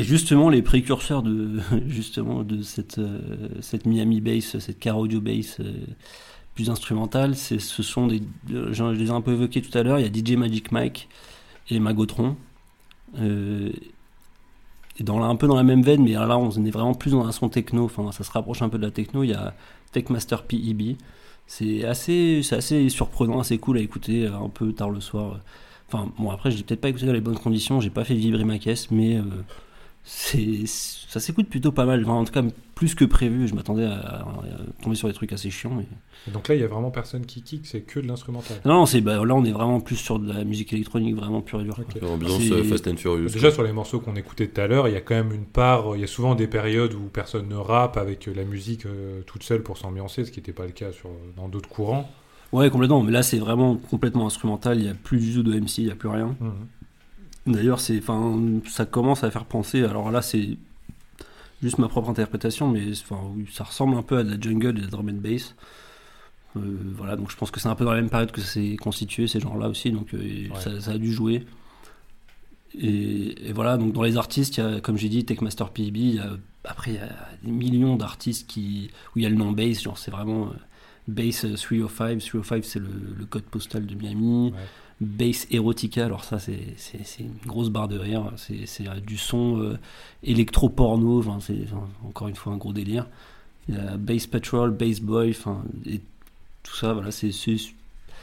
Et 0.00 0.02
justement, 0.02 0.48
les 0.48 0.62
précurseurs 0.62 1.22
de, 1.22 1.60
justement, 1.86 2.42
de 2.42 2.62
cette, 2.62 2.98
euh, 2.98 3.20
cette 3.60 3.84
Miami 3.84 4.22
Bass, 4.22 4.58
cette 4.58 4.78
car 4.78 4.96
audio 4.98 5.20
bass 5.20 5.60
euh, 5.60 5.72
plus 6.54 6.70
instrumentale, 6.70 7.36
ce 7.36 7.58
sont 7.58 8.06
des. 8.06 8.22
euh, 8.50 8.72
Je 8.72 8.82
les 8.84 9.08
ai 9.08 9.10
un 9.10 9.20
peu 9.20 9.32
évoqués 9.32 9.60
tout 9.60 9.76
à 9.76 9.82
l'heure. 9.82 9.98
Il 9.98 10.06
y 10.06 10.08
a 10.08 10.12
DJ 10.12 10.38
Magic 10.38 10.72
Mike 10.72 11.08
et 11.68 11.78
Magotron. 11.80 12.36
Et 14.98 15.02
dans, 15.02 15.22
un 15.22 15.36
peu 15.36 15.46
dans 15.46 15.56
la 15.56 15.64
même 15.64 15.82
veine, 15.82 16.02
mais 16.02 16.12
là, 16.12 16.38
on 16.38 16.50
est 16.50 16.70
vraiment 16.70 16.94
plus 16.94 17.10
dans 17.12 17.26
un 17.26 17.32
son 17.32 17.50
techno. 17.50 17.84
Enfin, 17.84 18.10
ça 18.12 18.24
se 18.24 18.30
rapproche 18.30 18.62
un 18.62 18.70
peu 18.70 18.78
de 18.78 18.84
la 18.84 18.90
techno. 18.90 19.22
Il 19.22 19.30
y 19.30 19.34
a 19.34 19.54
Techmaster 19.92 20.44
PEB. 20.44 20.96
C'est 21.46 21.84
assez, 21.84 22.40
assez 22.52 22.88
surprenant, 22.88 23.40
assez 23.40 23.58
cool 23.58 23.76
à 23.78 23.80
écouter 23.82 24.26
un 24.28 24.48
peu 24.48 24.72
tard 24.72 24.90
le 24.90 25.00
soir. 25.00 25.40
Enfin, 25.88 26.10
bon, 26.18 26.30
après, 26.30 26.50
je 26.50 26.56
l'ai 26.56 26.62
peut-être 26.62 26.80
pas 26.80 26.88
écouté 26.88 27.04
dans 27.06 27.12
les 27.12 27.20
bonnes 27.20 27.38
conditions. 27.38 27.80
J'ai 27.80 27.90
pas 27.90 28.04
fait 28.04 28.14
vibrer 28.14 28.44
ma 28.44 28.58
caisse, 28.58 28.90
mais. 28.90 29.18
C'est 30.02 30.64
ça 30.66 31.20
s'écoute 31.20 31.48
plutôt 31.48 31.72
pas 31.72 31.84
mal. 31.84 32.02
Enfin, 32.04 32.14
en 32.14 32.24
tout 32.24 32.32
cas, 32.32 32.42
plus 32.74 32.94
que 32.94 33.04
prévu. 33.04 33.46
Je 33.48 33.54
m'attendais 33.54 33.84
à, 33.84 33.98
à 33.98 34.26
tomber 34.82 34.96
sur 34.96 35.08
des 35.08 35.14
trucs 35.14 35.32
assez 35.32 35.50
chiants. 35.50 35.72
mais- 35.76 35.86
Et 36.28 36.30
donc 36.30 36.48
là, 36.48 36.54
il 36.54 36.60
y 36.60 36.64
a 36.64 36.66
vraiment 36.68 36.90
personne 36.90 37.26
qui 37.26 37.42
kick, 37.42 37.66
c'est 37.66 37.80
que 37.80 38.00
de 38.00 38.06
l'instrumental. 38.06 38.58
Non, 38.64 38.74
non, 38.74 38.86
c'est 38.86 39.00
bah, 39.00 39.24
là 39.24 39.34
on 39.34 39.44
est 39.44 39.52
vraiment 39.52 39.80
plus 39.80 39.96
sur 39.96 40.18
de 40.18 40.32
la 40.32 40.44
musique 40.44 40.72
électronique 40.72 41.14
vraiment 41.16 41.40
pure 41.42 41.60
et 41.60 41.64
dure. 41.64 41.74
quoi. 41.76 41.84
Ok. 41.94 42.02
Ambiance 42.02 42.40
C'est- 42.42 42.62
Fast 42.64 42.88
and 42.88 42.96
Furious. 42.96 43.28
Déjà 43.28 43.48
quoi. 43.48 43.50
sur 43.52 43.62
les 43.64 43.72
morceaux 43.72 44.00
qu'on 44.00 44.16
écoutait 44.16 44.46
tout 44.48 44.60
à 44.60 44.66
l'heure, 44.66 44.88
il 44.88 44.94
y 44.94 44.96
a 44.96 45.00
quand 45.00 45.14
même 45.14 45.32
une 45.32 45.44
part, 45.46 45.84
il 45.96 46.00
y 46.00 46.04
a 46.04 46.08
souvent 46.08 46.34
des 46.34 46.46
périodes 46.46 46.94
où 46.94 47.08
personne 47.12 47.48
ne 47.48 47.56
rappe 47.56 47.96
avec 47.96 48.28
euh, 48.28 48.32
la 48.34 48.44
musique 48.44 48.86
euh, 48.86 49.22
toute 49.26 49.42
seule 49.42 49.62
pour 49.62 49.78
s'ambiancer, 49.78 50.24
ce 50.24 50.30
qui 50.30 50.38
n'était 50.40 50.52
pas 50.52 50.64
le 50.66 50.72
cas 50.72 50.92
sur, 50.92 51.10
dans 51.36 51.48
d'autres 51.48 51.68
courants. 51.68 52.08
Ouais, 52.52 52.68
complètement. 52.70 53.02
Mais 53.02 53.12
là, 53.12 53.22
c'est 53.22 53.38
vraiment 53.38 53.76
complètement 53.76 54.26
instrumental. 54.26 54.78
Il 54.78 54.84
n'y 54.84 54.90
a 54.90 54.94
plus 54.94 55.18
du 55.18 55.32
tout 55.34 55.42
de 55.42 55.52
MC, 55.58 55.78
il 55.78 55.84
n'y 55.86 55.90
a 55.90 55.94
plus 55.94 56.08
rien. 56.08 56.34
D'ailleurs, 57.50 57.80
c'est, 57.80 57.98
enfin, 57.98 58.40
ça 58.68 58.86
commence 58.86 59.24
à 59.24 59.30
faire 59.30 59.44
penser. 59.44 59.82
Alors 59.84 60.10
là, 60.10 60.22
c'est 60.22 60.56
juste 61.62 61.78
ma 61.78 61.88
propre 61.88 62.08
interprétation, 62.10 62.68
mais 62.68 62.94
ça 62.94 63.64
ressemble 63.64 63.96
un 63.96 64.02
peu 64.02 64.18
à 64.18 64.22
de 64.24 64.30
la 64.30 64.40
jungle 64.40 64.68
et 64.70 64.72
de 64.72 64.80
la 64.82 64.86
drum 64.86 65.08
and 65.08 65.20
bass. 65.20 65.54
Euh, 66.56 66.60
voilà, 66.96 67.16
donc 67.16 67.30
je 67.30 67.36
pense 67.36 67.50
que 67.50 67.60
c'est 67.60 67.68
un 67.68 67.74
peu 67.74 67.84
dans 67.84 67.92
la 67.92 68.00
même 68.00 68.10
période 68.10 68.32
que 68.32 68.40
c'est 68.40 68.76
constitué 68.76 69.28
ces 69.28 69.38
genres-là 69.40 69.68
aussi, 69.68 69.92
donc 69.92 70.14
euh, 70.14 70.48
ça, 70.60 70.80
ça 70.80 70.90
a 70.92 70.98
dû 70.98 71.12
jouer. 71.12 71.44
Et, 72.78 73.48
et 73.48 73.52
voilà, 73.52 73.76
donc 73.76 73.92
dans 73.92 74.02
les 74.02 74.16
artistes, 74.16 74.56
il 74.56 74.60
y 74.60 74.66
a, 74.66 74.80
comme 74.80 74.96
j'ai 74.96 75.08
dit, 75.08 75.24
Techmaster 75.24 75.70
PB. 75.70 75.96
il 75.96 76.14
y 76.16 76.18
a- 76.18 76.36
après 76.64 76.90
il 76.90 76.94
y 76.96 76.98
a 76.98 77.08
des 77.42 77.50
millions 77.50 77.96
d'artistes 77.96 78.46
qui 78.46 78.90
où 79.14 79.18
il 79.18 79.22
y 79.22 79.26
a 79.26 79.30
le 79.30 79.34
nom 79.34 79.50
bass, 79.52 79.82
genre 79.82 79.96
c'est 79.96 80.10
vraiment 80.10 80.48
euh, 80.48 80.50
bass 81.08 81.44
euh, 81.46 81.54
305. 81.56 82.18
305 82.18 82.64
c'est 82.64 82.78
le, 82.78 82.88
le 83.18 83.24
code 83.26 83.44
postal 83.44 83.86
de 83.86 83.94
Miami. 83.94 84.50
Ouais. 84.52 84.58
Bass 85.00 85.46
Erotica, 85.50 86.04
alors 86.04 86.24
ça 86.24 86.38
c'est 86.38 86.76
une 87.20 87.34
grosse 87.46 87.70
barre 87.70 87.88
de 87.88 87.98
rire, 87.98 88.32
c'est 88.36 88.86
euh, 88.86 89.00
du 89.00 89.16
son 89.16 89.58
euh, 89.60 89.78
électro-porno, 90.22 91.20
enfin, 91.20 91.38
c'est 91.40 91.66
encore 92.06 92.28
une 92.28 92.36
fois 92.36 92.52
un 92.52 92.58
gros 92.58 92.72
délire. 92.72 93.06
Il 93.68 93.76
y 93.76 93.78
a 93.78 93.96
Bass 93.96 94.26
Patrol, 94.26 94.70
Bass 94.70 95.00
Boy, 95.00 95.30
enfin, 95.30 95.62
et 95.86 96.00
tout 96.62 96.76
ça, 96.76 96.92
voilà, 96.92 97.10
c'est 97.10 97.30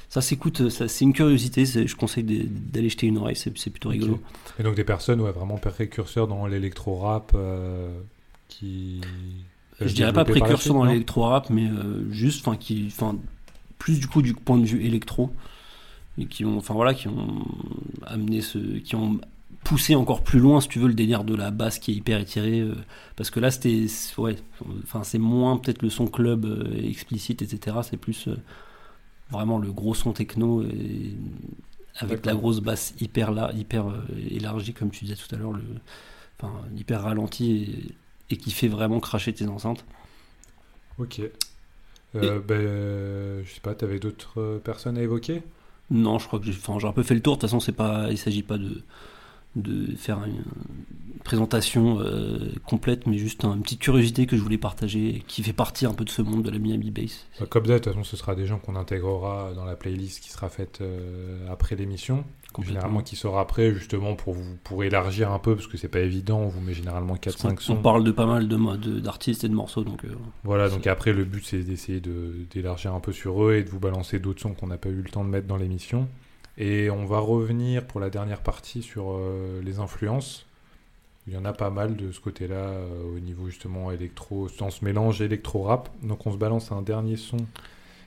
ça 0.09 0.21
s'écoute, 0.21 0.69
c'est 0.69 1.01
une 1.03 1.11
curiosité, 1.11 1.65
je 1.65 1.95
conseille 1.95 2.23
d'aller 2.23 2.89
jeter 2.89 3.07
une 3.07 3.17
oreille, 3.17 3.35
c'est 3.35 3.69
plutôt 3.69 3.89
rigolo. 3.89 4.21
Et 4.57 4.63
donc 4.63 4.75
des 4.75 4.85
personnes 4.85 5.19
ouais, 5.19 5.31
vraiment 5.31 5.57
précurseurs 5.57 6.27
dans 6.27 6.45
l'électro-rap 6.47 7.33
euh, 7.35 7.89
qui... 8.47 9.01
Je 9.81 9.93
dirais 9.93 10.13
pas 10.13 10.23
précurseur 10.23 10.73
dans 10.73 10.85
l'électro-rap, 10.85 11.49
mais 11.49 11.67
euh, 11.67 12.09
juste, 12.09 12.47
enfin, 12.47 12.57
qui, 12.57 12.87
enfin, 12.87 13.17
plus 13.79 13.99
du 13.99 14.07
coup 14.07 14.21
du 14.21 14.33
point 14.33 14.57
de 14.57 14.65
vue 14.65 14.85
électro, 14.85 15.29
et 16.17 16.25
qui 16.25 16.45
ont, 16.45 16.57
enfin 16.57 16.73
voilà, 16.73 16.93
qui 16.93 17.07
ont 17.07 17.45
amené 18.05 18.41
ce, 18.41 18.57
qui 18.79 18.95
ont 18.95 19.19
poussé 19.63 19.95
encore 19.95 20.23
plus 20.23 20.39
loin, 20.39 20.61
si 20.61 20.69
tu 20.69 20.79
veux, 20.79 20.87
le 20.87 20.93
délire 20.93 21.23
de 21.23 21.35
la 21.35 21.51
basse 21.51 21.79
qui 21.79 21.91
est 21.91 21.95
hyper 21.95 22.19
étirée, 22.19 22.61
euh, 22.61 22.75
parce 23.15 23.29
que 23.29 23.39
là 23.39 23.51
c'était, 23.51 23.85
ouais, 24.17 24.35
enfin 24.83 25.03
c'est 25.03 25.17
moins 25.17 25.57
peut-être 25.57 25.81
le 25.81 25.89
son 25.89 26.07
club 26.07 26.45
euh, 26.45 26.87
explicite, 26.87 27.41
etc. 27.41 27.77
C'est 27.83 27.97
plus 27.97 28.27
euh, 28.27 28.37
vraiment 29.29 29.59
le 29.59 29.71
gros 29.71 29.93
son 29.93 30.13
techno 30.13 30.63
et 30.63 31.15
avec 31.97 32.25
la 32.25 32.35
grosse 32.35 32.61
basse 32.61 32.93
hyper 33.01 33.31
là, 33.31 33.51
hyper 33.55 33.85
élargie, 34.29 34.73
comme 34.73 34.91
tu 34.91 35.05
disais 35.05 35.15
tout 35.15 35.33
à 35.33 35.37
l'heure, 35.37 35.51
le, 35.53 35.63
enfin 36.39 36.53
hyper 36.75 37.01
ralenti 37.01 37.51
et, 38.29 38.33
et 38.35 38.37
qui 38.37 38.51
fait 38.51 38.67
vraiment 38.67 38.99
cracher 38.99 39.33
tes 39.33 39.47
enceintes. 39.47 39.83
Ok. 40.99 41.21
Euh, 42.15 42.39
ben, 42.39 43.45
je 43.45 43.53
sais 43.53 43.59
pas, 43.59 43.75
t'avais 43.75 43.99
d'autres 43.99 44.39
euh, 44.39 44.59
personnes 44.59 44.97
à 44.97 45.01
évoquer? 45.01 45.43
Non, 45.89 46.19
je 46.19 46.27
crois 46.27 46.39
que 46.39 46.45
j'ai 46.45 46.51
enfin, 46.51 46.87
un 46.87 46.91
peu 46.91 47.03
fait 47.03 47.15
le 47.15 47.21
tour. 47.21 47.37
De 47.37 47.41
toute 47.41 47.49
façon, 47.49 47.71
pas, 47.71 48.07
il 48.09 48.17
s'agit 48.17 48.43
pas 48.43 48.57
de, 48.57 48.83
de 49.55 49.95
faire 49.95 50.23
une 50.25 50.43
présentation 51.23 51.99
euh, 51.99 52.51
complète, 52.65 53.05
mais 53.05 53.17
juste 53.17 53.43
une 53.43 53.61
petite 53.61 53.79
curiosité 53.79 54.25
que 54.27 54.37
je 54.37 54.41
voulais 54.41 54.57
partager, 54.57 55.23
qui 55.27 55.43
fait 55.43 55.53
partie 55.53 55.85
un 55.85 55.93
peu 55.93 56.05
de 56.05 56.09
ce 56.09 56.21
monde 56.21 56.43
de 56.43 56.49
la 56.49 56.59
Miami 56.59 56.91
Bass. 56.91 57.25
Bah, 57.39 57.45
Comme 57.49 57.65
ça, 57.65 57.73
de 57.73 57.77
toute 57.79 57.93
façon, 57.93 58.03
ce 58.03 58.15
sera 58.15 58.35
des 58.35 58.45
gens 58.45 58.59
qu'on 58.59 58.75
intégrera 58.75 59.53
dans 59.53 59.65
la 59.65 59.75
playlist 59.75 60.21
qui 60.21 60.29
sera 60.29 60.49
faite 60.49 60.79
euh, 60.81 61.51
après 61.51 61.75
l'émission. 61.75 62.23
Généralement 62.63 63.01
qui 63.01 63.15
sera 63.15 63.41
après, 63.41 63.71
justement, 63.73 64.15
pour, 64.15 64.33
vous, 64.33 64.57
pour 64.63 64.83
élargir 64.83 65.31
un 65.31 65.37
peu, 65.37 65.55
parce 65.55 65.67
que 65.67 65.77
c'est 65.77 65.89
pas 65.89 65.99
évident, 65.99 66.39
on 66.39 66.47
vous 66.47 66.61
met 66.61 66.73
généralement 66.73 67.15
Parce 67.15 67.35
4-5 67.35 67.49
qu'on- 67.49 67.53
On 67.55 67.57
sons. 67.59 67.81
parle 67.83 68.03
de 68.03 68.11
pas 68.11 68.25
mal 68.25 68.47
de 68.47 68.99
d'artistes 68.99 69.43
et 69.43 69.49
de 69.49 69.53
morceaux, 69.53 69.83
donc 69.83 70.03
euh, 70.05 70.15
Voilà, 70.43 70.67
donc 70.69 70.87
après, 70.87 71.13
le 71.13 71.23
but, 71.23 71.45
c'est 71.45 71.59
d'essayer 71.59 71.99
de- 71.99 72.33
d'élargir 72.49 72.95
un 72.95 72.99
peu 72.99 73.11
sur 73.11 73.43
eux 73.45 73.55
et 73.55 73.63
de 73.63 73.69
vous 73.69 73.79
balancer 73.79 74.17
d'autres 74.19 74.41
sons 74.41 74.53
qu'on 74.53 74.67
n'a 74.67 74.77
pas 74.77 74.89
eu 74.89 75.01
le 75.01 75.09
temps 75.09 75.23
de 75.23 75.29
mettre 75.29 75.45
dans 75.47 75.57
l'émission. 75.57 76.07
Et 76.57 76.89
on 76.89 77.05
va 77.05 77.19
revenir 77.19 77.85
pour 77.85 77.99
la 77.99 78.09
dernière 78.09 78.41
partie 78.41 78.81
sur 78.81 79.11
euh, 79.11 79.61
les 79.63 79.77
influences. 79.79 80.47
Il 81.27 81.33
y 81.33 81.37
en 81.37 81.45
a 81.45 81.53
pas 81.53 81.69
mal 81.69 81.95
de 81.95 82.11
ce 82.11 82.19
côté-là, 82.19 82.55
euh, 82.55 83.15
au 83.15 83.19
niveau 83.19 83.47
justement 83.49 83.91
électro, 83.91 84.47
dans 84.57 84.71
ce 84.71 84.83
mélange 84.83 85.21
électro-rap. 85.21 85.89
Donc 86.01 86.25
on 86.25 86.31
se 86.31 86.37
balance 86.37 86.71
un 86.71 86.81
dernier 86.81 87.17
son 87.17 87.37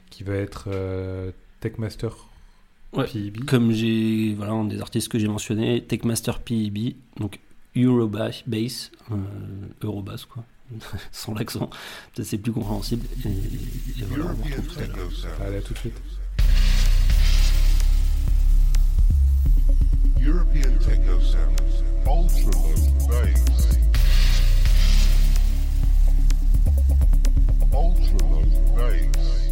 qui 0.08 0.24
va 0.24 0.34
être 0.34 0.64
euh, 0.72 1.30
Techmaster 1.60 2.08
Ouais. 2.92 3.06
PEB. 3.06 3.44
comme 3.44 3.70
j'ai 3.72 4.34
voilà 4.34 4.52
un 4.52 4.64
des 4.64 4.80
artistes 4.80 5.08
que 5.08 5.18
j'ai 5.18 5.28
mentionné, 5.28 5.82
Techmaster 5.84 6.40
PEB, 6.40 6.94
donc 7.18 7.38
Eurobass, 7.76 8.42
bass, 8.46 8.90
euh, 9.12 9.16
Eurobass 9.82 10.24
quoi, 10.24 10.44
sans 11.12 11.34
l'accent, 11.34 11.70
peut-être 12.14 12.26
c'est 12.26 12.38
plus 12.38 12.52
compréhensible. 12.52 13.06
Et, 13.24 13.28
et 13.28 14.04
voilà, 14.08 14.24
on 14.26 14.44
retrouve 14.44 14.66
tout 14.66 14.80
à 14.80 14.86
l'heure. 14.86 15.10
Allez, 15.46 15.56
à 15.58 15.62
tout 15.62 15.72
de 15.72 15.78
suite. 15.78 15.94
European 20.22 20.78
techno 20.84 21.18
bass. 21.18 21.82
Ultra 22.06 22.50
low 22.50 23.08
bass. 23.08 23.78
Ultra 27.72 28.18
low 28.28 28.44
bass. 28.76 29.49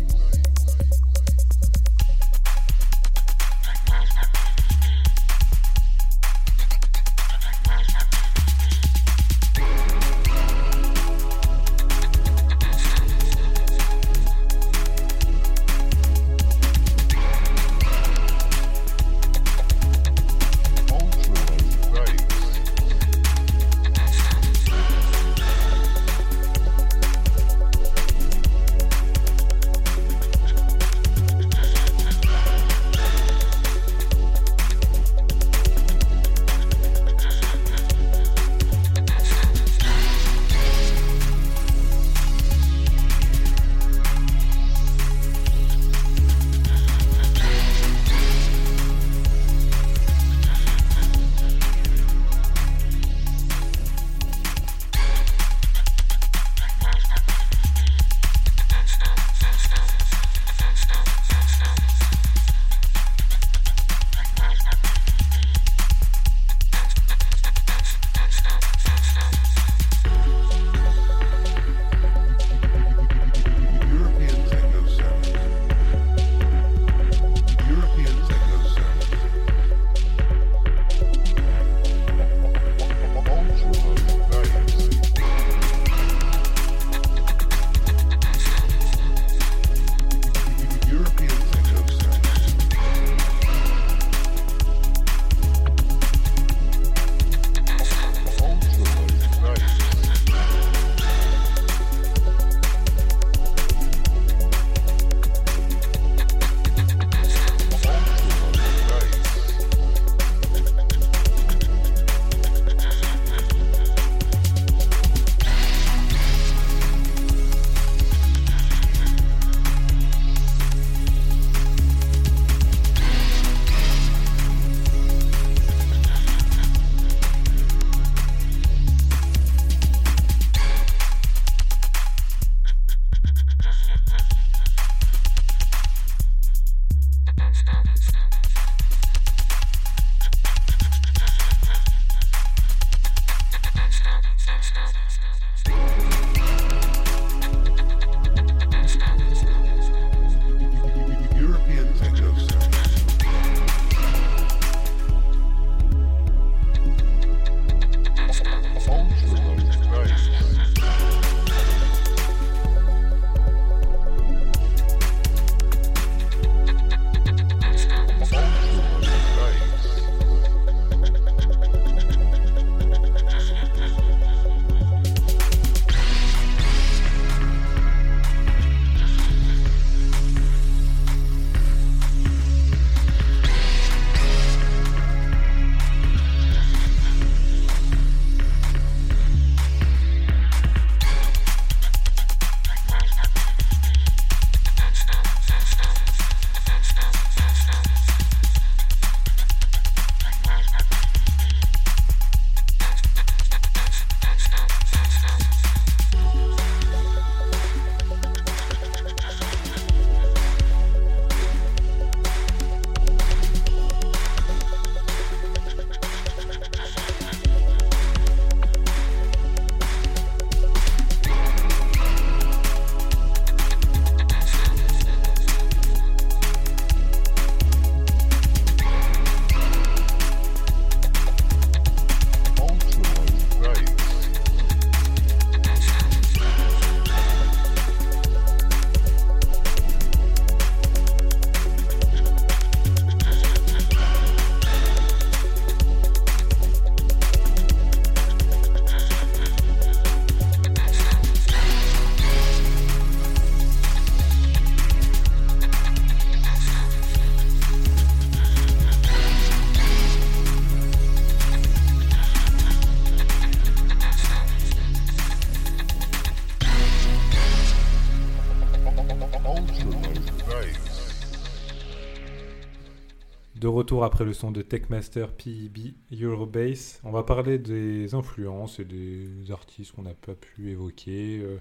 Après 274.04 274.24
le 274.24 274.32
son 274.32 274.50
de 274.50 274.62
Techmaster 274.62 275.26
PEB 275.32 275.94
Eurobase, 276.20 277.00
on 277.04 277.10
va 277.10 277.22
parler 277.22 277.58
des 277.58 278.14
influences 278.14 278.80
et 278.80 278.84
des 278.84 279.50
artistes 279.50 279.92
qu'on 279.92 280.02
n'a 280.02 280.14
pas 280.14 280.34
pu 280.34 280.70
évoquer, 280.70 281.40
euh, 281.42 281.56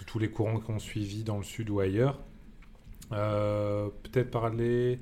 de 0.00 0.04
tous 0.04 0.18
les 0.18 0.30
courants 0.30 0.60
qu'on 0.60 0.78
suivi 0.78 1.24
dans 1.24 1.38
le 1.38 1.44
sud 1.44 1.70
ou 1.70 1.80
ailleurs. 1.80 2.20
Euh, 3.12 3.88
Peut-être 4.02 4.30
parler 4.30 5.00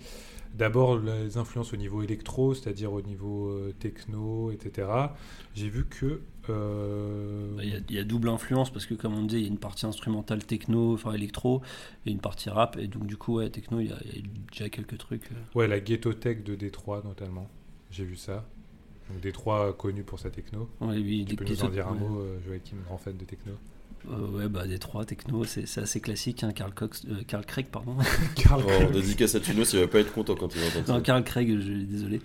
d'abord 0.54 0.98
les 0.98 1.36
influences 1.36 1.72
au 1.72 1.76
niveau 1.76 2.02
électro, 2.02 2.54
c'est-à-dire 2.54 2.92
au 2.92 3.02
niveau 3.02 3.48
euh, 3.48 3.72
techno, 3.78 4.50
etc. 4.50 4.88
J'ai 5.54 5.68
vu 5.68 5.86
que... 5.86 6.20
euh, 6.50 7.56
Bah, 7.56 7.64
Il 7.64 7.70
y, 7.70 7.74
a- 7.76 7.80
il 7.88 7.94
y 7.94 7.98
a 7.98 8.04
double 8.04 8.28
influence 8.28 8.70
parce 8.70 8.86
que, 8.86 8.94
comme 8.94 9.14
on 9.14 9.22
disait, 9.22 9.40
il 9.40 9.44
y 9.44 9.46
a 9.46 9.50
une 9.50 9.58
partie 9.58 9.86
instrumentale 9.86 10.44
techno, 10.44 10.94
enfin 10.94 11.12
électro, 11.12 11.62
et 12.06 12.10
une 12.10 12.20
partie 12.20 12.50
rap. 12.50 12.76
Et 12.78 12.86
donc, 12.86 13.06
du 13.06 13.16
coup, 13.16 13.36
ouais, 13.36 13.50
techno, 13.50 13.80
il 13.80 13.88
y 13.88 13.92
a, 13.92 13.96
il 14.12 14.16
y 14.16 14.18
a 14.20 14.22
déjà 14.52 14.68
quelques 14.68 14.98
trucs. 14.98 15.30
euh. 15.32 15.58
Ouais, 15.58 15.68
la 15.68 15.80
Ghetto 15.80 16.12
Tech 16.12 16.42
de 16.44 16.54
Détroit 16.54 17.02
notamment. 17.04 17.48
J'ai 17.90 18.04
vu 18.04 18.16
ça. 18.16 18.46
Donc 19.10 19.20
Détroit 19.20 19.68
euh, 19.68 19.72
connu 19.72 20.02
pour 20.04 20.18
sa 20.20 20.30
techno. 20.30 20.68
Ouais, 20.80 20.96
oui, 20.98 21.24
Tu 21.28 21.36
peux 21.36 21.44
nous 21.44 21.62
en 21.62 21.68
dire 21.68 21.88
un 21.88 21.94
ouais. 21.94 21.98
mot, 21.98 22.22
Joachim, 22.46 22.76
grand 22.86 22.98
fan 22.98 23.16
de 23.16 23.24
techno? 23.24 23.52
Euh, 24.10 24.28
ouais, 24.28 24.48
bah, 24.48 24.66
des 24.66 24.78
trois 24.78 25.04
techno, 25.04 25.44
c'est 25.44 25.64
assez 25.78 26.00
classique. 26.00 26.42
Hein, 26.44 26.52
Carl, 26.52 26.72
Cox, 26.72 27.02
euh, 27.06 27.22
Carl 27.26 27.44
Craig, 27.44 27.66
pardon. 27.70 27.96
Carl 28.36 28.62
Oh, 28.66 28.90
dédicace 28.92 29.34
à 29.34 29.40
Tunos, 29.40 29.72
il 29.74 29.80
va 29.80 29.88
pas 29.88 29.98
être 30.00 30.12
content 30.12 30.34
quand 30.36 30.54
il 30.54 30.60
va 30.60 30.66
entendre 30.68 30.88
non, 30.88 30.94
ça. 30.94 31.00
Carl 31.02 31.22
Craig, 31.24 31.58
je, 31.60 31.72
désolé. 31.84 32.20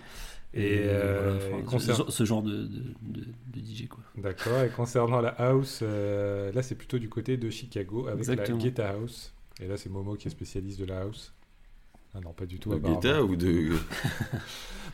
Et, 0.56 0.84
euh, 0.86 1.38
voilà, 1.40 1.56
enfin, 1.58 1.70
concert- 1.70 1.96
ce, 2.06 2.12
ce 2.12 2.24
genre 2.26 2.42
de, 2.42 2.52
de, 2.64 2.84
de- 3.02 3.26
de 3.54 3.60
DJ, 3.60 3.88
quoi. 3.90 4.04
D'accord, 4.18 4.62
et 4.64 4.70
concernant 4.70 5.20
la 5.22 5.30
house, 5.30 5.80
euh, 5.84 6.52
là 6.54 6.64
c'est 6.64 6.76
plutôt 6.76 6.98
du 6.98 7.10
côté 7.10 7.36
de 7.38 7.50
Chicago 7.50 8.08
avec 8.08 8.20
Exactement. 8.20 8.58
la 8.58 8.64
Guetta 8.64 8.90
House. 8.92 9.34
Et 9.62 9.68
là 9.68 9.76
c'est 9.78 9.90
Momo 9.90 10.16
qui 10.16 10.28
est 10.28 10.32
spécialiste 10.32 10.80
de 10.80 10.86
la 10.86 11.02
house. 11.02 11.34
Ah 12.14 12.22
non, 12.22 12.32
pas 12.32 12.46
du 12.46 12.60
tout. 12.60 12.70
De. 12.70 12.78
Guetta 12.80 13.22
ou 13.24 13.36
de. 13.36 13.72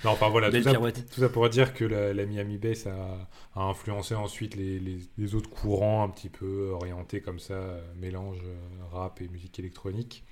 Non, 0.03 0.09
enfin 0.11 0.29
voilà, 0.29 0.49
tout 0.49 0.63
ça, 0.63 0.73
tout 0.73 1.19
ça 1.19 1.29
pour 1.29 1.47
dire 1.49 1.75
que 1.75 1.85
la, 1.85 2.13
la 2.15 2.25
Miami 2.25 2.57
Bass 2.57 2.87
a, 2.87 3.29
a 3.55 3.61
influencé 3.61 4.15
ensuite 4.15 4.55
les, 4.55 4.79
les- 4.79 4.97
les 5.19 5.35
autres 5.35 5.49
courants 5.51 6.03
un 6.03 6.09
petit 6.09 6.29
peu 6.29 6.69
orientés 6.71 7.21
comme 7.21 7.37
ça, 7.37 7.53
euh, 7.53 7.81
mélange 7.99 8.39
euh, 8.43 8.55
rap 8.91 9.21
et 9.21 9.27
musique 9.27 9.59
électronique. 9.59 10.23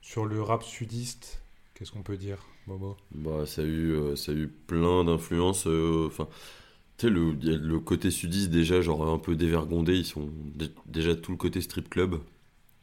Sur 0.00 0.26
le 0.26 0.42
rap 0.42 0.64
sudiste, 0.64 1.40
qu'est-ce 1.74 1.92
qu'on 1.92 2.02
peut 2.02 2.16
dire, 2.16 2.38
Momo 2.70 2.96
Bah, 3.12 3.44
ça 3.46 3.62
a 3.62 3.64
eu, 3.64 3.92
euh, 3.92 4.16
ça 4.16 4.32
a 4.32 4.34
eu 4.34 4.48
plein 4.48 5.04
d'influences. 5.04 5.66
euh, 5.66 6.06
Enfin, 6.06 6.28
tu 6.98 7.06
sais, 7.08 7.10
le, 7.12 7.32
le 7.32 7.80
côté 7.80 8.10
sudiste 8.10 8.50
déjà, 8.50 8.82
genre 8.82 9.08
un 9.08 9.18
peu 9.18 9.36
dévergondé. 9.36 9.96
Ils 9.96 10.06
sont 10.06 10.30
dé- 10.54 10.70
déjà 10.86 11.14
tout 11.16 11.32
le 11.32 11.38
côté 11.38 11.60
strip 11.62 11.88
club 11.90 12.20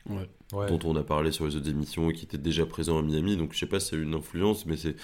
Ouais. 0.06 0.30
Ouais, 0.52 0.72
dont 0.72 0.80
on 0.84 0.96
a 0.96 1.04
parlé 1.04 1.32
sur 1.32 1.46
les 1.48 1.56
autres 1.56 1.70
émissions 1.70 2.10
et 2.10 2.14
qui 2.14 2.26
était 2.26 2.38
déjà 2.38 2.66
présent 2.66 2.98
à 3.00 3.02
Miami. 3.02 3.38
Donc, 3.38 3.54
je 3.54 3.60
sais 3.60 3.66
pas 3.68 3.80
si 3.80 3.90
ça 3.90 3.96
a 3.96 4.00
eu 4.00 4.04
une 4.04 4.16
influence, 4.16 4.66
mais 4.66 4.78
c'est 4.78 4.96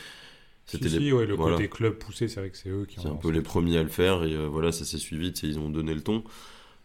c'était 0.67 0.89
si, 0.89 0.89
les- 0.89 1.01
si, 1.01 1.13
ouais, 1.13 1.25
le 1.25 1.37
voilà. 1.37 1.63
côté 1.63 1.69
club 1.69 1.97
poussé, 1.99 2.27
c'est 2.27 2.41
vrai 2.41 2.49
que 2.51 2.57
c'est 2.57 2.67
eux 2.69 2.85
qui 2.85 2.99
C'est 2.99 3.07
ont 3.07 3.09
un 3.09 3.15
lancé 3.15 3.17
peu 3.17 3.29
les 3.29 3.41
premiers 3.41 3.77
à 3.77 3.83
le 3.83 3.89
faire 3.89 4.23
et 4.23 4.33
euh, 4.35 4.47
voilà, 4.47 4.71
ça 4.71 4.85
s'est 4.85 4.97
suivi, 4.97 5.29
ils 5.43 5.59
ont 5.59 5.69
donné 5.69 5.93
le 5.93 6.01
ton. 6.01 6.23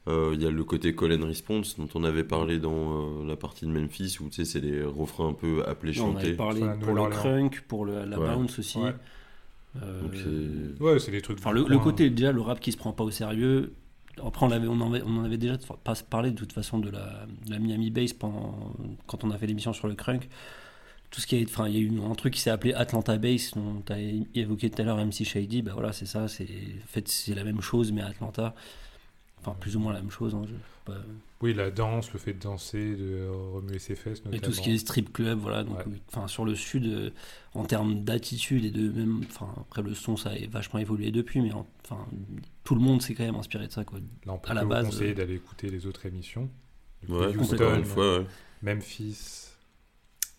Euh, 0.08 0.32
Il 0.34 0.42
y 0.42 0.46
a 0.46 0.50
le 0.50 0.64
côté 0.64 0.94
call 0.96 1.12
and 1.12 1.26
response 1.26 1.76
dont 1.78 1.88
on 1.94 2.02
avait 2.04 2.24
parlé 2.24 2.58
dans 2.58 3.22
euh, 3.22 3.26
la 3.26 3.36
partie 3.36 3.66
de 3.66 3.70
Memphis 3.70 4.16
où 4.20 4.28
tu 4.28 4.36
sais, 4.36 4.44
c'est 4.44 4.60
les 4.60 4.82
refrains 4.82 5.28
un 5.28 5.32
peu 5.34 5.62
appelés 5.66 6.00
On 6.00 6.16
avait 6.16 6.32
chantés. 6.32 6.32
parlé 6.34 6.60
pour 6.80 6.94
le 6.94 7.06
crunk, 7.10 7.60
pour 7.68 7.84
le- 7.84 8.04
la 8.04 8.18
Ouais. 8.18 8.26
bounce 8.34 8.58
aussi. 8.58 8.78
Ouais. 8.78 8.94
Euh, 9.82 10.02
Donc, 10.02 10.14
c'est- 10.14 10.82
Ouais, 10.82 10.98
c'est 10.98 11.10
des 11.10 11.20
trucs. 11.20 11.38
Enfin, 11.38 11.52
le, 11.52 11.78
côté, 11.78 12.08
déjà, 12.10 12.32
le 12.32 12.40
rap 12.40 12.58
qui 12.60 12.72
se 12.72 12.76
prend 12.78 12.92
pas 12.92 13.04
au 13.04 13.10
sérieux. 13.10 13.74
Après, 14.24 14.44
on, 14.46 14.50
avait, 14.50 14.66
on, 14.66 14.72
en 14.80 14.92
avait, 14.92 15.02
on 15.06 15.18
en 15.18 15.24
avait 15.24 15.36
déjà 15.36 15.56
pas 15.84 15.94
parlé 16.08 16.30
de 16.30 16.36
toute 16.36 16.52
façon 16.52 16.78
de 16.78 16.90
la, 16.90 17.26
de 17.46 17.50
la 17.52 17.58
Miami 17.58 17.90
Bass 17.90 18.12
pendant, 18.14 18.72
quand 19.06 19.22
on 19.24 19.30
a 19.30 19.38
fait 19.38 19.46
l'émission 19.46 19.72
sur 19.72 19.86
le 19.88 19.94
crunk. 19.94 20.28
Tout 21.10 21.20
ce 21.20 21.26
qui 21.26 21.36
est, 21.36 21.44
enfin, 21.44 21.68
il 21.68 21.74
y 21.74 21.78
a 21.78 21.80
eu 21.80 21.92
un 22.10 22.14
truc 22.14 22.34
qui 22.34 22.40
s'est 22.40 22.50
appelé 22.50 22.72
Atlanta 22.74 23.16
Bass, 23.18 23.52
dont 23.54 23.82
tu 23.86 23.92
as 23.92 23.98
évoqué 24.34 24.70
tout 24.70 24.82
à 24.82 24.84
l'heure 24.84 24.98
MC 24.98 25.24
Shady. 25.24 25.62
Bah 25.62 25.72
voilà, 25.74 25.92
c'est 25.92 26.06
ça. 26.06 26.28
C'est, 26.28 26.44
en 26.44 26.86
fait, 26.88 27.06
c'est 27.08 27.34
la 27.34 27.44
même 27.44 27.60
chose, 27.60 27.92
mais 27.92 28.00
à 28.02 28.06
Atlanta. 28.08 28.54
Enfin, 29.40 29.56
plus 29.60 29.76
ou 29.76 29.80
moins 29.80 29.92
la 29.92 30.00
même 30.00 30.10
chose. 30.10 30.34
hein, 30.34 30.42
je- 30.46 30.54
pas- 30.84 30.98
Oui, 31.40 31.54
la 31.54 31.70
danse, 31.70 32.12
le 32.12 32.18
fait 32.18 32.32
de 32.32 32.40
danser, 32.40 32.96
de 32.96 33.28
remuer 33.52 33.78
ses 33.78 33.94
fesses, 33.94 34.18
notamment. 34.24 34.36
Et 34.36 34.40
tout 34.40 34.52
ce 34.52 34.60
qui 34.60 34.72
est 34.72 34.78
strip 34.78 35.12
club, 35.12 35.38
voilà. 35.38 35.62
Donc, 35.62 35.78
Ouais. 35.78 35.84
oui, 35.86 36.02
enfin, 36.08 36.26
sur 36.26 36.44
le 36.44 36.54
sud, 36.56 36.86
euh, 36.86 37.10
en 37.54 37.64
termes 37.64 38.02
d'attitude 38.02 38.64
et 38.64 38.70
de 38.72 38.88
même, 38.90 39.20
enfin, 39.26 39.48
après 39.60 39.82
le 39.82 39.94
son, 39.94 40.16
ça 40.16 40.30
a 40.30 40.46
vachement 40.50 40.80
évolué 40.80 41.10
depuis, 41.12 41.40
mais 41.40 41.52
en- 41.52 41.66
enfin, 41.84 42.04
tout 42.64 42.74
le 42.74 42.80
monde 42.80 43.00
s'est 43.02 43.14
quand 43.14 43.24
même 43.24 43.36
inspiré 43.36 43.68
de 43.68 43.72
ça, 43.72 43.84
quoi. 43.84 44.00
Là, 44.26 44.32
on 44.32 44.38
peut 44.38 44.50
à 44.50 44.54
la 44.54 44.62
vous 44.64 44.68
base, 44.70 44.86
conseiller 44.86 45.12
euh, 45.12 45.14
d'aller 45.14 45.34
écouter 45.36 45.70
les 45.70 45.86
autres 45.86 46.04
émissions. 46.06 46.50
Du 47.06 47.12
Ouais, 47.12 47.36
Houston, 47.36 47.84
fois, 47.84 48.18
ouais. 48.20 48.26
Memphis. 48.62 49.44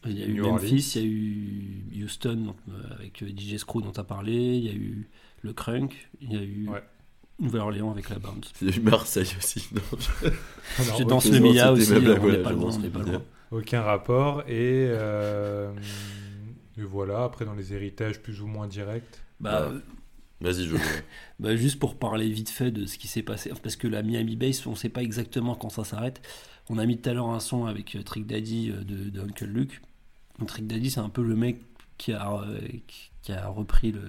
Il 0.05 0.17
y 0.17 0.23
a 0.23 0.27
eu 0.27 0.33
New 0.33 0.43
Memphis, 0.43 0.65
Orleans. 0.65 0.81
il 0.95 1.01
y 1.01 1.03
a 1.03 1.07
eu 2.01 2.03
Houston 2.05 2.35
donc, 2.35 2.55
euh, 2.69 2.93
avec 2.95 3.21
euh, 3.23 3.27
DJ 3.29 3.57
Screw 3.57 3.81
dont 3.81 3.91
tu 3.91 3.99
as 3.99 4.03
parlé, 4.05 4.33
il 4.33 4.65
y 4.65 4.69
a 4.69 4.73
eu 4.73 5.09
le 5.41 5.53
Crunk, 5.53 6.09
il 6.21 6.33
y 6.33 6.37
a 6.37 6.41
eu 6.43 6.67
Ouais. 6.69 6.83
Nouvelle-Orléans 7.39 7.91
avec 7.91 8.09
la 8.09 8.19
Bounce. 8.19 8.51
Il 8.61 8.69
y 8.69 8.73
a 8.73 8.75
eu 8.75 8.79
Marseille 8.81 9.27
aussi. 9.37 9.67
non, 9.73 9.81
je- 9.97 10.27
Alors, 10.83 10.97
Je 10.97 11.03
ok, 11.03 11.09
danse 11.09 11.25
le 11.31 11.39
Mia 11.39 11.71
aussi, 11.71 11.91
on 11.93 11.99
voilà, 11.99 12.37
n'est 12.37 12.43
pas 12.43 12.51
loin, 12.51 12.69
on 12.75 12.89
pas 12.89 12.99
loin. 12.99 13.21
Aucun 13.51 13.81
rapport. 13.81 14.41
Et, 14.47 14.85
euh, 14.89 15.71
et 16.77 16.83
voilà, 16.83 17.23
après 17.23 17.45
dans 17.45 17.53
les 17.55 17.73
héritages 17.73 18.19
plus 18.21 18.41
ou 18.41 18.47
moins 18.47 18.67
directs. 18.67 19.03
Bah, 19.39 19.69
Ouais. 19.69 19.77
Vas-y, 20.41 20.65
je. 20.67 20.75
bah, 21.39 21.55
juste 21.57 21.79
pour 21.79 21.95
parler 21.97 22.29
vite 22.29 22.49
fait 22.49 22.71
de 22.71 22.85
ce 22.85 22.97
qui 22.97 23.07
s'est 23.09 23.23
passé, 23.23 23.51
parce 23.61 23.75
que 23.75 23.87
la 23.87 24.03
Miami 24.03 24.35
Bass, 24.37 24.65
on 24.67 24.75
sait 24.75 24.87
pas 24.89 25.01
exactement 25.03 25.55
quand 25.55 25.69
ça 25.69 25.83
s'arrête. 25.83 26.21
On 26.69 26.77
a 26.77 26.85
mis 26.85 26.97
tout 26.97 27.09
à 27.09 27.13
l'heure 27.13 27.29
un 27.29 27.39
son 27.41 27.65
avec 27.65 27.95
euh, 27.95 28.03
Trick 28.03 28.25
Daddy 28.27 28.71
euh, 28.71 28.83
de, 28.83 29.09
de 29.09 29.19
Uncle 29.21 29.45
Luke. 29.45 29.81
Donc, 30.37 30.47
Trick 30.49 30.67
Daddy, 30.67 30.91
c'est 30.91 30.99
un 31.01 31.09
peu 31.09 31.23
le 31.23 31.35
mec 31.35 31.59
qui 31.97 32.13
a, 32.13 32.31
euh, 32.31 32.57
qui, 32.87 33.11
qui 33.21 33.31
a 33.33 33.47
repris 33.47 33.91
le. 33.91 34.01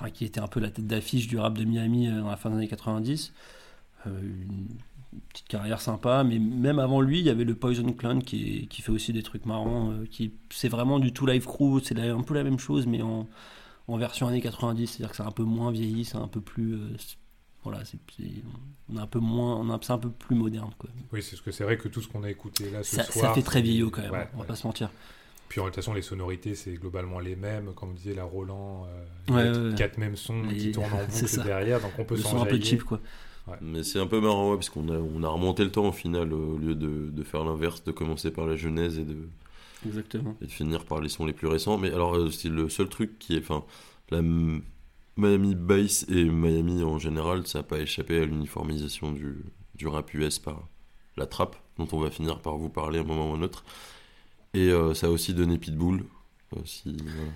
Enfin, 0.00 0.10
qui 0.10 0.24
était 0.24 0.40
un 0.40 0.46
peu 0.48 0.60
la 0.60 0.70
tête 0.70 0.86
d'affiche 0.86 1.28
du 1.28 1.38
rap 1.38 1.58
de 1.58 1.64
Miami 1.64 2.08
euh, 2.08 2.20
dans 2.20 2.30
la 2.30 2.36
fin 2.36 2.48
des 2.50 2.56
années 2.56 2.68
90. 2.68 3.32
Euh, 4.06 4.10
une 4.22 4.68
petite 5.32 5.48
carrière 5.48 5.80
sympa, 5.80 6.24
mais 6.24 6.38
même 6.38 6.78
avant 6.78 7.00
lui, 7.00 7.18
il 7.18 7.26
y 7.26 7.30
avait 7.30 7.44
le 7.44 7.54
Poison 7.54 7.92
Clan 7.92 8.20
qui, 8.20 8.58
est- 8.62 8.66
qui 8.66 8.80
fait 8.80 8.92
aussi 8.92 9.12
des 9.12 9.22
trucs 9.22 9.44
marrants. 9.44 9.90
euh, 9.92 10.06
qui 10.10 10.32
C'est 10.50 10.68
vraiment 10.68 10.98
du 11.00 11.12
tout 11.12 11.26
live 11.26 11.44
crew, 11.44 11.80
c'est 11.84 11.98
un 11.98 12.22
peu 12.22 12.32
la 12.34 12.44
même 12.44 12.58
chose, 12.58 12.86
mais 12.86 13.02
en, 13.02 13.28
en 13.88 13.96
version 13.98 14.26
années 14.28 14.40
90, 14.40 14.86
c'est-à-dire 14.86 15.10
que 15.10 15.16
c'est 15.16 15.22
un 15.22 15.32
peu 15.32 15.42
moins 15.42 15.70
vieilli, 15.70 16.04
c'est 16.04 16.16
un 16.16 16.28
peu 16.28 16.40
plus. 16.40 16.78
voilà, 17.62 17.84
c'est, 17.84 17.98
on 18.88 18.96
est 18.96 19.00
un 19.00 19.06
peu 19.06 19.18
moins. 19.18 19.56
On 19.56 19.68
a, 19.68 19.78
un 19.92 19.98
peu 19.98 20.10
plus 20.10 20.36
moderne, 20.36 20.70
quoi. 20.78 20.88
Oui, 21.12 21.22
c'est 21.22 21.36
ce 21.36 21.42
que 21.42 21.50
c'est 21.50 21.64
vrai 21.64 21.76
que 21.76 21.88
tout 21.88 22.00
ce 22.00 22.08
qu'on 22.08 22.22
a 22.22 22.30
écouté 22.30 22.70
là 22.70 22.82
ce 22.82 22.96
Ça, 22.96 23.02
soir. 23.04 23.26
ça 23.26 23.34
fait 23.34 23.42
très 23.42 23.60
vieillot 23.60 23.90
quand 23.90 24.00
même, 24.02 24.12
Ouais, 24.12 24.28
on 24.32 24.36
va 24.36 24.42
ouais. 24.42 24.46
pas 24.46 24.56
se 24.56 24.66
mentir. 24.66 24.90
Puis 25.50 25.60
de 25.60 25.66
toute 25.66 25.74
façon, 25.74 25.92
les 25.92 26.00
sonorités, 26.02 26.54
c'est 26.54 26.74
globalement 26.74 27.18
les 27.18 27.36
mêmes. 27.36 27.74
Comme 27.74 27.92
disait 27.94 28.14
la 28.14 28.24
Roland, 28.24 28.86
euh, 28.86 29.34
Ouais, 29.34 29.50
ouais, 29.50 29.68
ouais. 29.70 29.74
quatre 29.74 29.98
mêmes 29.98 30.16
sons 30.16 30.44
qui 30.48 30.70
tournent 30.72 30.92
en 30.94 31.00
c'est 31.10 31.36
boucle 31.36 31.46
derrière, 31.46 31.80
donc 31.80 31.92
on 31.98 32.04
peut 32.04 32.16
s'en 32.16 32.40
un 32.42 32.46
peu 32.46 32.58
cheap, 32.60 32.84
quoi. 32.84 33.00
Mais 33.60 33.82
c'est 33.82 33.98
un 33.98 34.06
peu 34.06 34.20
marrant, 34.20 34.50
ouais, 34.50 34.56
parce 34.56 34.70
qu'on 34.70 34.88
a, 34.88 34.96
on 34.96 35.22
a 35.24 35.28
remonté 35.28 35.64
le 35.64 35.72
temps 35.72 35.88
au 35.88 35.92
final, 35.92 36.32
au 36.32 36.56
lieu 36.56 36.76
de, 36.76 37.10
de 37.10 37.22
faire 37.24 37.44
l'inverse, 37.44 37.82
de 37.84 37.90
commencer 37.90 38.30
par 38.30 38.46
la 38.46 38.54
genèse 38.54 38.96
et 38.98 39.04
de, 39.04 39.16
Exactement. 39.84 40.36
et 40.40 40.46
de 40.46 40.50
finir 40.52 40.84
par 40.84 41.00
les 41.00 41.08
sons 41.08 41.26
les 41.26 41.32
plus 41.32 41.48
récents. 41.48 41.76
Mais 41.78 41.92
alors, 41.92 42.14
euh, 42.14 42.30
c'est 42.30 42.48
le 42.48 42.68
seul 42.68 42.88
truc 42.88 43.18
qui 43.18 43.34
est. 43.36 43.40
Enfin, 43.40 43.64
la 44.10 44.22
Miami 45.16 45.54
Bass 45.56 46.06
et 46.08 46.24
Miami 46.24 46.82
en 46.84 46.98
général, 46.98 47.46
ça 47.46 47.58
n'a 47.58 47.62
pas 47.64 47.78
échappé 47.80 48.20
à 48.20 48.24
l'uniformisation 48.24 49.12
du, 49.12 49.36
du 49.74 49.88
rap 49.88 50.14
US 50.14 50.38
par 50.38 50.68
la 51.16 51.26
trappe, 51.26 51.56
dont 51.78 51.88
on 51.92 51.98
va 51.98 52.10
finir 52.10 52.40
par 52.40 52.56
vous 52.56 52.68
parler 52.68 52.98
à 52.98 53.02
un 53.02 53.04
moment 53.04 53.30
ou 53.30 53.34
à 53.34 53.38
un 53.38 53.42
autre. 53.42 53.64
Et 54.54 54.68
euh, 54.70 54.94
ça 54.94 55.06
a 55.06 55.10
aussi 55.10 55.32
donné 55.34 55.58
Pitbull. 55.58 56.04
Aussi, 56.60 56.96
voilà. 56.98 57.30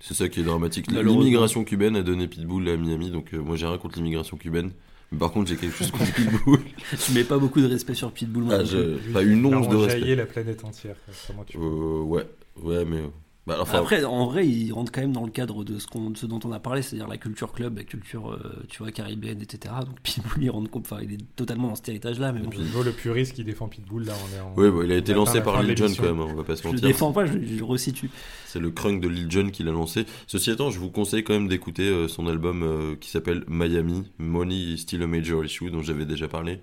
C'est 0.00 0.14
ça 0.14 0.28
qui 0.28 0.40
est 0.40 0.44
dramatique. 0.44 0.90
L'immigration 0.90 1.64
cubaine 1.64 1.96
a 1.96 2.02
donné 2.02 2.26
Pitbull 2.28 2.68
à 2.68 2.76
Miami, 2.76 3.10
donc 3.10 3.32
euh, 3.34 3.38
moi 3.38 3.56
j'ai 3.56 3.66
rien 3.66 3.78
contre 3.78 3.96
l'immigration 3.96 4.36
cubaine. 4.36 4.72
Mais 5.12 5.18
par 5.18 5.30
contre, 5.30 5.48
j'ai 5.48 5.56
quelque 5.56 5.76
chose 5.76 5.90
contre 5.92 6.12
Pitbull. 6.12 6.58
Tu 7.06 7.12
mets 7.12 7.22
pas 7.24 7.38
beaucoup 7.38 7.60
de 7.60 7.66
respect 7.66 7.94
sur 7.94 8.10
Pitbull. 8.12 8.44
moi 8.44 8.56
Ah, 8.60 8.64
je- 8.64 9.12
pas 9.12 9.22
une 9.22 9.46
once 9.46 9.68
de 9.68 9.76
respect. 9.76 10.16
la 10.16 10.26
planète 10.26 10.64
entière. 10.64 10.96
Comment 11.28 11.44
tu 11.44 11.56
Euh, 11.56 12.00
ouais, 12.02 12.26
ouais, 12.62 12.84
mais. 12.84 13.02
Bah, 13.46 13.58
enfin, 13.60 13.78
Après, 13.78 14.02
en 14.02 14.26
vrai, 14.26 14.44
il 14.44 14.72
rentre 14.72 14.90
quand 14.90 15.00
même 15.02 15.12
dans 15.12 15.24
le 15.24 15.30
cadre 15.30 15.62
de 15.62 15.78
ce, 15.78 15.86
qu'on, 15.86 16.10
de 16.10 16.16
ce 16.18 16.26
dont 16.26 16.40
on 16.42 16.50
a 16.50 16.58
parlé, 16.58 16.82
c'est-à-dire 16.82 17.06
la 17.06 17.16
culture 17.16 17.52
club, 17.52 17.76
la 17.76 17.84
culture, 17.84 18.32
euh, 18.32 18.64
tu 18.68 18.78
vois, 18.82 18.90
caribéenne, 18.90 19.40
etc. 19.40 19.72
Donc 19.86 20.00
Pitbull, 20.02 20.42
il 20.42 20.50
rentre 20.50 20.68
enfin, 20.76 20.98
il 21.00 21.12
est 21.12 21.36
totalement 21.36 21.68
dans 21.68 21.76
cet 21.76 21.88
héritage-là, 21.90 22.32
mais 22.32 22.40
bon, 22.40 22.50
Au 22.50 22.60
niveau 22.60 22.82
le 22.82 22.90
puriste 22.90 23.34
qui 23.34 23.44
défend 23.44 23.68
Pitbull, 23.68 24.04
là, 24.04 24.14
on 24.16 24.36
est 24.36 24.40
en. 24.40 24.52
bah, 24.72 24.82
il 24.84 24.90
a 24.90 24.96
été 24.96 25.14
lancé 25.14 25.38
la 25.38 25.42
par 25.44 25.62
Lil 25.62 25.76
Jon 25.76 25.86
quand 25.96 26.02
même, 26.02 26.18
on 26.20 26.34
va 26.34 26.42
pas 26.42 26.56
se 26.56 26.62
je 26.62 26.66
le 26.68 26.72
mentir. 26.72 26.88
défends 26.88 27.12
pas, 27.12 27.24
je, 27.26 27.34
je 27.34 27.56
le 27.58 27.64
resitue. 27.64 28.10
C'est 28.46 28.58
le 28.58 28.70
crunk 28.72 29.00
de 29.00 29.06
Lil 29.06 29.30
Jon 29.30 29.50
qui 29.50 29.62
l'a 29.62 29.70
lancé. 29.70 30.06
Ceci 30.26 30.50
étant, 30.50 30.70
je 30.70 30.80
vous 30.80 30.90
conseille 30.90 31.22
quand 31.22 31.34
même 31.34 31.46
d'écouter 31.46 31.84
euh, 31.84 32.08
son 32.08 32.26
album 32.26 32.64
euh, 32.64 32.96
qui 32.96 33.10
s'appelle 33.10 33.44
Miami, 33.46 34.10
Money 34.18 34.56
is 34.56 34.78
Still 34.78 35.04
a 35.04 35.06
Major 35.06 35.44
Issue, 35.44 35.70
dont 35.70 35.82
j'avais 35.82 36.04
déjà 36.04 36.26
parlé, 36.26 36.58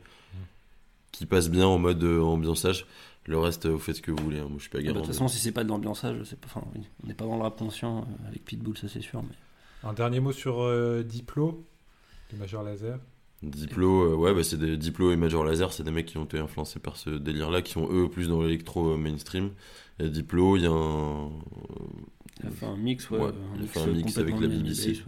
qui 1.13 1.25
passe 1.25 1.49
bien 1.49 1.65
en 1.65 1.77
mode 1.77 2.03
euh, 2.03 2.19
ambiançage. 2.21 2.85
Le 3.25 3.37
reste, 3.39 3.67
vous 3.67 3.79
faites 3.79 3.95
ce 3.95 4.01
que 4.01 4.11
vous 4.11 4.21
voulez, 4.23 4.39
hein. 4.39 4.47
moi 4.49 4.55
je 4.57 4.63
suis 4.63 4.69
pas 4.69 4.79
Bah, 4.79 4.81
De 4.83 4.87
garant. 4.87 4.99
toute 4.99 5.07
façon, 5.07 5.27
si 5.27 5.37
c'est 5.39 5.51
pas 5.53 5.63
de 5.63 5.69
l'ambiançage, 5.69 6.17
c'est 6.25 6.39
pas, 6.39 6.47
enfin, 6.47 6.63
oui, 6.75 6.81
on 7.03 7.07
n'est 7.07 7.13
pas 7.13 7.25
dans 7.25 7.37
le 7.37 7.41
rap 7.41 7.57
conscient 7.57 8.05
avec 8.27 8.43
Pitbull, 8.43 8.77
ça 8.77 8.87
c'est 8.89 9.01
sûr. 9.01 9.23
Mais... 9.23 9.89
Un 9.89 9.93
dernier 9.93 10.19
mot 10.19 10.31
sur 10.33 10.61
euh, 10.61 11.03
Diplo, 11.03 11.65
du 12.29 12.35
Major 12.37 12.63
Laser. 12.63 12.99
Diplo, 13.41 14.13
euh, 14.13 14.15
ouais, 14.15 14.33
bah, 14.33 14.43
c'est 14.43 14.57
des 14.57 14.77
Diplo 14.77 15.11
et 15.11 15.15
Major 15.17 15.43
Laser, 15.43 15.71
c'est 15.73 15.83
des 15.83 15.91
mecs 15.91 16.05
qui 16.05 16.17
ont 16.17 16.25
été 16.25 16.39
influencés 16.39 16.79
par 16.79 16.95
ce 16.97 17.09
délire-là, 17.09 17.61
qui 17.61 17.71
sont 17.73 17.87
eux 17.91 18.09
plus 18.09 18.27
dans 18.29 18.41
l'électro 18.41 18.93
euh, 18.93 18.97
mainstream. 18.97 19.51
Et 19.99 20.09
Diplo, 20.09 20.57
il 20.57 20.63
y 20.63 20.65
a 20.65 20.71
un. 20.71 21.29
Il 22.41 22.47
a 22.47 22.51
fait 22.51 22.65
un 22.65 22.75
mix, 22.77 23.09
ouais. 23.09 23.19
Ouais, 23.19 23.27
un 23.27 23.33
il 23.55 23.59
a 23.59 23.61
mix 23.61 23.71
fait 23.73 23.79
un 23.81 23.87
mix 23.87 24.17
avec 24.17 24.39
la 24.39 24.47
BBC. 24.47 25.03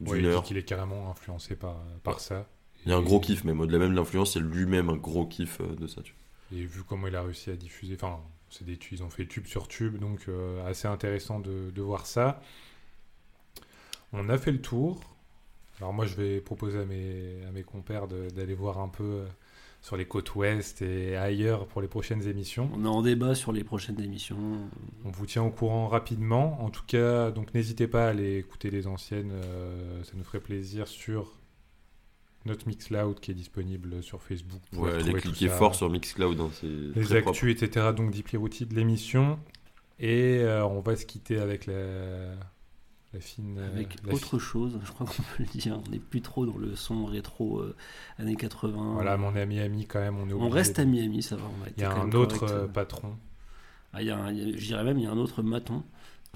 Ouais. 0.00 0.10
Ouais, 0.10 0.18
il 0.18 0.22
dit 0.22 0.28
heure. 0.28 0.42
qu'il 0.42 0.56
est 0.56 0.64
carrément 0.64 1.10
influencé 1.10 1.54
par, 1.54 1.76
par 2.02 2.20
ça. 2.20 2.48
Il 2.84 2.90
y 2.90 2.92
a 2.92 2.96
un 2.98 3.02
gros 3.02 3.20
kiff, 3.20 3.44
même 3.44 3.60
au-delà 3.60 3.78
même 3.78 3.92
de 3.92 3.96
l'influence, 3.96 4.32
c'est 4.32 4.40
lui-même 4.40 4.90
un 4.90 4.96
gros 4.96 5.24
kiff 5.26 5.60
euh, 5.60 5.74
de 5.76 5.86
ça. 5.86 6.02
Tu 6.02 6.12
vois. 6.12 6.20
Et 6.52 6.64
vu 6.64 6.82
comment 6.84 7.06
il 7.08 7.16
a 7.16 7.22
réussi 7.22 7.50
à 7.50 7.56
diffuser, 7.56 7.94
enfin, 7.94 8.20
c'est 8.50 8.64
des 8.64 8.76
tu- 8.76 8.94
ils 8.94 9.02
ont 9.02 9.10
fait 9.10 9.26
tube 9.26 9.46
sur 9.46 9.66
tube, 9.68 9.98
donc 9.98 10.26
euh, 10.28 10.64
assez 10.66 10.86
intéressant 10.88 11.40
de, 11.40 11.70
de 11.70 11.82
voir 11.82 12.06
ça. 12.06 12.40
On 14.12 14.28
a 14.28 14.38
fait 14.38 14.52
le 14.52 14.60
tour. 14.60 15.00
Alors 15.80 15.92
moi, 15.92 16.06
je 16.06 16.14
vais 16.14 16.40
proposer 16.40 16.78
à 16.78 16.84
mes, 16.84 17.44
à 17.48 17.50
mes 17.50 17.64
compères 17.64 18.06
d'aller 18.06 18.54
voir 18.54 18.78
un 18.78 18.88
peu 18.88 19.02
euh, 19.02 19.26
sur 19.82 19.96
les 19.96 20.06
côtes 20.06 20.34
ouest 20.36 20.82
et 20.82 21.16
ailleurs 21.16 21.66
pour 21.66 21.82
les 21.82 21.88
prochaines 21.88 22.28
émissions. 22.28 22.70
On 22.74 22.84
est 22.84 22.88
en 22.88 23.02
débat 23.02 23.34
sur 23.34 23.50
les 23.50 23.64
prochaines 23.64 24.00
émissions. 24.00 24.38
On 25.04 25.10
vous 25.10 25.26
tient 25.26 25.42
au 25.42 25.50
courant 25.50 25.88
rapidement. 25.88 26.62
En 26.62 26.70
tout 26.70 26.84
cas, 26.86 27.32
donc 27.32 27.52
n'hésitez 27.54 27.88
pas 27.88 28.06
à 28.06 28.10
aller 28.10 28.36
écouter 28.38 28.70
les 28.70 28.86
anciennes. 28.86 29.32
euh, 29.32 30.04
ça 30.04 30.12
nous 30.14 30.24
ferait 30.24 30.40
plaisir 30.40 30.86
sur 30.86 31.32
notre 32.46 32.66
Mixcloud 32.68 33.20
qui 33.20 33.30
est 33.30 33.34
disponible 33.34 34.02
sur 34.02 34.22
Facebook. 34.22 34.60
Vous 34.72 34.84
Ouais, 34.84 34.94
allez 34.94 35.12
cliquer 35.14 35.48
fort 35.48 35.74
sur 35.74 35.88
Mixcloud, 35.90 36.38
hein, 36.40 36.50
les 36.62 37.04
très 37.04 37.20
propre. 37.22 37.36
actus, 37.38 37.62
etc. 37.62 37.86
Donc 37.96 38.10
Deeply 38.10 38.36
Routed 38.36 38.68
de 38.68 38.74
l'émission. 38.74 39.38
Et 40.00 40.38
euh, 40.40 40.64
on 40.66 40.80
va 40.80 40.96
se 40.96 41.06
quitter 41.06 41.38
avec 41.38 41.66
la, 41.66 41.74
la 43.14 43.20
fine. 43.20 43.56
euh, 43.58 43.68
Avec 43.72 43.96
la 44.04 44.12
autre 44.12 44.38
chose, 44.38 44.78
je 44.84 44.90
crois 44.92 45.06
qu'on 45.06 45.22
peut 45.22 45.44
le 45.44 45.58
dire. 45.58 45.80
On 45.86 45.90
n'est 45.90 45.98
plus 46.00 46.20
trop 46.20 46.44
dans 46.46 46.56
le 46.58 46.74
son 46.76 47.04
rétro 47.06 47.60
euh, 47.60 47.76
années 48.18 48.36
80. 48.36 48.94
Voilà, 48.94 49.16
mais 49.16 49.24
on 49.26 49.36
est 49.36 49.40
à 49.42 49.46
Miami 49.46 49.86
quand 49.86 50.00
même. 50.00 50.18
On, 50.18 50.28
est 50.28 50.32
on 50.32 50.40
obligé 50.42 50.54
reste 50.54 50.76
de- 50.76 50.82
à 50.82 50.84
Miami, 50.84 51.22
ça 51.22 51.36
va. 51.36 51.44
on 51.44 51.66
Il 51.76 51.80
y 51.80 51.84
a 51.84 51.92
un 51.94 52.10
autre 52.12 52.38
correct. 52.40 52.54
euh, 52.54 52.66
patron. 52.66 53.16
Ah, 53.92 54.02
il 54.02 54.08
y 54.08 54.10
a 54.10 54.16
un- 54.18 54.32
il 54.32 54.38
y 54.50 54.54
a- 54.54 54.58
je 54.58 54.66
dirais 54.66 54.82
même, 54.84 54.98
il 54.98 55.04
y 55.04 55.06
a 55.06 55.10
un 55.12 55.16
autre 55.18 55.42
maton. 55.42 55.82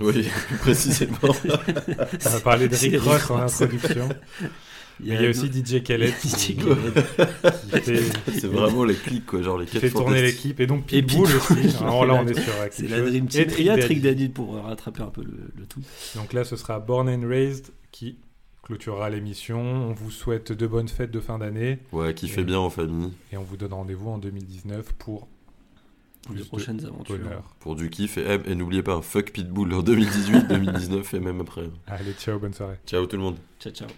Oui, 0.00 0.22
plus 0.46 0.56
précisément. 0.58 1.18
On 1.22 2.28
va 2.30 2.40
parler 2.40 2.68
de 2.68 2.76
Rick 2.76 3.00
Ross 3.00 3.30
en 3.32 3.38
introduction. 3.40 4.08
Mais 5.00 5.14
il 5.14 5.22
y 5.22 5.26
a 5.26 5.30
aussi 5.30 5.46
DJ 5.46 5.82
Khaled 5.82 6.12
DJ 6.22 6.34
qui 6.36 6.56
Khaled. 6.56 7.04
c'est 8.32 8.46
vraiment 8.46 8.84
les 8.84 8.94
clics, 8.94 9.26
quoi, 9.26 9.42
genre 9.42 9.58
les 9.58 9.66
qui 9.66 9.72
quatre 9.72 9.82
fait 9.82 9.90
tourner 9.90 10.22
l'équipe. 10.22 10.58
Et 10.60 10.66
donc 10.66 10.92
Et 10.92 11.02
Pitbull 11.02 11.26
aussi. 11.26 11.76
Alors 11.80 12.04
là, 12.06 12.14
on 12.14 12.26
est 12.26 12.34
sur 12.40 12.52
quelque 12.58 12.74
C'est 12.74 12.88
la. 12.88 13.00
Dream 13.00 13.24
Et 13.24 13.28
Team. 13.28 13.44
Trick 13.46 13.58
Il 13.58 13.66
y 13.66 13.70
a. 13.70 13.78
Trick 13.78 14.02
Daddy 14.02 14.28
pour 14.28 14.54
rattraper 14.62 15.02
un 15.02 15.10
peu 15.10 15.22
le, 15.22 15.50
le 15.56 15.66
tout. 15.66 15.80
Donc 16.16 16.32
là, 16.32 16.44
ce 16.44 16.56
sera 16.56 16.80
Born 16.80 17.08
and 17.08 17.26
Raised 17.28 17.66
qui 17.92 18.18
clôturera 18.62 19.08
l'émission. 19.10 19.60
On 19.60 19.92
vous 19.92 20.10
souhaite 20.10 20.52
de 20.52 20.66
bonnes 20.66 20.88
fêtes 20.88 21.10
de 21.10 21.20
fin 21.20 21.38
d'année. 21.38 21.78
Ouais, 21.92 22.12
qui 22.14 22.28
fait 22.28 22.42
Et- 22.42 22.44
bien 22.44 22.58
en 22.58 22.70
famille, 22.70 23.12
Et 23.32 23.36
on 23.36 23.42
vous 23.42 23.56
donne 23.56 23.72
rendez-vous 23.72 24.10
en 24.10 24.18
2019 24.18 24.92
pour 24.98 25.20
Pour 25.20 25.28
plus 26.26 26.36
les 26.36 26.42
de 26.42 26.46
prochaines 26.48 26.84
aventures. 26.84 27.18
bonheur. 27.18 27.42
pour 27.60 27.76
du 27.76 27.90
kiff. 27.90 28.18
Et, 28.18 28.24
eh, 28.26 28.50
et 28.50 28.54
n'oubliez 28.54 28.82
pas, 28.82 29.00
fuck 29.02 29.30
Pitbull 29.32 29.72
en 29.74 29.82
2018, 29.82 30.48
2019 30.48 31.14
et 31.14 31.20
même 31.20 31.40
après. 31.40 31.70
Allez, 31.86 32.12
ciao, 32.12 32.38
bonne 32.38 32.54
soirée. 32.54 32.78
Ciao 32.86 33.06
tout 33.06 33.16
le 33.16 33.22
monde. 33.22 33.36
Ciao, 33.60 33.72
ciao. 33.72 33.88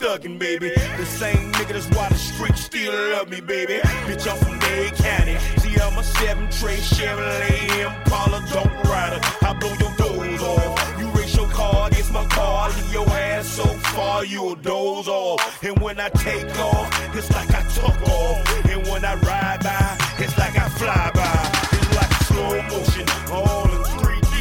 Thuggin', 0.00 0.38
baby. 0.38 0.70
The 0.96 1.04
same 1.04 1.52
nigga 1.52 1.74
that's 1.74 1.88
why 1.96 2.08
the 2.08 2.14
streets 2.14 2.62
still 2.64 2.92
love 3.12 3.28
me, 3.28 3.40
baby. 3.40 3.78
Bitch, 4.08 4.26
I'm 4.30 4.38
from 4.38 4.58
Dade 4.58 4.94
County. 4.94 5.36
See, 5.60 5.78
I'm 5.78 5.96
a 5.98 6.02
seven 6.02 6.50
tray 6.50 6.78
Chevrolet 6.78 7.84
Impala, 7.84 8.42
don't 8.50 8.72
ride 8.88 9.12
her. 9.12 9.46
I 9.46 9.52
blow 9.60 9.74
your 9.78 9.94
doors 9.96 10.42
off. 10.42 10.98
You 10.98 11.06
race 11.10 11.36
your 11.36 11.48
car 11.48 11.88
against 11.88 12.12
my 12.12 12.24
car, 12.26 12.70
leave 12.70 12.92
your 12.92 13.08
ass 13.10 13.46
so 13.46 13.64
far 13.94 14.24
you'll 14.24 14.56
doze 14.56 15.06
off. 15.06 15.62
And 15.62 15.78
when 15.80 16.00
I 16.00 16.08
take 16.08 16.58
off, 16.58 16.88
it's 17.14 17.30
like 17.30 17.50
I 17.52 17.62
took 17.76 18.00
off. 18.08 18.66
And 18.70 18.86
when 18.88 19.04
I 19.04 19.14
ride 19.16 19.60
by, 19.62 19.98
it's 20.18 20.36
like 20.38 20.56
I 20.58 20.68
fly 20.80 21.10
by. 21.14 21.38
It's 21.76 21.90
like 21.98 22.12
slow 22.28 22.56
motion, 22.72 23.06
all 23.30 23.68
in 23.76 23.82
3D. 24.00 24.34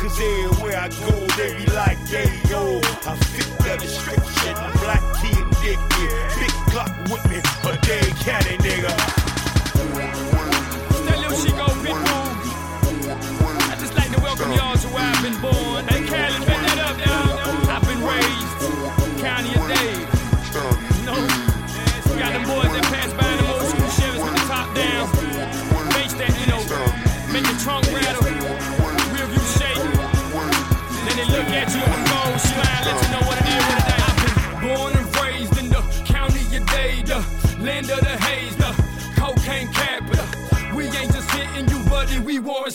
Cause 0.00 0.18
everywhere 0.20 0.78
I 0.80 0.88
go, 0.88 1.14
they 1.38 1.54
be 1.54 1.66
like, 1.70 1.98
yeah, 2.10 2.50
yo. 2.50 2.80
I 3.06 3.16
fit 3.16 3.54
kid, 3.62 3.80
dicky. 3.80 4.23
Big 6.74 7.08
with 7.08 7.30
me, 7.30 7.36
a 7.36 7.76
day 7.82 8.10
caddy 8.18 8.56
nigga. 8.58 9.23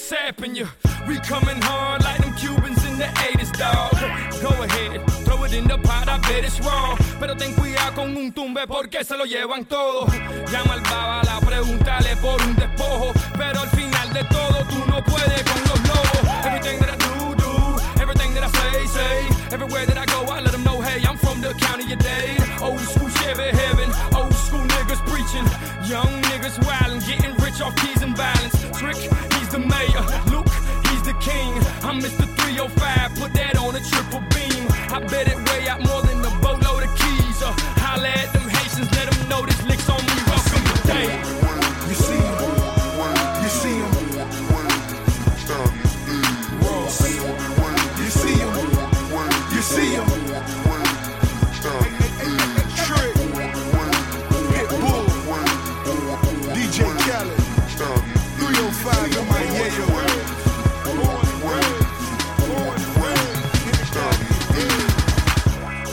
Sapping 0.09 0.55
you. 0.55 0.67
We 1.07 1.19
coming 1.19 1.61
hard 1.61 2.03
like 2.03 2.19
them 2.23 2.33
Cubans 2.33 2.83
in 2.89 2.97
the 2.97 3.09
80s, 3.29 3.51
dog. 3.61 3.93
Go 4.41 4.49
ahead, 4.63 5.05
throw 5.23 5.43
it 5.43 5.53
in 5.53 5.67
the 5.67 5.77
pot, 5.77 6.09
I 6.09 6.17
bet 6.27 6.43
it's 6.43 6.59
wrong. 6.61 6.97
Pero 7.19 7.35
ten 7.35 7.53
cuidado 7.53 7.93
con 7.93 8.17
un 8.17 8.31
tumbe 8.31 8.65
porque 8.67 9.03
se 9.03 9.15
lo 9.15 9.25
llevan 9.25 9.65
todo. 9.65 10.07
Llama 10.51 10.73
al 10.73 10.81
babala, 10.81 11.39
pregúntale 11.41 12.15
por 12.17 12.41
un 12.41 12.55
despojo. 12.55 13.13
Pero 13.37 13.61
al 13.61 13.69
final 13.69 14.11
de 14.11 14.23
todo, 14.23 14.57
tú 14.71 14.79
no 14.87 15.03
puedes 15.03 15.43
con 15.43 15.61
los 15.69 15.79
lobos. 15.91 16.23
Everything 16.43 16.79
that 16.79 16.89
I 16.89 16.97
do, 17.05 17.35
do. 17.35 18.01
Everything 18.01 18.33
that 18.33 18.45
I 18.45 18.51
say, 18.57 18.87
say. 18.87 19.17
Everywhere 19.53 19.85
that 19.85 19.97
I 19.97 20.05
go, 20.05 20.25
I 20.33 20.41
let 20.41 20.51
them 20.51 20.63
know, 20.63 20.81
hey, 20.81 21.05
I'm 21.07 21.17
from 21.17 21.39
the 21.41 21.53
county 21.53 21.93
of 21.93 21.99
Dade. 21.99 22.41
Old 22.61 22.79
school 22.79 23.09
Chevy 23.21 23.55
heaven. 23.55 23.89
School 24.49 24.65
niggas 24.65 25.05
preaching. 25.05 25.45
Young 25.87 26.09
niggas 26.23 26.57
wildin', 26.65 27.05
getting 27.05 27.35
rich 27.37 27.61
off 27.61 27.75
keys 27.75 28.01
and 28.01 28.17
violence. 28.17 28.57
Trick, 28.75 28.97
he's 28.97 29.49
the 29.49 29.59
mayor. 29.59 30.03
Luke, 30.33 30.49
he's 30.89 31.03
the 31.03 31.13
king. 31.21 31.53
I'm 31.85 32.01
Mr. 32.01 32.25
305, 32.41 33.13
put 33.13 33.31
that 33.33 33.57
on 33.59 33.75
a 33.75 33.79
triple 33.79 34.21
beam. 34.33 34.65
I 34.89 35.05
bet 35.07 35.27
it 35.27 35.37
weigh 35.49 35.69
out 35.69 35.85
more 35.85 36.01
than 36.01 36.25
a 36.25 36.31
boatload 36.41 36.81
of 36.81 36.89
keys. 36.97 37.43
Uh, 37.43 37.53
holla 37.77 38.07
at 38.09 38.33
them 38.33 38.49
Haitians, 38.49 38.89
let 38.97 39.11
them 39.11 39.29
know 39.29 39.45
this 39.45 39.61
lick's 39.67 39.87
on 39.87 40.01
me. 40.01 40.17
Welcome 40.25 40.63
to 40.65 40.87
Dade. 40.87 41.38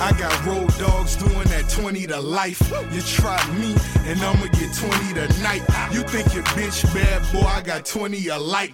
I 0.06 0.12
got 0.12 0.46
road 0.46 0.68
dogs 0.78 1.16
doing 1.16 1.48
that 1.48 1.68
20 1.68 2.06
to 2.06 2.20
life. 2.20 2.62
You 2.92 3.00
try 3.00 3.42
me, 3.58 3.74
and 4.06 4.20
I'ma 4.22 4.46
get 4.54 4.72
20 4.72 5.14
tonight. 5.14 5.62
You 5.90 6.04
think 6.04 6.32
your 6.32 6.44
bitch 6.54 6.84
bad, 6.94 7.22
boy, 7.32 7.44
I 7.44 7.60
got 7.60 7.84
20 7.84 8.28
alike. 8.28 8.72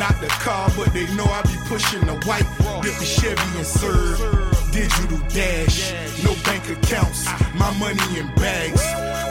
Not 0.00 0.20
the 0.20 0.26
car, 0.42 0.68
but 0.76 0.92
they 0.92 1.06
know 1.14 1.22
I 1.22 1.42
be 1.42 1.54
pushing 1.68 2.04
the 2.04 2.14
white. 2.26 2.42
Dip 2.82 2.98
the 2.98 3.04
Chevy 3.04 3.58
and 3.58 3.64
serve. 3.64 4.18
Digital 4.72 5.18
dash, 5.28 5.92
no 6.24 6.34
bank 6.42 6.68
accounts. 6.68 7.26
My 7.54 7.70
money 7.78 8.18
in 8.18 8.26
bags. 8.34 8.82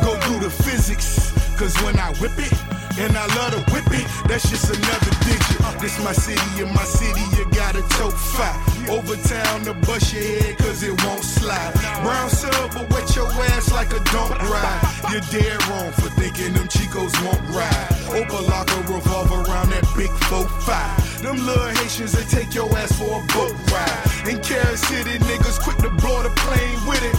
Go 0.05 0.17
do 0.29 0.39
the 0.39 0.49
physics, 0.49 1.33
cause 1.59 1.75
when 1.83 1.99
I 1.99 2.13
whip 2.21 2.31
it, 2.37 2.80
and 2.97 3.15
I 3.17 3.25
love 3.35 3.51
to 3.53 3.61
whip 3.71 3.87
it, 3.91 4.07
that's 4.27 4.49
just 4.49 4.69
another 4.69 5.11
digit. 5.23 5.61
Uh, 5.61 5.77
this 5.79 5.97
my 6.03 6.13
city, 6.13 6.41
in 6.61 6.73
my 6.73 6.83
city, 6.83 7.21
you 7.37 7.45
gotta 7.51 7.81
tote 7.95 8.13
five. 8.13 8.89
Over 8.89 9.15
town 9.15 9.63
to 9.65 9.73
bust 9.85 10.13
your 10.13 10.23
head, 10.23 10.57
cause 10.57 10.83
it 10.83 10.95
won't 11.03 11.23
slide. 11.23 11.73
Brown 12.03 12.29
but 12.73 12.89
wet 12.91 13.15
your 13.15 13.27
ass 13.53 13.71
like 13.71 13.93
a 13.93 13.99
don't 14.11 14.35
ride. 14.49 14.81
You're 15.11 15.27
dead 15.31 15.57
wrong 15.69 15.91
for 15.93 16.09
thinking 16.19 16.53
them 16.53 16.67
Chicos 16.67 17.13
won't 17.23 17.41
ride. 17.55 17.87
Open 18.09 18.45
locker, 18.47 18.81
revolve 18.91 19.31
around 19.31 19.69
that 19.69 19.85
big 19.95 20.09
4-5. 20.27 21.21
Them 21.21 21.37
little 21.45 21.69
Haitians 21.69 22.13
that 22.13 22.27
take 22.29 22.53
your 22.53 22.67
ass 22.77 22.91
for 22.97 23.21
a 23.21 23.25
boat 23.33 23.55
ride. 23.71 24.27
In 24.27 24.41
Kansas 24.41 24.81
City, 24.81 25.17
niggas 25.19 25.61
quick 25.61 25.77
to 25.77 25.89
blow 25.89 26.23
the 26.23 26.31
plane 26.41 26.79
with 26.87 27.03
it. 27.03 27.15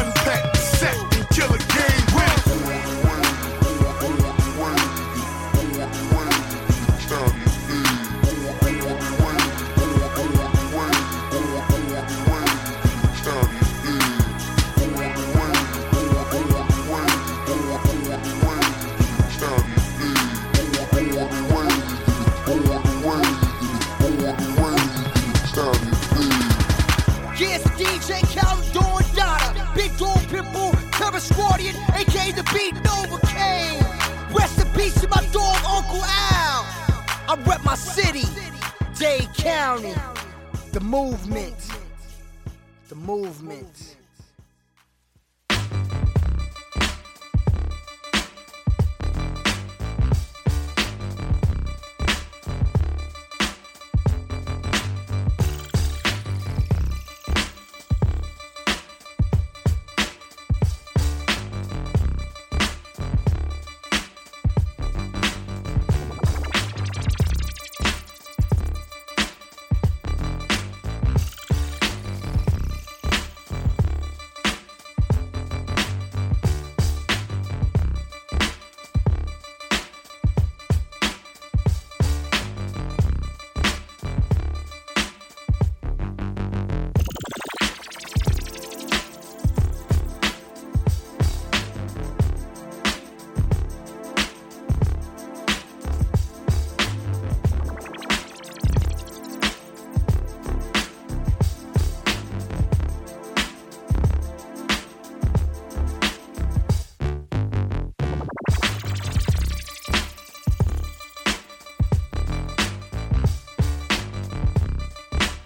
Unpack 0.00 0.52
the 0.52 0.58
set 0.58 0.96
and 1.16 1.28
kill 1.30 1.52
a 1.52 1.58
game 1.58 2.05